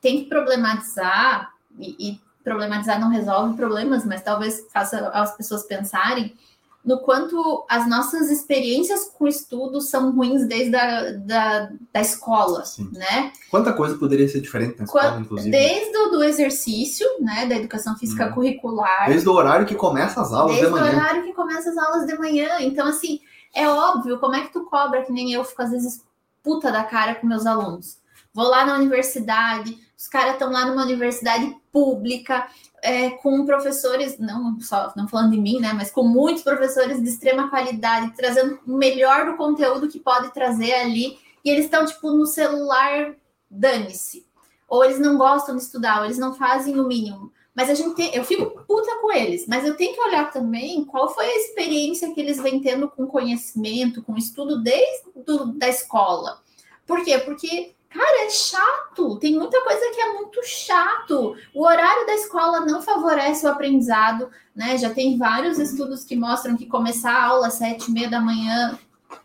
tem 0.00 0.22
que 0.22 0.28
problematizar 0.28 1.52
e, 1.78 2.10
e 2.10 2.20
problematizar 2.44 3.00
não 3.00 3.08
resolve 3.08 3.56
problemas, 3.56 4.04
mas 4.04 4.22
talvez 4.22 4.66
faça 4.72 5.08
as 5.08 5.36
pessoas 5.36 5.64
pensarem 5.64 6.36
no 6.84 6.98
quanto 7.00 7.64
as 7.68 7.88
nossas 7.88 8.30
experiências 8.30 9.10
com 9.16 9.26
estudo 9.26 9.80
são 9.80 10.12
ruins 10.12 10.46
desde 10.46 10.76
a 10.76 11.12
da, 11.12 11.70
da 11.92 12.00
escola, 12.00 12.64
Sim. 12.64 12.90
né? 12.92 13.32
Quanta 13.50 13.72
coisa 13.72 13.96
poderia 13.96 14.28
ser 14.28 14.40
diferente 14.40 14.78
na 14.78 14.84
escola, 14.84 15.18
inclusive? 15.18 15.50
Desde 15.50 15.96
o 15.96 16.10
do 16.10 16.22
exercício, 16.22 17.06
né, 17.20 17.46
da 17.46 17.56
educação 17.56 17.96
física 17.96 18.26
hum. 18.26 18.32
curricular. 18.32 19.08
Desde 19.08 19.26
o 19.28 19.32
horário 19.32 19.66
que 19.66 19.74
começa 19.74 20.20
as 20.20 20.32
aulas 20.32 20.56
de 20.56 20.66
manhã. 20.66 20.82
Desde 20.82 20.96
o 20.96 21.00
horário 21.00 21.24
que 21.24 21.32
começa 21.32 21.70
as 21.70 21.78
aulas 21.78 22.06
de 22.06 22.18
manhã. 22.18 22.48
Então, 22.60 22.86
assim, 22.86 23.20
é 23.54 23.66
óbvio, 23.66 24.18
como 24.18 24.34
é 24.34 24.42
que 24.42 24.52
tu 24.52 24.64
cobra, 24.64 25.02
que 25.02 25.12
nem 25.12 25.32
eu 25.32 25.42
fico 25.42 25.62
às 25.62 25.70
vezes 25.70 26.02
puta 26.42 26.70
da 26.70 26.84
cara 26.84 27.14
com 27.14 27.26
meus 27.26 27.46
alunos. 27.46 27.96
Vou 28.34 28.46
lá 28.46 28.66
na 28.66 28.74
universidade, 28.74 29.78
os 29.96 30.06
caras 30.08 30.34
estão 30.34 30.50
lá 30.50 30.66
numa 30.66 30.82
universidade 30.82 31.56
pública, 31.72 32.46
é, 32.82 33.10
com 33.10 33.46
professores, 33.46 34.18
não 34.18 34.60
só 34.60 34.92
não 34.96 35.08
falando 35.08 35.30
de 35.30 35.40
mim, 35.40 35.58
né, 35.60 35.72
mas 35.72 35.90
com 35.90 36.02
muitos 36.02 36.42
professores 36.42 37.02
de 37.02 37.08
extrema 37.08 37.48
qualidade, 37.48 38.12
trazendo 38.16 38.58
o 38.66 38.76
melhor 38.76 39.26
do 39.26 39.36
conteúdo 39.36 39.88
que 39.88 39.98
pode 39.98 40.32
trazer 40.32 40.74
ali, 40.74 41.18
e 41.44 41.50
eles 41.50 41.64
estão 41.64 41.86
tipo 41.86 42.10
no 42.10 42.26
celular, 42.26 43.14
dane-se. 43.50 44.26
Ou 44.68 44.84
eles 44.84 44.98
não 44.98 45.16
gostam 45.16 45.56
de 45.56 45.62
estudar, 45.62 45.98
ou 45.98 46.04
eles 46.06 46.18
não 46.18 46.34
fazem 46.34 46.78
o 46.80 46.86
mínimo. 46.86 47.32
Mas 47.54 47.70
a 47.70 47.74
gente 47.74 47.94
tem, 47.94 48.12
eu 48.14 48.24
fico 48.24 48.64
puta 48.64 48.96
com 49.00 49.12
eles, 49.12 49.46
mas 49.46 49.64
eu 49.64 49.76
tenho 49.76 49.94
que 49.94 50.00
olhar 50.00 50.32
também 50.32 50.84
qual 50.84 51.14
foi 51.14 51.24
a 51.24 51.36
experiência 51.36 52.12
que 52.12 52.20
eles 52.20 52.42
vêm 52.42 52.60
tendo 52.60 52.88
com 52.88 53.06
conhecimento, 53.06 54.02
com 54.02 54.16
estudo 54.16 54.60
desde 54.60 55.04
do, 55.24 55.52
da 55.52 55.68
escola. 55.68 56.42
Por 56.84 57.04
quê? 57.04 57.18
Porque 57.18 57.73
Cara, 57.94 58.26
é 58.26 58.30
chato. 58.30 59.18
Tem 59.20 59.38
muita 59.38 59.62
coisa 59.62 59.90
que 59.94 60.00
é 60.00 60.12
muito 60.14 60.40
chato. 60.44 61.36
O 61.54 61.64
horário 61.64 62.04
da 62.04 62.14
escola 62.14 62.60
não 62.60 62.82
favorece 62.82 63.46
o 63.46 63.50
aprendizado, 63.50 64.28
né? 64.54 64.76
Já 64.76 64.92
tem 64.92 65.16
vários 65.16 65.60
estudos 65.60 66.02
que 66.02 66.16
mostram 66.16 66.56
que 66.56 66.66
começar 66.66 67.12
a 67.12 67.24
aula 67.26 67.46
às 67.46 67.54
sete 67.54 67.88
e 67.88 67.94
meia 67.94 68.10
da 68.10 68.20
manhã 68.20 68.76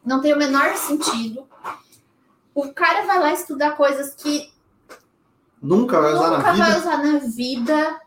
não 0.05 0.21
tem 0.21 0.33
o 0.33 0.37
menor 0.37 0.75
sentido. 0.75 1.47
O 2.53 2.71
cara 2.71 3.07
vai 3.07 3.19
lá 3.19 3.33
estudar 3.33 3.71
coisas 3.71 4.13
que 4.13 4.51
nunca 5.59 5.99
vai 5.99 6.13
usar 6.13 6.29
nunca 6.29 6.43
na 6.43 6.51
vida. 6.51 6.65
vai 6.65 6.77
usar 6.77 6.97
na 7.03 7.19
vida. 7.19 8.01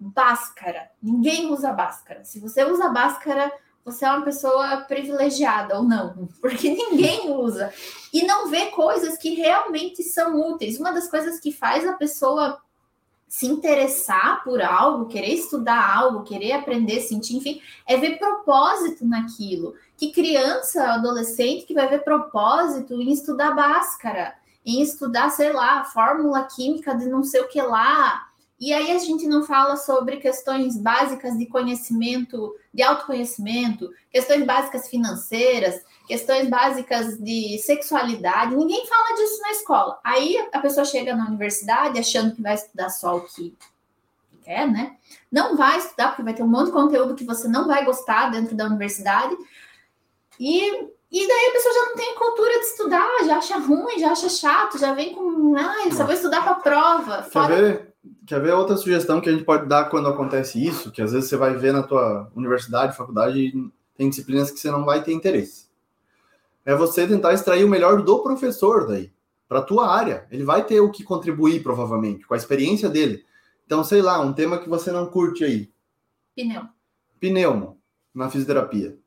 Báscara. 0.00 0.90
Ninguém 1.00 1.52
usa 1.52 1.72
báscara. 1.72 2.24
Se 2.24 2.40
você 2.40 2.64
usa 2.64 2.88
báscara, 2.88 3.52
você 3.90 4.04
é 4.04 4.10
uma 4.10 4.24
pessoa 4.24 4.78
privilegiada 4.82 5.76
ou 5.76 5.82
não, 5.82 6.28
porque 6.40 6.68
ninguém 6.70 7.30
usa 7.30 7.72
e 8.12 8.22
não 8.22 8.48
vê 8.48 8.66
coisas 8.66 9.16
que 9.16 9.34
realmente 9.34 10.02
são 10.02 10.38
úteis. 10.50 10.78
Uma 10.78 10.92
das 10.92 11.08
coisas 11.08 11.40
que 11.40 11.52
faz 11.52 11.86
a 11.86 11.94
pessoa 11.94 12.60
se 13.28 13.46
interessar 13.46 14.42
por 14.42 14.62
algo, 14.62 15.06
querer 15.06 15.34
estudar 15.34 15.96
algo, 15.96 16.24
querer 16.24 16.52
aprender, 16.52 17.00
sentir, 17.00 17.36
enfim, 17.36 17.60
é 17.86 17.96
ver 17.96 18.18
propósito 18.18 19.06
naquilo. 19.06 19.74
Que 19.96 20.10
criança, 20.12 20.94
adolescente 20.94 21.66
que 21.66 21.74
vai 21.74 21.88
ver 21.88 22.02
propósito 22.02 22.94
em 22.94 23.12
estudar 23.12 23.54
báscara, 23.54 24.34
em 24.64 24.80
estudar, 24.80 25.30
sei 25.30 25.52
lá, 25.52 25.84
fórmula 25.84 26.44
química 26.44 26.94
de 26.94 27.06
não 27.06 27.22
sei 27.22 27.42
o 27.42 27.48
que 27.48 27.60
lá, 27.60 28.27
e 28.60 28.72
aí 28.72 28.90
a 28.90 28.98
gente 28.98 29.26
não 29.28 29.44
fala 29.44 29.76
sobre 29.76 30.16
questões 30.16 30.76
básicas 30.76 31.38
de 31.38 31.46
conhecimento, 31.46 32.56
de 32.74 32.82
autoconhecimento, 32.82 33.88
questões 34.10 34.44
básicas 34.44 34.88
financeiras, 34.88 35.80
questões 36.08 36.48
básicas 36.48 37.16
de 37.18 37.56
sexualidade. 37.58 38.56
Ninguém 38.56 38.84
fala 38.86 39.16
disso 39.16 39.40
na 39.42 39.50
escola. 39.52 40.00
Aí 40.02 40.36
a 40.52 40.58
pessoa 40.58 40.84
chega 40.84 41.14
na 41.14 41.28
universidade 41.28 42.00
achando 42.00 42.34
que 42.34 42.42
vai 42.42 42.54
estudar 42.54 42.90
só 42.90 43.16
o 43.16 43.20
que 43.26 43.56
quer, 44.42 44.68
né? 44.68 44.96
Não 45.30 45.56
vai 45.56 45.78
estudar, 45.78 46.08
porque 46.08 46.22
vai 46.22 46.34
ter 46.34 46.42
um 46.42 46.48
monte 46.48 46.66
de 46.66 46.72
conteúdo 46.72 47.14
que 47.14 47.24
você 47.24 47.46
não 47.46 47.68
vai 47.68 47.84
gostar 47.84 48.30
dentro 48.30 48.56
da 48.56 48.66
universidade. 48.66 49.36
E 50.40 50.88
e 51.10 51.26
daí 51.26 51.46
a 51.46 51.52
pessoa 51.52 51.74
já 51.74 51.86
não 51.86 51.96
tem 51.96 52.14
cultura 52.16 52.58
de 52.58 52.66
estudar, 52.66 53.24
já 53.24 53.38
acha 53.38 53.58
ruim, 53.58 53.98
já 53.98 54.12
acha 54.12 54.28
chato, 54.28 54.78
já 54.78 54.92
vem 54.92 55.14
com, 55.14 55.56
ah, 55.56 55.90
só 55.90 56.04
vou 56.04 56.12
estudar 56.12 56.42
para 56.42 56.56
prova. 56.56 57.22
Fora... 57.22 57.56
Quer 57.56 57.62
ver? 57.62 57.87
Quer 58.26 58.40
ver 58.40 58.52
outra 58.52 58.76
sugestão 58.76 59.20
que 59.20 59.28
a 59.28 59.32
gente 59.32 59.44
pode 59.44 59.66
dar 59.66 59.88
quando 59.88 60.08
acontece 60.08 60.64
isso? 60.64 60.90
Que 60.90 61.02
às 61.02 61.12
vezes 61.12 61.28
você 61.28 61.36
vai 61.36 61.56
ver 61.56 61.72
na 61.72 61.82
tua 61.82 62.30
universidade, 62.34 62.96
faculdade, 62.96 63.38
e 63.38 63.72
tem 63.96 64.08
disciplinas 64.08 64.50
que 64.50 64.58
você 64.58 64.70
não 64.70 64.84
vai 64.84 65.02
ter 65.02 65.12
interesse. 65.12 65.68
É 66.64 66.74
você 66.74 67.06
tentar 67.06 67.32
extrair 67.32 67.64
o 67.64 67.68
melhor 67.68 68.02
do 68.02 68.22
professor 68.22 68.86
daí, 68.86 69.10
para 69.48 69.62
tua 69.62 69.88
área. 69.88 70.26
Ele 70.30 70.44
vai 70.44 70.64
ter 70.64 70.80
o 70.80 70.90
que 70.90 71.02
contribuir, 71.02 71.62
provavelmente, 71.62 72.26
com 72.26 72.34
a 72.34 72.36
experiência 72.36 72.88
dele. 72.88 73.24
Então, 73.64 73.82
sei 73.82 74.02
lá, 74.02 74.20
um 74.20 74.32
tema 74.32 74.58
que 74.58 74.68
você 74.68 74.92
não 74.92 75.06
curte 75.06 75.44
aí. 75.44 75.70
Pneu. 76.36 76.62
Pneumo, 77.18 77.78
na 78.14 78.30
fisioterapia. 78.30 78.98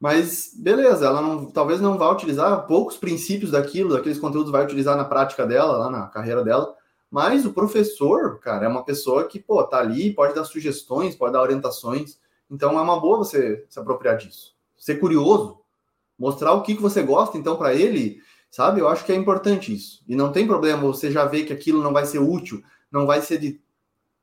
Mas, 0.00 0.52
beleza, 0.54 1.06
ela 1.06 1.22
não, 1.22 1.46
talvez 1.46 1.80
não 1.80 1.96
vá 1.96 2.10
utilizar 2.10 2.66
poucos 2.66 2.96
princípios 2.96 3.52
daquilo, 3.52 3.94
daqueles 3.94 4.18
conteúdos 4.18 4.50
vai 4.50 4.64
utilizar 4.64 4.96
na 4.96 5.04
prática 5.04 5.46
dela, 5.46 5.78
lá 5.78 5.90
na 5.90 6.06
carreira 6.08 6.44
dela, 6.44 6.74
Mas 7.14 7.46
o 7.46 7.52
professor, 7.52 8.40
cara, 8.40 8.64
é 8.64 8.68
uma 8.68 8.82
pessoa 8.82 9.28
que, 9.28 9.38
pô, 9.38 9.62
tá 9.62 9.78
ali, 9.78 10.12
pode 10.12 10.34
dar 10.34 10.42
sugestões, 10.42 11.14
pode 11.14 11.32
dar 11.32 11.42
orientações. 11.42 12.18
Então 12.50 12.76
é 12.76 12.82
uma 12.82 12.98
boa 12.98 13.18
você 13.18 13.64
se 13.68 13.78
apropriar 13.78 14.16
disso. 14.16 14.56
Ser 14.76 14.96
curioso, 14.96 15.60
mostrar 16.18 16.54
o 16.54 16.62
que, 16.62 16.74
que 16.74 16.82
você 16.82 17.04
gosta, 17.04 17.38
então, 17.38 17.56
para 17.56 17.72
ele, 17.72 18.20
sabe? 18.50 18.80
Eu 18.80 18.88
acho 18.88 19.04
que 19.04 19.12
é 19.12 19.14
importante 19.14 19.72
isso. 19.72 20.02
E 20.08 20.16
não 20.16 20.32
tem 20.32 20.44
problema 20.44 20.82
você 20.82 21.08
já 21.08 21.24
ver 21.24 21.44
que 21.44 21.52
aquilo 21.52 21.80
não 21.80 21.92
vai 21.92 22.04
ser 22.04 22.18
útil, 22.18 22.64
não 22.90 23.06
vai 23.06 23.22
ser 23.22 23.38
de 23.38 23.60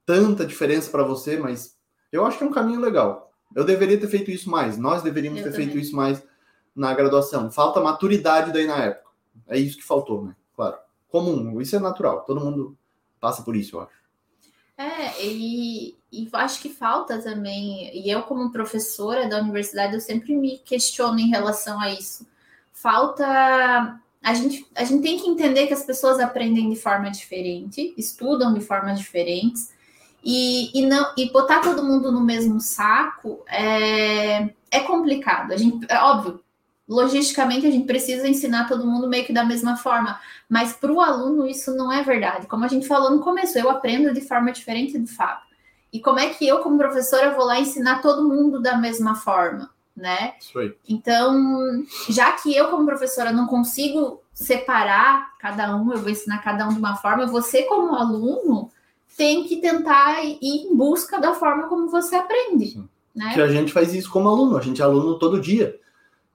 tanta 0.05 0.45
diferença 0.45 0.91
para 0.91 1.03
você, 1.03 1.37
mas 1.37 1.77
eu 2.11 2.25
acho 2.25 2.37
que 2.37 2.43
é 2.43 2.47
um 2.47 2.51
caminho 2.51 2.81
legal. 2.81 3.31
Eu 3.55 3.63
deveria 3.63 3.97
ter 3.97 4.09
feito 4.09 4.29
isso 4.31 4.49
mais, 4.49 4.77
nós 4.77 5.01
deveríamos 5.01 5.39
eu 5.39 5.45
ter 5.45 5.51
também. 5.51 5.67
feito 5.67 5.81
isso 5.81 5.95
mais 5.95 6.21
na 6.75 6.93
graduação. 6.93 7.49
Falta 7.49 7.79
maturidade 7.79 8.51
daí 8.51 8.67
na 8.67 8.83
época. 8.83 9.11
É 9.47 9.57
isso 9.57 9.77
que 9.77 9.83
faltou, 9.85 10.25
né? 10.25 10.35
Claro. 10.53 10.75
Comum, 11.07 11.61
isso 11.61 11.73
é 11.73 11.79
natural, 11.79 12.25
todo 12.25 12.41
mundo 12.41 12.77
passa 13.21 13.43
por 13.43 13.55
isso, 13.55 13.77
eu 13.77 13.81
acho. 13.81 14.01
É, 14.77 15.25
e, 15.25 15.95
e 16.11 16.27
acho 16.33 16.59
que 16.59 16.69
falta 16.69 17.21
também, 17.21 17.95
e 17.95 18.09
eu 18.09 18.23
como 18.23 18.51
professora 18.51 19.29
da 19.29 19.39
universidade, 19.39 19.93
eu 19.93 20.01
sempre 20.01 20.35
me 20.35 20.57
questiono 20.57 21.19
em 21.19 21.29
relação 21.29 21.79
a 21.79 21.91
isso. 21.91 22.27
Falta 22.73 24.01
a 24.23 24.33
gente, 24.35 24.67
a 24.75 24.83
gente 24.83 25.01
tem 25.01 25.19
que 25.19 25.27
entender 25.27 25.67
que 25.67 25.73
as 25.73 25.83
pessoas 25.83 26.19
aprendem 26.19 26.69
de 26.69 26.75
forma 26.75 27.09
diferente, 27.09 27.93
estudam 27.97 28.53
de 28.53 28.61
formas 28.61 28.99
diferentes, 28.99 29.71
e, 30.23 30.77
e, 30.77 30.85
não, 30.85 31.13
e 31.17 31.31
botar 31.31 31.61
todo 31.61 31.83
mundo 31.83 32.11
no 32.11 32.21
mesmo 32.21 32.59
saco 32.61 33.43
é, 33.47 34.53
é 34.69 34.79
complicado. 34.81 35.51
A 35.51 35.57
gente, 35.57 35.87
é 35.89 35.97
óbvio, 35.99 36.39
logisticamente 36.87 37.65
a 37.65 37.71
gente 37.71 37.85
precisa 37.85 38.27
ensinar 38.27 38.67
todo 38.67 38.85
mundo 38.85 39.07
meio 39.07 39.25
que 39.25 39.33
da 39.33 39.45
mesma 39.45 39.77
forma, 39.77 40.19
mas 40.49 40.73
para 40.73 40.91
o 40.91 40.99
aluno 40.99 41.47
isso 41.47 41.75
não 41.75 41.91
é 41.91 42.03
verdade. 42.03 42.47
Como 42.47 42.65
a 42.65 42.67
gente 42.67 42.87
falou 42.87 43.11
no 43.11 43.21
começo, 43.21 43.57
eu 43.57 43.69
aprendo 43.69 44.13
de 44.13 44.21
forma 44.21 44.51
diferente 44.51 44.97
do 44.97 45.07
Fábio. 45.07 45.51
E 45.93 45.99
como 45.99 46.19
é 46.19 46.29
que 46.29 46.47
eu, 46.47 46.59
como 46.59 46.77
professora, 46.77 47.33
vou 47.33 47.45
lá 47.45 47.59
ensinar 47.59 48.01
todo 48.01 48.27
mundo 48.27 48.61
da 48.61 48.77
mesma 48.77 49.15
forma, 49.15 49.69
né? 49.95 50.33
Então, 50.87 51.83
já 52.09 52.31
que 52.31 52.55
eu, 52.55 52.69
como 52.69 52.85
professora, 52.85 53.31
não 53.31 53.45
consigo 53.45 54.21
separar 54.33 55.37
cada 55.37 55.75
um, 55.75 55.91
eu 55.91 55.99
vou 55.99 56.09
ensinar 56.09 56.39
cada 56.39 56.67
um 56.67 56.73
de 56.73 56.79
uma 56.79 56.95
forma, 56.95 57.25
você, 57.27 57.63
como 57.63 57.95
aluno, 57.95 58.71
tem 59.17 59.43
que 59.43 59.57
tentar 59.57 60.23
ir 60.23 60.39
em 60.41 60.75
busca 60.75 61.19
da 61.19 61.33
forma 61.33 61.67
como 61.67 61.89
você 61.89 62.15
aprende. 62.15 62.81
Né? 63.13 63.33
Que 63.33 63.41
a 63.41 63.49
gente 63.49 63.73
faz 63.73 63.93
isso 63.93 64.09
como 64.09 64.29
aluno, 64.29 64.57
a 64.57 64.61
gente 64.61 64.81
é 64.81 64.85
aluno 64.85 65.19
todo 65.19 65.41
dia 65.41 65.77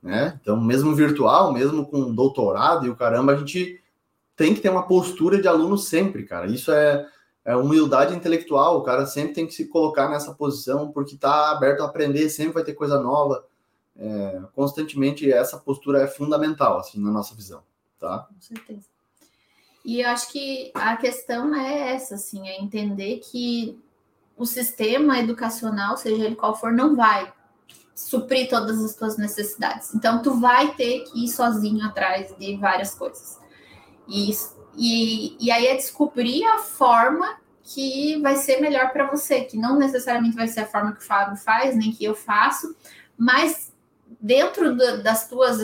né? 0.06 0.38
Então, 0.40 0.58
mesmo 0.60 0.94
virtual, 0.94 1.52
mesmo 1.52 1.84
com 1.84 2.14
doutorado 2.14 2.86
e 2.86 2.88
o 2.88 2.94
caramba, 2.94 3.32
a 3.32 3.36
gente 3.36 3.82
tem 4.36 4.54
que 4.54 4.60
ter 4.60 4.70
uma 4.70 4.86
postura 4.86 5.42
de 5.42 5.48
aluno 5.48 5.76
sempre, 5.76 6.22
cara. 6.24 6.46
Isso 6.46 6.70
é, 6.70 7.04
é 7.44 7.56
humildade 7.56 8.14
intelectual. 8.14 8.78
O 8.78 8.82
cara 8.82 9.04
sempre 9.04 9.34
tem 9.34 9.46
que 9.48 9.54
se 9.54 9.66
colocar 9.66 10.08
nessa 10.08 10.32
posição 10.32 10.92
porque 10.92 11.16
está 11.16 11.50
aberto 11.50 11.80
a 11.80 11.86
aprender, 11.86 12.28
sempre 12.28 12.54
vai 12.54 12.62
ter 12.62 12.74
coisa 12.74 13.00
nova. 13.00 13.44
É, 13.98 14.42
constantemente, 14.54 15.30
essa 15.32 15.58
postura 15.58 16.02
é 16.02 16.06
fundamental, 16.06 16.78
assim, 16.78 17.02
na 17.02 17.10
nossa 17.10 17.34
visão, 17.34 17.62
tá? 17.98 18.28
Com 18.32 18.40
certeza. 18.40 18.86
E 19.84 20.02
eu 20.02 20.08
acho 20.08 20.30
que 20.30 20.70
a 20.74 20.96
questão 20.96 21.52
é 21.52 21.94
essa, 21.94 22.14
assim, 22.14 22.46
é 22.48 22.60
entender 22.60 23.18
que 23.18 23.76
o 24.36 24.46
sistema 24.46 25.18
educacional, 25.18 25.96
seja 25.96 26.24
ele 26.24 26.36
qual 26.36 26.54
for, 26.54 26.72
não 26.72 26.94
vai 26.94 27.32
suprir 27.96 28.48
todas 28.48 28.84
as 28.84 28.94
tuas 28.94 29.16
necessidades. 29.16 29.94
Então, 29.94 30.20
tu 30.20 30.38
vai 30.38 30.74
ter 30.74 31.04
que 31.04 31.24
ir 31.24 31.28
sozinho 31.28 31.82
atrás 31.84 32.32
de 32.38 32.54
várias 32.58 32.94
coisas. 32.94 33.40
E, 34.06 34.30
e, 34.76 35.36
e 35.40 35.50
aí 35.50 35.66
é 35.66 35.74
descobrir 35.74 36.44
a 36.44 36.58
forma 36.58 37.38
que 37.62 38.20
vai 38.20 38.36
ser 38.36 38.60
melhor 38.60 38.92
para 38.92 39.10
você, 39.10 39.40
que 39.40 39.56
não 39.56 39.78
necessariamente 39.78 40.36
vai 40.36 40.46
ser 40.46 40.60
a 40.60 40.66
forma 40.66 40.92
que 40.92 41.02
o 41.02 41.06
Fábio 41.06 41.36
faz, 41.36 41.74
nem 41.74 41.90
que 41.90 42.04
eu 42.04 42.14
faço, 42.14 42.76
mas 43.16 43.72
dentro 44.20 44.76
do, 44.76 45.02
das, 45.02 45.26
tuas, 45.26 45.58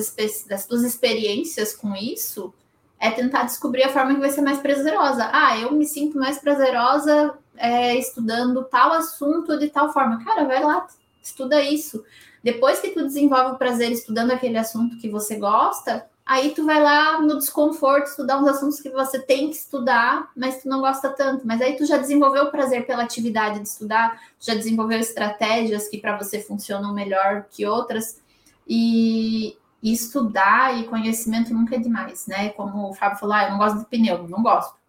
das 0.49 0.67
tuas 0.67 0.83
experiências 0.83 1.77
com 1.77 1.95
isso, 1.95 2.53
é 2.99 3.11
tentar 3.11 3.45
descobrir 3.45 3.83
a 3.83 3.89
forma 3.91 4.15
que 4.15 4.21
vai 4.21 4.31
ser 4.31 4.43
mais 4.43 4.59
prazerosa. 4.59 5.29
Ah, 5.33 5.59
eu 5.59 5.73
me 5.73 5.85
sinto 5.85 6.19
mais 6.19 6.39
prazerosa 6.39 7.37
é, 7.57 7.95
estudando 7.97 8.65
tal 8.65 8.93
assunto 8.93 9.59
de 9.59 9.69
tal 9.69 9.93
forma. 9.93 10.25
Cara, 10.25 10.45
vai 10.45 10.63
lá, 10.63 10.87
estuda 11.23 11.61
isso. 11.61 12.05
Depois 12.43 12.81
que 12.81 12.91
tu 12.91 13.03
desenvolve 13.03 13.53
o 13.53 13.59
prazer 13.59 13.93
estudando 13.93 14.33
aquele 14.33 14.59
assunto 14.59 14.99
que 14.99 15.09
você 15.09 15.37
gosta, 15.37 16.07
aí 16.27 16.51
tu 16.51 16.65
vai 16.67 16.83
lá 16.83 17.21
no 17.21 17.39
desconforto 17.39 18.07
estudar 18.07 18.39
uns 18.39 18.49
assuntos 18.49 18.81
que 18.81 18.91
você 18.91 19.21
tem 19.21 19.49
que 19.49 19.57
estudar, 19.57 20.31
mas 20.37 20.63
tu 20.63 20.69
não 20.69 20.81
gosta 20.81 21.11
tanto. 21.11 21.47
Mas 21.47 21.61
aí 21.61 21.77
tu 21.77 21.87
já 21.87 21.97
desenvolveu 21.97 22.45
o 22.45 22.51
prazer 22.51 22.85
pela 22.85 23.05
atividade 23.05 23.61
de 23.61 23.69
estudar, 23.69 24.21
já 24.41 24.55
desenvolveu 24.55 24.99
estratégias 24.99 25.89
que 25.89 25.99
para 25.99 26.17
você 26.19 26.41
funcionam 26.41 26.93
melhor 26.93 27.47
que 27.51 27.65
outras. 27.65 28.21
E, 28.67 29.57
e, 29.83 29.93
estudar 29.93 30.79
e 30.79 30.85
conhecimento 30.85 31.53
nunca 31.55 31.77
é 31.77 31.79
demais, 31.79 32.27
né? 32.27 32.51
Como 32.51 32.91
o 32.91 32.95
Fábio 32.95 33.19
falou, 33.19 33.35
ah, 33.35 33.45
eu 33.45 33.51
não 33.51 33.59
gosto 33.59 33.79
de 33.79 33.87
pneu, 33.87 34.27
não 34.29 34.43
gosto. 34.43 34.82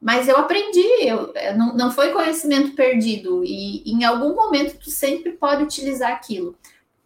Mas 0.00 0.28
eu 0.28 0.36
aprendi, 0.36 0.86
eu, 1.02 1.32
não, 1.56 1.76
não 1.76 1.90
foi 1.90 2.10
conhecimento 2.10 2.74
perdido, 2.74 3.44
e 3.44 3.82
em 3.84 4.02
algum 4.04 4.34
momento 4.34 4.78
tu 4.78 4.90
sempre 4.90 5.32
pode 5.32 5.62
utilizar 5.62 6.10
aquilo 6.12 6.56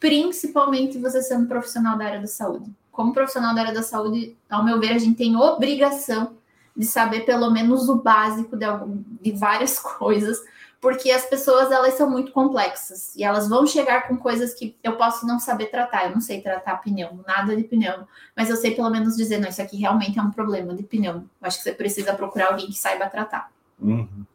principalmente 0.05 0.99
você 0.99 1.23
sendo 1.23 1.49
profissional 1.49 1.97
da 1.97 2.05
área 2.05 2.21
da 2.21 2.27
saúde. 2.27 2.71
Como 2.93 3.15
profissional 3.15 3.55
da 3.55 3.63
área 3.63 3.73
da 3.73 3.83
saúde, 3.83 4.37
ao 4.51 4.63
meu 4.63 4.79
ver, 4.79 4.93
a 4.93 4.99
gente 4.99 5.17
tem 5.17 5.35
obrigação 5.35 6.33
de 6.77 6.85
saber 6.85 7.21
pelo 7.21 7.51
menos 7.51 7.89
o 7.89 7.97
básico 7.97 8.55
de, 8.55 8.67
algum, 8.67 9.03
de 9.19 9.33
várias 9.33 9.79
coisas, 9.81 10.39
porque 10.85 11.11
as 11.11 11.25
pessoas 11.25 11.73
elas 11.73 11.95
são 11.95 12.11
muito 12.11 12.31
complexas 12.31 13.17
e 13.17 13.25
elas 13.25 13.49
vão 13.49 13.67
chegar 13.67 14.07
com 14.07 14.19
coisas 14.19 14.53
que 14.53 14.77
eu 14.85 14.99
posso 14.99 15.27
não 15.27 15.41
saber 15.41 15.69
tratar. 15.69 16.05
Eu 16.05 16.11
não 16.11 16.21
sei 16.21 16.43
tratar 16.43 16.77
pneu, 16.83 17.25
nada 17.27 17.57
de 17.57 17.65
pneu, 17.65 18.07
mas 18.37 18.51
eu 18.51 18.57
sei 18.57 18.75
pelo 18.75 18.91
menos 18.91 19.17
dizer, 19.17 19.39
não, 19.39 19.49
isso 19.49 19.63
aqui 19.63 19.79
realmente 19.79 20.19
é 20.19 20.23
um 20.23 20.31
problema 20.31 20.75
de 20.75 20.83
pneu. 20.83 21.15
Eu 21.15 21.25
acho 21.41 21.57
que 21.57 21.63
você 21.65 21.73
precisa 21.73 22.13
procurar 22.13 22.49
alguém 22.49 22.67
que 22.67 22.75
saiba 22.75 23.09
tratar. 23.09 23.51
Uhum. 23.81 24.27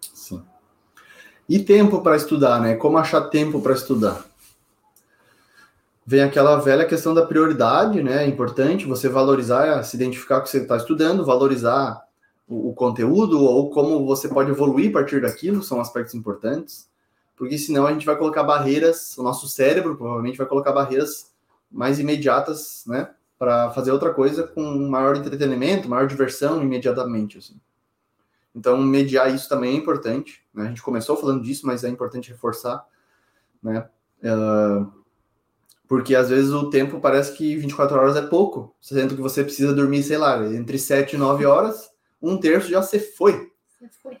Sim. 0.00 0.42
E 1.46 1.58
tempo 1.58 2.00
para 2.00 2.16
estudar, 2.16 2.58
né? 2.58 2.74
Como 2.74 2.96
achar 2.96 3.28
tempo 3.28 3.60
para 3.60 3.74
estudar? 3.74 4.24
vem 6.06 6.22
aquela 6.22 6.56
velha 6.56 6.86
questão 6.86 7.12
da 7.12 7.26
prioridade, 7.26 8.02
né? 8.02 8.24
É 8.24 8.26
importante 8.26 8.86
você 8.86 9.10
valorizar, 9.10 9.82
se 9.82 9.94
identificar 9.94 10.36
com 10.36 10.40
o 10.40 10.44
que 10.44 10.48
você 10.48 10.62
está 10.62 10.78
estudando, 10.78 11.22
valorizar 11.22 12.02
o, 12.48 12.70
o, 12.70 12.74
conteúdo 12.74 13.42
ou 13.42 13.70
como 13.70 14.06
você 14.06 14.28
pode 14.28 14.50
evoluir 14.50 14.90
a 14.90 14.92
partir 14.94 15.20
daquilo, 15.20 15.62
são 15.62 15.80
aspectos 15.80 16.14
importantes, 16.14 16.88
porque 17.36 17.58
senão 17.58 17.86
a 17.86 17.92
gente 17.92 18.06
vai 18.06 18.16
colocar 18.16 18.42
barreiras, 18.42 19.16
o 19.18 19.22
nosso 19.22 19.46
cérebro 19.48 19.96
provavelmente 19.96 20.38
vai 20.38 20.46
colocar 20.46 20.72
barreiras 20.72 21.32
mais 21.70 21.98
imediatas, 21.98 22.82
né? 22.86 23.10
Para 23.38 23.70
fazer 23.70 23.92
outra 23.92 24.12
coisa 24.12 24.42
com 24.42 24.62
maior 24.88 25.16
entretenimento, 25.16 25.88
maior 25.88 26.08
diversão 26.08 26.60
imediatamente, 26.60 27.38
assim. 27.38 27.60
Então, 28.54 28.76
mediar 28.78 29.32
isso 29.32 29.48
também 29.48 29.74
é 29.74 29.76
importante. 29.76 30.42
Né? 30.52 30.64
A 30.64 30.68
gente 30.68 30.82
começou 30.82 31.16
falando 31.16 31.42
disso, 31.42 31.64
mas 31.64 31.84
é 31.84 31.88
importante 31.88 32.30
reforçar, 32.30 32.84
né? 33.62 33.88
Uh, 34.20 34.90
porque 35.86 36.14
às 36.14 36.28
vezes 36.28 36.50
o 36.50 36.68
tempo 36.68 37.00
parece 37.00 37.36
que 37.36 37.56
24 37.56 37.96
horas 37.96 38.16
é 38.16 38.22
pouco, 38.22 38.74
sendo 38.80 39.14
que 39.14 39.22
você 39.22 39.44
precisa 39.44 39.72
dormir, 39.72 40.02
sei 40.02 40.18
lá, 40.18 40.44
entre 40.46 40.78
7 40.78 41.14
e 41.14 41.18
9 41.18 41.46
horas, 41.46 41.90
um 42.20 42.38
terço 42.38 42.68
já 42.68 42.82
se 42.82 42.98
foi. 42.98 43.50
Já 43.80 43.88
foi. 44.02 44.18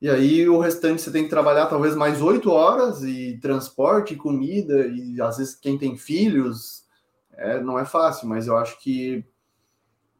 E 0.00 0.08
aí 0.08 0.48
o 0.48 0.60
restante 0.60 1.02
você 1.02 1.10
tem 1.10 1.24
que 1.24 1.30
trabalhar 1.30 1.66
talvez 1.66 1.96
mais 1.96 2.22
8 2.22 2.50
horas 2.50 3.02
e 3.02 3.38
transporte, 3.42 4.14
comida, 4.14 4.86
e 4.86 5.20
às 5.20 5.38
vezes 5.38 5.56
quem 5.56 5.76
tem 5.76 5.96
filhos, 5.96 6.84
é, 7.32 7.60
não 7.60 7.78
é 7.78 7.84
fácil, 7.84 8.28
mas 8.28 8.46
eu 8.46 8.56
acho 8.56 8.78
que 8.80 9.24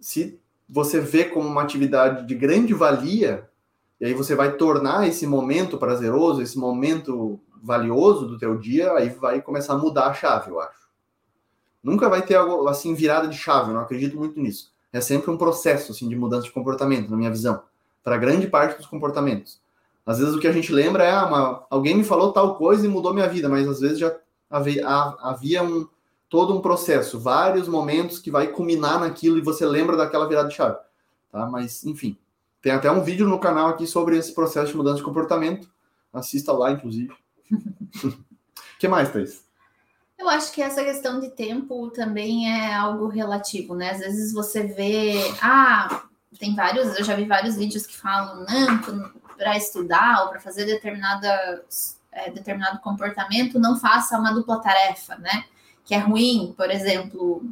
se 0.00 0.40
você 0.68 1.00
vê 1.00 1.24
como 1.24 1.48
uma 1.48 1.62
atividade 1.62 2.26
de 2.26 2.34
grande 2.34 2.74
valia, 2.74 3.48
e 4.00 4.06
aí 4.06 4.14
você 4.14 4.34
vai 4.34 4.56
tornar 4.56 5.08
esse 5.08 5.26
momento 5.26 5.78
prazeroso, 5.78 6.42
esse 6.42 6.58
momento 6.58 7.40
valioso 7.62 8.26
do 8.26 8.38
teu 8.38 8.56
dia, 8.58 8.92
aí 8.92 9.08
vai 9.08 9.40
começar 9.40 9.74
a 9.74 9.78
mudar 9.78 10.06
a 10.06 10.14
chave, 10.14 10.50
eu 10.50 10.60
acho. 10.60 10.88
Nunca 11.82 12.08
vai 12.08 12.22
ter 12.22 12.34
algo 12.34 12.68
assim 12.68 12.94
virada 12.94 13.28
de 13.28 13.36
chave, 13.36 13.70
eu 13.70 13.74
não 13.74 13.80
acredito 13.80 14.16
muito 14.16 14.40
nisso. 14.40 14.72
É 14.92 15.00
sempre 15.00 15.30
um 15.30 15.36
processo 15.36 15.92
assim 15.92 16.08
de 16.08 16.16
mudança 16.16 16.44
de 16.44 16.52
comportamento, 16.52 17.10
na 17.10 17.16
minha 17.16 17.30
visão, 17.30 17.62
para 18.02 18.16
grande 18.16 18.46
parte 18.46 18.76
dos 18.78 18.86
comportamentos. 18.86 19.60
Às 20.06 20.18
vezes 20.18 20.34
o 20.34 20.40
que 20.40 20.46
a 20.46 20.52
gente 20.52 20.72
lembra 20.72 21.04
é, 21.04 21.10
ah, 21.10 21.26
uma, 21.26 21.66
alguém 21.68 21.94
me 21.94 22.04
falou 22.04 22.32
tal 22.32 22.56
coisa 22.56 22.86
e 22.86 22.88
mudou 22.88 23.12
minha 23.12 23.28
vida, 23.28 23.48
mas 23.48 23.68
às 23.68 23.80
vezes 23.80 23.98
já 23.98 24.16
havia, 24.50 25.62
um 25.62 25.86
todo 26.30 26.56
um 26.56 26.62
processo, 26.62 27.20
vários 27.20 27.68
momentos 27.68 28.18
que 28.18 28.30
vai 28.30 28.48
culminar 28.48 29.00
naquilo 29.00 29.36
e 29.36 29.42
você 29.42 29.66
lembra 29.66 29.96
daquela 29.96 30.26
virada 30.26 30.48
de 30.48 30.54
chave, 30.54 30.78
tá? 31.30 31.46
Mas 31.46 31.84
enfim, 31.84 32.16
tem 32.62 32.72
até 32.72 32.90
um 32.90 33.02
vídeo 33.02 33.28
no 33.28 33.38
canal 33.38 33.68
aqui 33.68 33.86
sobre 33.86 34.16
esse 34.16 34.34
processo 34.34 34.72
de 34.72 34.76
mudança 34.76 34.96
de 34.96 35.02
comportamento. 35.02 35.68
Assista 36.12 36.52
lá, 36.52 36.72
inclusive. 36.72 37.12
O 37.52 38.12
que 38.80 38.88
mais, 38.88 39.12
Thaís? 39.12 39.47
Eu 40.18 40.28
acho 40.28 40.52
que 40.52 40.60
essa 40.60 40.82
questão 40.82 41.20
de 41.20 41.30
tempo 41.30 41.90
também 41.90 42.52
é 42.52 42.74
algo 42.74 43.06
relativo, 43.06 43.74
né? 43.76 43.90
Às 43.90 44.00
vezes 44.00 44.32
você 44.32 44.64
vê, 44.64 45.14
ah, 45.40 46.02
tem 46.38 46.56
vários, 46.56 46.98
eu 46.98 47.04
já 47.04 47.14
vi 47.14 47.24
vários 47.24 47.56
vídeos 47.56 47.86
que 47.86 47.96
falam, 47.96 48.44
não, 48.44 49.12
para 49.36 49.56
estudar 49.56 50.24
ou 50.24 50.30
para 50.30 50.40
fazer 50.40 50.64
determinada, 50.66 51.64
é, 52.10 52.30
determinado 52.30 52.80
comportamento, 52.80 53.60
não 53.60 53.78
faça 53.78 54.18
uma 54.18 54.32
dupla 54.32 54.60
tarefa, 54.60 55.16
né? 55.16 55.44
Que 55.84 55.94
é 55.94 55.98
ruim, 55.98 56.52
por 56.56 56.68
exemplo, 56.68 57.44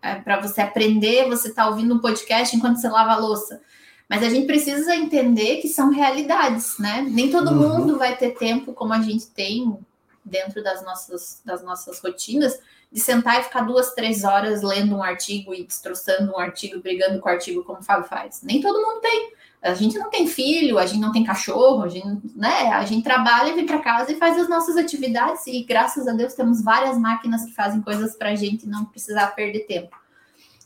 é, 0.00 0.14
para 0.14 0.40
você 0.40 0.62
aprender, 0.62 1.28
você 1.28 1.48
está 1.48 1.68
ouvindo 1.68 1.94
um 1.94 2.00
podcast 2.00 2.56
enquanto 2.56 2.78
você 2.78 2.88
lava 2.88 3.12
a 3.12 3.18
louça. 3.18 3.60
Mas 4.08 4.22
a 4.22 4.30
gente 4.30 4.46
precisa 4.46 4.96
entender 4.96 5.58
que 5.58 5.68
são 5.68 5.90
realidades, 5.90 6.78
né? 6.78 7.06
Nem 7.08 7.30
todo 7.30 7.50
uhum. 7.50 7.78
mundo 7.78 7.98
vai 7.98 8.16
ter 8.16 8.30
tempo 8.30 8.72
como 8.72 8.94
a 8.94 9.00
gente 9.00 9.26
tem 9.26 9.78
dentro 10.24 10.62
das 10.62 10.84
nossas, 10.84 11.40
das 11.44 11.62
nossas 11.62 12.00
rotinas 12.00 12.58
de 12.90 13.00
sentar 13.00 13.40
e 13.40 13.44
ficar 13.44 13.62
duas, 13.62 13.94
três 13.94 14.22
horas 14.22 14.62
lendo 14.62 14.96
um 14.96 15.02
artigo 15.02 15.54
e 15.54 15.64
destroçando 15.64 16.32
um 16.32 16.38
artigo, 16.38 16.80
brigando 16.80 17.20
com 17.20 17.28
o 17.28 17.32
artigo, 17.32 17.64
como 17.64 17.80
o 17.80 17.82
Fábio 17.82 18.08
faz. 18.08 18.42
Nem 18.42 18.60
todo 18.60 18.84
mundo 18.84 19.00
tem. 19.00 19.32
A 19.62 19.74
gente 19.74 19.96
não 19.96 20.10
tem 20.10 20.26
filho, 20.26 20.76
a 20.76 20.84
gente 20.84 21.00
não 21.00 21.12
tem 21.12 21.24
cachorro, 21.24 21.84
a 21.84 21.88
gente, 21.88 22.20
né? 22.34 22.72
A 22.72 22.84
gente 22.84 23.04
trabalha, 23.04 23.54
vem 23.54 23.64
para 23.64 23.78
casa 23.78 24.12
e 24.12 24.16
faz 24.16 24.36
as 24.36 24.48
nossas 24.48 24.76
atividades 24.76 25.46
e 25.46 25.62
graças 25.62 26.06
a 26.08 26.12
Deus 26.12 26.34
temos 26.34 26.62
várias 26.62 26.98
máquinas 26.98 27.44
que 27.44 27.54
fazem 27.54 27.80
coisas 27.80 28.16
para 28.16 28.30
a 28.30 28.34
gente 28.34 28.66
não 28.66 28.84
precisar 28.84 29.28
perder 29.28 29.60
tempo. 29.60 29.96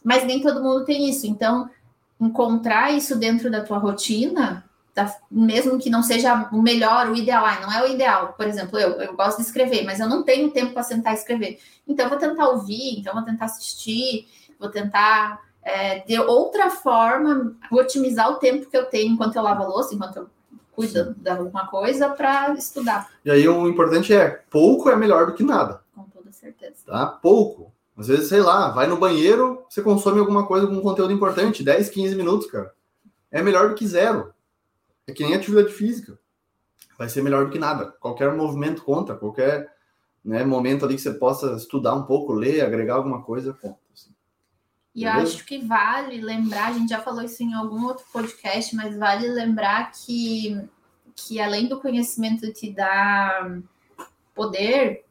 Mas 0.02 0.24
nem 0.24 0.40
todo 0.40 0.62
mundo 0.62 0.84
tem 0.84 1.10
isso. 1.10 1.26
Então, 1.26 1.68
encontrar 2.20 2.92
isso 2.92 3.16
dentro 3.16 3.50
da 3.50 3.62
tua 3.62 3.78
rotina 3.78 4.64
Tá, 4.96 5.14
mesmo 5.30 5.78
que 5.78 5.90
não 5.90 6.02
seja 6.02 6.48
o 6.50 6.62
melhor, 6.62 7.10
o 7.10 7.14
ideal, 7.14 7.44
ah, 7.44 7.60
não 7.60 7.70
é 7.70 7.82
o 7.84 7.92
ideal. 7.92 8.32
Por 8.34 8.46
exemplo, 8.46 8.78
eu, 8.78 8.92
eu 8.92 9.14
gosto 9.14 9.36
de 9.36 9.42
escrever, 9.42 9.84
mas 9.84 10.00
eu 10.00 10.08
não 10.08 10.22
tenho 10.22 10.50
tempo 10.50 10.72
para 10.72 10.82
sentar 10.82 11.12
e 11.12 11.18
escrever. 11.18 11.58
Então, 11.86 12.06
eu 12.06 12.08
vou 12.08 12.18
tentar 12.18 12.48
ouvir, 12.48 12.98
então, 12.98 13.12
vou 13.12 13.22
tentar 13.22 13.44
assistir, 13.44 14.26
vou 14.58 14.70
tentar, 14.70 15.38
é, 15.62 15.98
de 15.98 16.18
outra 16.18 16.70
forma, 16.70 17.54
otimizar 17.70 18.30
o 18.30 18.36
tempo 18.36 18.70
que 18.70 18.76
eu 18.76 18.86
tenho 18.86 19.12
enquanto 19.12 19.36
eu 19.36 19.42
lavo 19.42 19.64
a 19.64 19.66
louça, 19.66 19.94
enquanto 19.94 20.16
eu 20.16 20.30
cuido 20.72 21.14
de 21.14 21.28
alguma 21.28 21.66
coisa 21.66 22.08
para 22.08 22.54
estudar. 22.54 23.10
E 23.22 23.30
aí, 23.30 23.46
o 23.46 23.68
importante 23.68 24.14
é: 24.14 24.30
pouco 24.50 24.88
é 24.88 24.96
melhor 24.96 25.26
do 25.26 25.34
que 25.34 25.42
nada. 25.42 25.82
Com 25.94 26.04
toda 26.04 26.32
certeza. 26.32 26.76
Tá? 26.86 27.06
Pouco. 27.06 27.70
Às 27.98 28.08
vezes, 28.08 28.30
sei 28.30 28.40
lá, 28.40 28.70
vai 28.70 28.86
no 28.86 28.96
banheiro, 28.96 29.62
você 29.68 29.82
consome 29.82 30.20
alguma 30.20 30.46
coisa 30.46 30.66
com 30.66 30.80
conteúdo 30.80 31.12
importante, 31.12 31.62
10, 31.62 31.90
15 31.90 32.16
minutos, 32.16 32.50
cara. 32.50 32.72
É 33.30 33.42
melhor 33.42 33.68
do 33.68 33.74
que 33.74 33.86
zero. 33.86 34.34
É 35.06 35.12
que 35.12 35.22
nem 35.24 35.34
atividade 35.34 35.72
física. 35.72 36.18
Vai 36.98 37.08
ser 37.08 37.22
melhor 37.22 37.46
do 37.46 37.50
que 37.50 37.58
nada. 37.58 37.92
Qualquer 38.00 38.34
movimento 38.34 38.82
conta, 38.82 39.14
qualquer 39.14 39.70
né, 40.24 40.44
momento 40.44 40.84
ali 40.84 40.96
que 40.96 41.02
você 41.02 41.12
possa 41.12 41.52
estudar 41.52 41.94
um 41.94 42.04
pouco, 42.04 42.32
ler, 42.32 42.60
agregar 42.60 42.94
alguma 42.94 43.22
coisa, 43.22 43.52
conta. 43.52 43.78
Assim. 43.94 44.10
E 44.94 45.04
eu 45.04 45.12
acho 45.12 45.44
que 45.44 45.58
vale 45.58 46.20
lembrar, 46.20 46.68
a 46.68 46.72
gente 46.72 46.88
já 46.88 47.00
falou 47.00 47.22
isso 47.22 47.42
em 47.42 47.54
algum 47.54 47.84
outro 47.84 48.04
podcast, 48.12 48.74
mas 48.74 48.96
vale 48.96 49.28
lembrar 49.28 49.92
que, 49.92 50.60
que 51.14 51.40
além 51.40 51.68
do 51.68 51.80
conhecimento 51.80 52.52
te 52.52 52.72
dar 52.72 53.60
poder, 54.34 55.04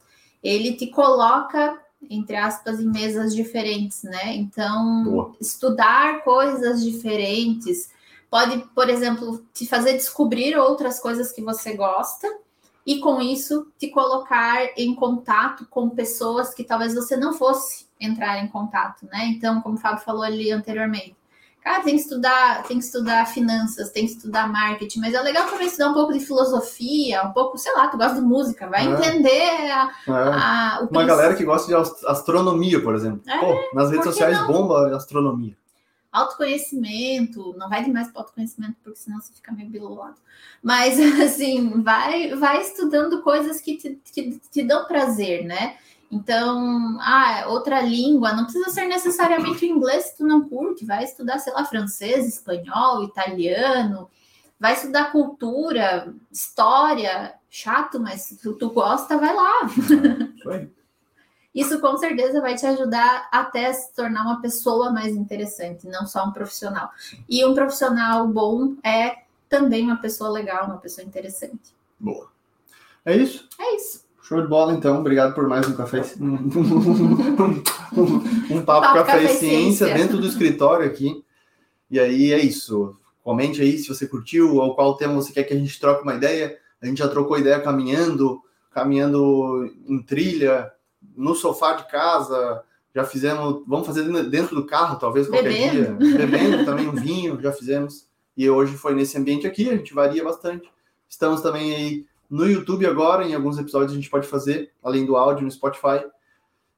ele 0.44 0.74
te 0.74 0.88
coloca, 0.88 1.80
entre 2.10 2.36
aspas, 2.36 2.80
em 2.80 2.92
mesas 2.92 3.34
diferentes, 3.34 4.04
né? 4.04 4.36
Então, 4.36 5.04
Boa. 5.04 5.36
estudar 5.40 6.24
coisas 6.24 6.84
diferentes, 6.84 7.90
pode, 8.30 8.58
por 8.74 8.90
exemplo, 8.90 9.46
te 9.54 9.68
fazer 9.68 9.94
descobrir 9.94 10.58
outras 10.58 11.00
coisas 11.00 11.32
que 11.32 11.42
você 11.42 11.74
gosta 11.74 12.28
e 12.86 13.00
com 13.00 13.20
isso 13.20 13.68
te 13.80 13.90
colocar 13.90 14.72
em 14.78 14.94
contato 14.94 15.66
com 15.70 15.90
pessoas 15.90 16.54
que 16.54 16.64
talvez 16.64 16.94
você 16.94 17.18
não 17.18 17.34
fosse 17.34 17.88
entrar 18.00 18.38
em 18.44 18.48
contato, 18.48 19.06
né? 19.08 19.26
Então, 19.28 19.62
como 19.62 19.76
o 19.76 19.80
Fábio 19.80 20.04
falou 20.04 20.22
ali 20.22 20.52
anteriormente, 20.52 21.16
cara, 21.64 21.82
tem 21.82 21.96
que 21.96 22.02
estudar, 22.02 22.64
tem 22.64 22.78
que 22.78 22.84
estudar 22.84 23.26
finanças, 23.26 23.90
tem 23.90 24.06
que 24.06 24.12
estudar 24.12 24.48
marketing, 24.48 25.00
mas 25.00 25.16
é 25.16 25.22
legal 25.22 25.50
também 25.50 25.66
estudar 25.66 25.90
um 25.90 25.94
pouco 25.96 26.14
de 26.14 26.20
filosofia, 26.20 27.24
um 27.24 27.32
pouco, 27.32 27.58
sei 27.58 27.74
lá, 27.74 27.88
tu 27.88 27.98
gosta 27.98 28.16
de 28.16 28.22
música, 28.22 28.68
vai 28.68 28.86
é. 28.86 28.92
entender 28.92 29.72
a, 29.72 29.92
é. 30.08 30.12
a, 30.12 30.78
Uma 30.82 30.88
princípio. 30.88 31.08
galera 31.08 31.36
que 31.36 31.44
gosta 31.44 31.68
de 31.68 32.08
astronomia, 32.08 32.80
por 32.84 32.94
exemplo. 32.94 33.22
É, 33.28 33.40
Pô, 33.40 33.58
nas 33.74 33.90
redes 33.90 34.06
sociais 34.06 34.38
não? 34.42 34.48
bomba 34.48 34.96
astronomia. 34.96 35.58
Autoconhecimento, 36.16 37.54
não 37.58 37.68
vai 37.70 37.84
demais 37.84 38.10
para 38.10 38.22
autoconhecimento, 38.22 38.76
porque 38.84 39.00
senão 39.00 39.20
você 39.20 39.34
fica 39.34 39.52
meio 39.52 39.70
bilolado. 39.70 40.16
Mas, 40.64 41.00
assim, 41.22 41.82
vai, 41.82 42.34
vai 42.36 42.62
estudando 42.62 43.22
coisas 43.22 43.60
que 43.62 43.78
te, 43.78 44.00
que 44.14 44.40
te 44.52 44.64
dão 44.64 44.86
prazer, 44.86 45.44
né? 45.44 45.78
Então, 46.12 46.98
ah, 47.02 47.46
outra 47.48 47.82
língua, 47.82 48.34
não 48.34 48.44
precisa 48.44 48.70
ser 48.70 48.86
necessariamente 48.86 49.66
o 49.66 49.68
inglês 49.68 50.06
se 50.06 50.18
tu 50.18 50.26
não 50.26 50.48
curte, 50.48 50.86
vai 50.86 51.04
estudar, 51.04 51.40
sei 51.40 51.52
lá, 51.52 51.66
francês, 51.66 52.28
espanhol, 52.28 53.04
italiano, 53.04 54.10
vai 54.60 54.74
estudar 54.74 55.12
cultura, 55.12 56.14
história, 56.32 57.34
chato, 57.50 58.00
mas 58.00 58.22
se 58.22 58.38
tu, 58.38 58.70
gosta, 58.70 59.18
vai 59.18 59.34
lá. 59.34 59.62
Aí. 60.52 60.70
Isso 61.56 61.80
com 61.80 61.98
certeza 61.98 62.42
vai 62.42 62.56
te 62.56 62.66
ajudar 62.66 63.30
até 63.32 63.72
se 63.72 63.96
tornar 63.96 64.24
uma 64.24 64.42
pessoa 64.42 64.92
mais 64.92 65.16
interessante, 65.16 65.88
não 65.88 66.06
só 66.06 66.26
um 66.26 66.34
profissional. 66.34 66.90
E 67.30 67.46
um 67.46 67.54
profissional 67.54 68.28
bom 68.28 68.76
é 68.84 69.20
também 69.48 69.86
uma 69.86 69.96
pessoa 69.96 70.30
legal, 70.30 70.66
uma 70.66 70.80
pessoa 70.80 71.08
interessante. 71.08 71.74
Boa. 71.98 72.28
É 73.06 73.16
isso? 73.16 73.48
É 73.58 73.76
isso. 73.78 74.04
Show 74.22 74.42
de 74.42 74.48
bola, 74.48 74.74
então. 74.74 75.00
Obrigado 75.00 75.34
por 75.34 75.48
mais 75.48 75.66
um 75.68 75.76
café. 75.76 76.02
um 76.20 77.62
papo, 78.66 78.82
papo 78.82 78.96
café, 78.96 79.12
café 79.12 79.28
ciência, 79.28 79.86
ciência 79.86 79.94
dentro 79.94 80.18
do 80.18 80.28
escritório 80.28 80.86
aqui. 80.86 81.24
E 81.90 82.00
aí 82.00 82.34
é 82.34 82.40
isso. 82.40 82.98
Comente 83.24 83.62
aí 83.62 83.78
se 83.78 83.88
você 83.88 84.08
curtiu 84.08 84.56
ou 84.56 84.76
qual 84.76 84.98
tema 84.98 85.14
você 85.14 85.32
quer 85.32 85.44
que 85.44 85.54
a 85.54 85.58
gente 85.58 85.80
troque 85.80 86.04
uma 86.04 86.16
ideia. 86.16 86.58
A 86.82 86.86
gente 86.86 86.98
já 86.98 87.08
trocou 87.08 87.38
ideia 87.38 87.62
caminhando, 87.62 88.42
caminhando 88.72 89.72
em 89.88 90.02
trilha, 90.02 90.72
no 91.16 91.36
sofá 91.36 91.74
de 91.74 91.88
casa, 91.88 92.64
já 92.94 93.04
fizemos, 93.04 93.64
vamos 93.68 93.86
fazer 93.86 94.04
dentro 94.30 94.56
do 94.56 94.66
carro, 94.66 94.98
talvez 94.98 95.28
qualquer 95.28 95.52
bebendo. 95.52 95.98
dia, 95.98 96.18
bebendo 96.18 96.66
também 96.66 96.88
um 96.88 96.94
vinho, 96.94 97.40
já 97.42 97.52
fizemos. 97.52 98.08
E 98.38 98.50
hoje 98.50 98.76
foi 98.76 98.94
nesse 98.94 99.18
ambiente 99.18 99.46
aqui, 99.46 99.70
a 99.70 99.76
gente 99.76 99.94
varia 99.94 100.24
bastante. 100.24 100.70
Estamos 101.08 101.42
também 101.42 101.76
aí 101.76 102.06
no 102.30 102.48
YouTube 102.48 102.86
agora, 102.86 103.26
em 103.26 103.34
alguns 103.34 103.58
episódios 103.58 103.92
a 103.92 103.96
gente 103.96 104.10
pode 104.10 104.28
fazer, 104.28 104.72
além 104.84 105.06
do 105.06 105.16
áudio, 105.16 105.44
no 105.44 105.52
Spotify. 105.52 106.06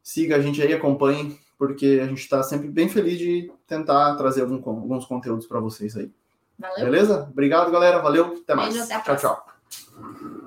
Siga 0.02 0.38
a 0.38 0.42
gente 0.42 0.62
aí, 0.62 0.74
acompanhe, 0.74 1.38
porque 1.58 2.00
a 2.02 2.08
gente 2.08 2.20
está 2.20 2.44
sempre 2.44 2.68
bem 2.68 2.90
feliz 2.90 3.18
de 3.18 3.52
tentar 3.66 4.16
trazer 4.16 4.42
algum, 4.42 4.56
alguns 4.56 5.06
conteúdos 5.06 5.48
para 5.48 5.60
vocês 5.60 5.96
aí. 5.96 6.12
Valeu. 6.58 6.86
Beleza? 6.86 7.28
Obrigado, 7.32 7.72
galera. 7.72 8.00
Valeu. 8.00 8.38
Até 8.44 8.56
mais. 8.56 8.74
Beijo, 8.74 8.92
até 8.92 9.16
tchau, 9.16 9.18
tchau. 9.18 10.47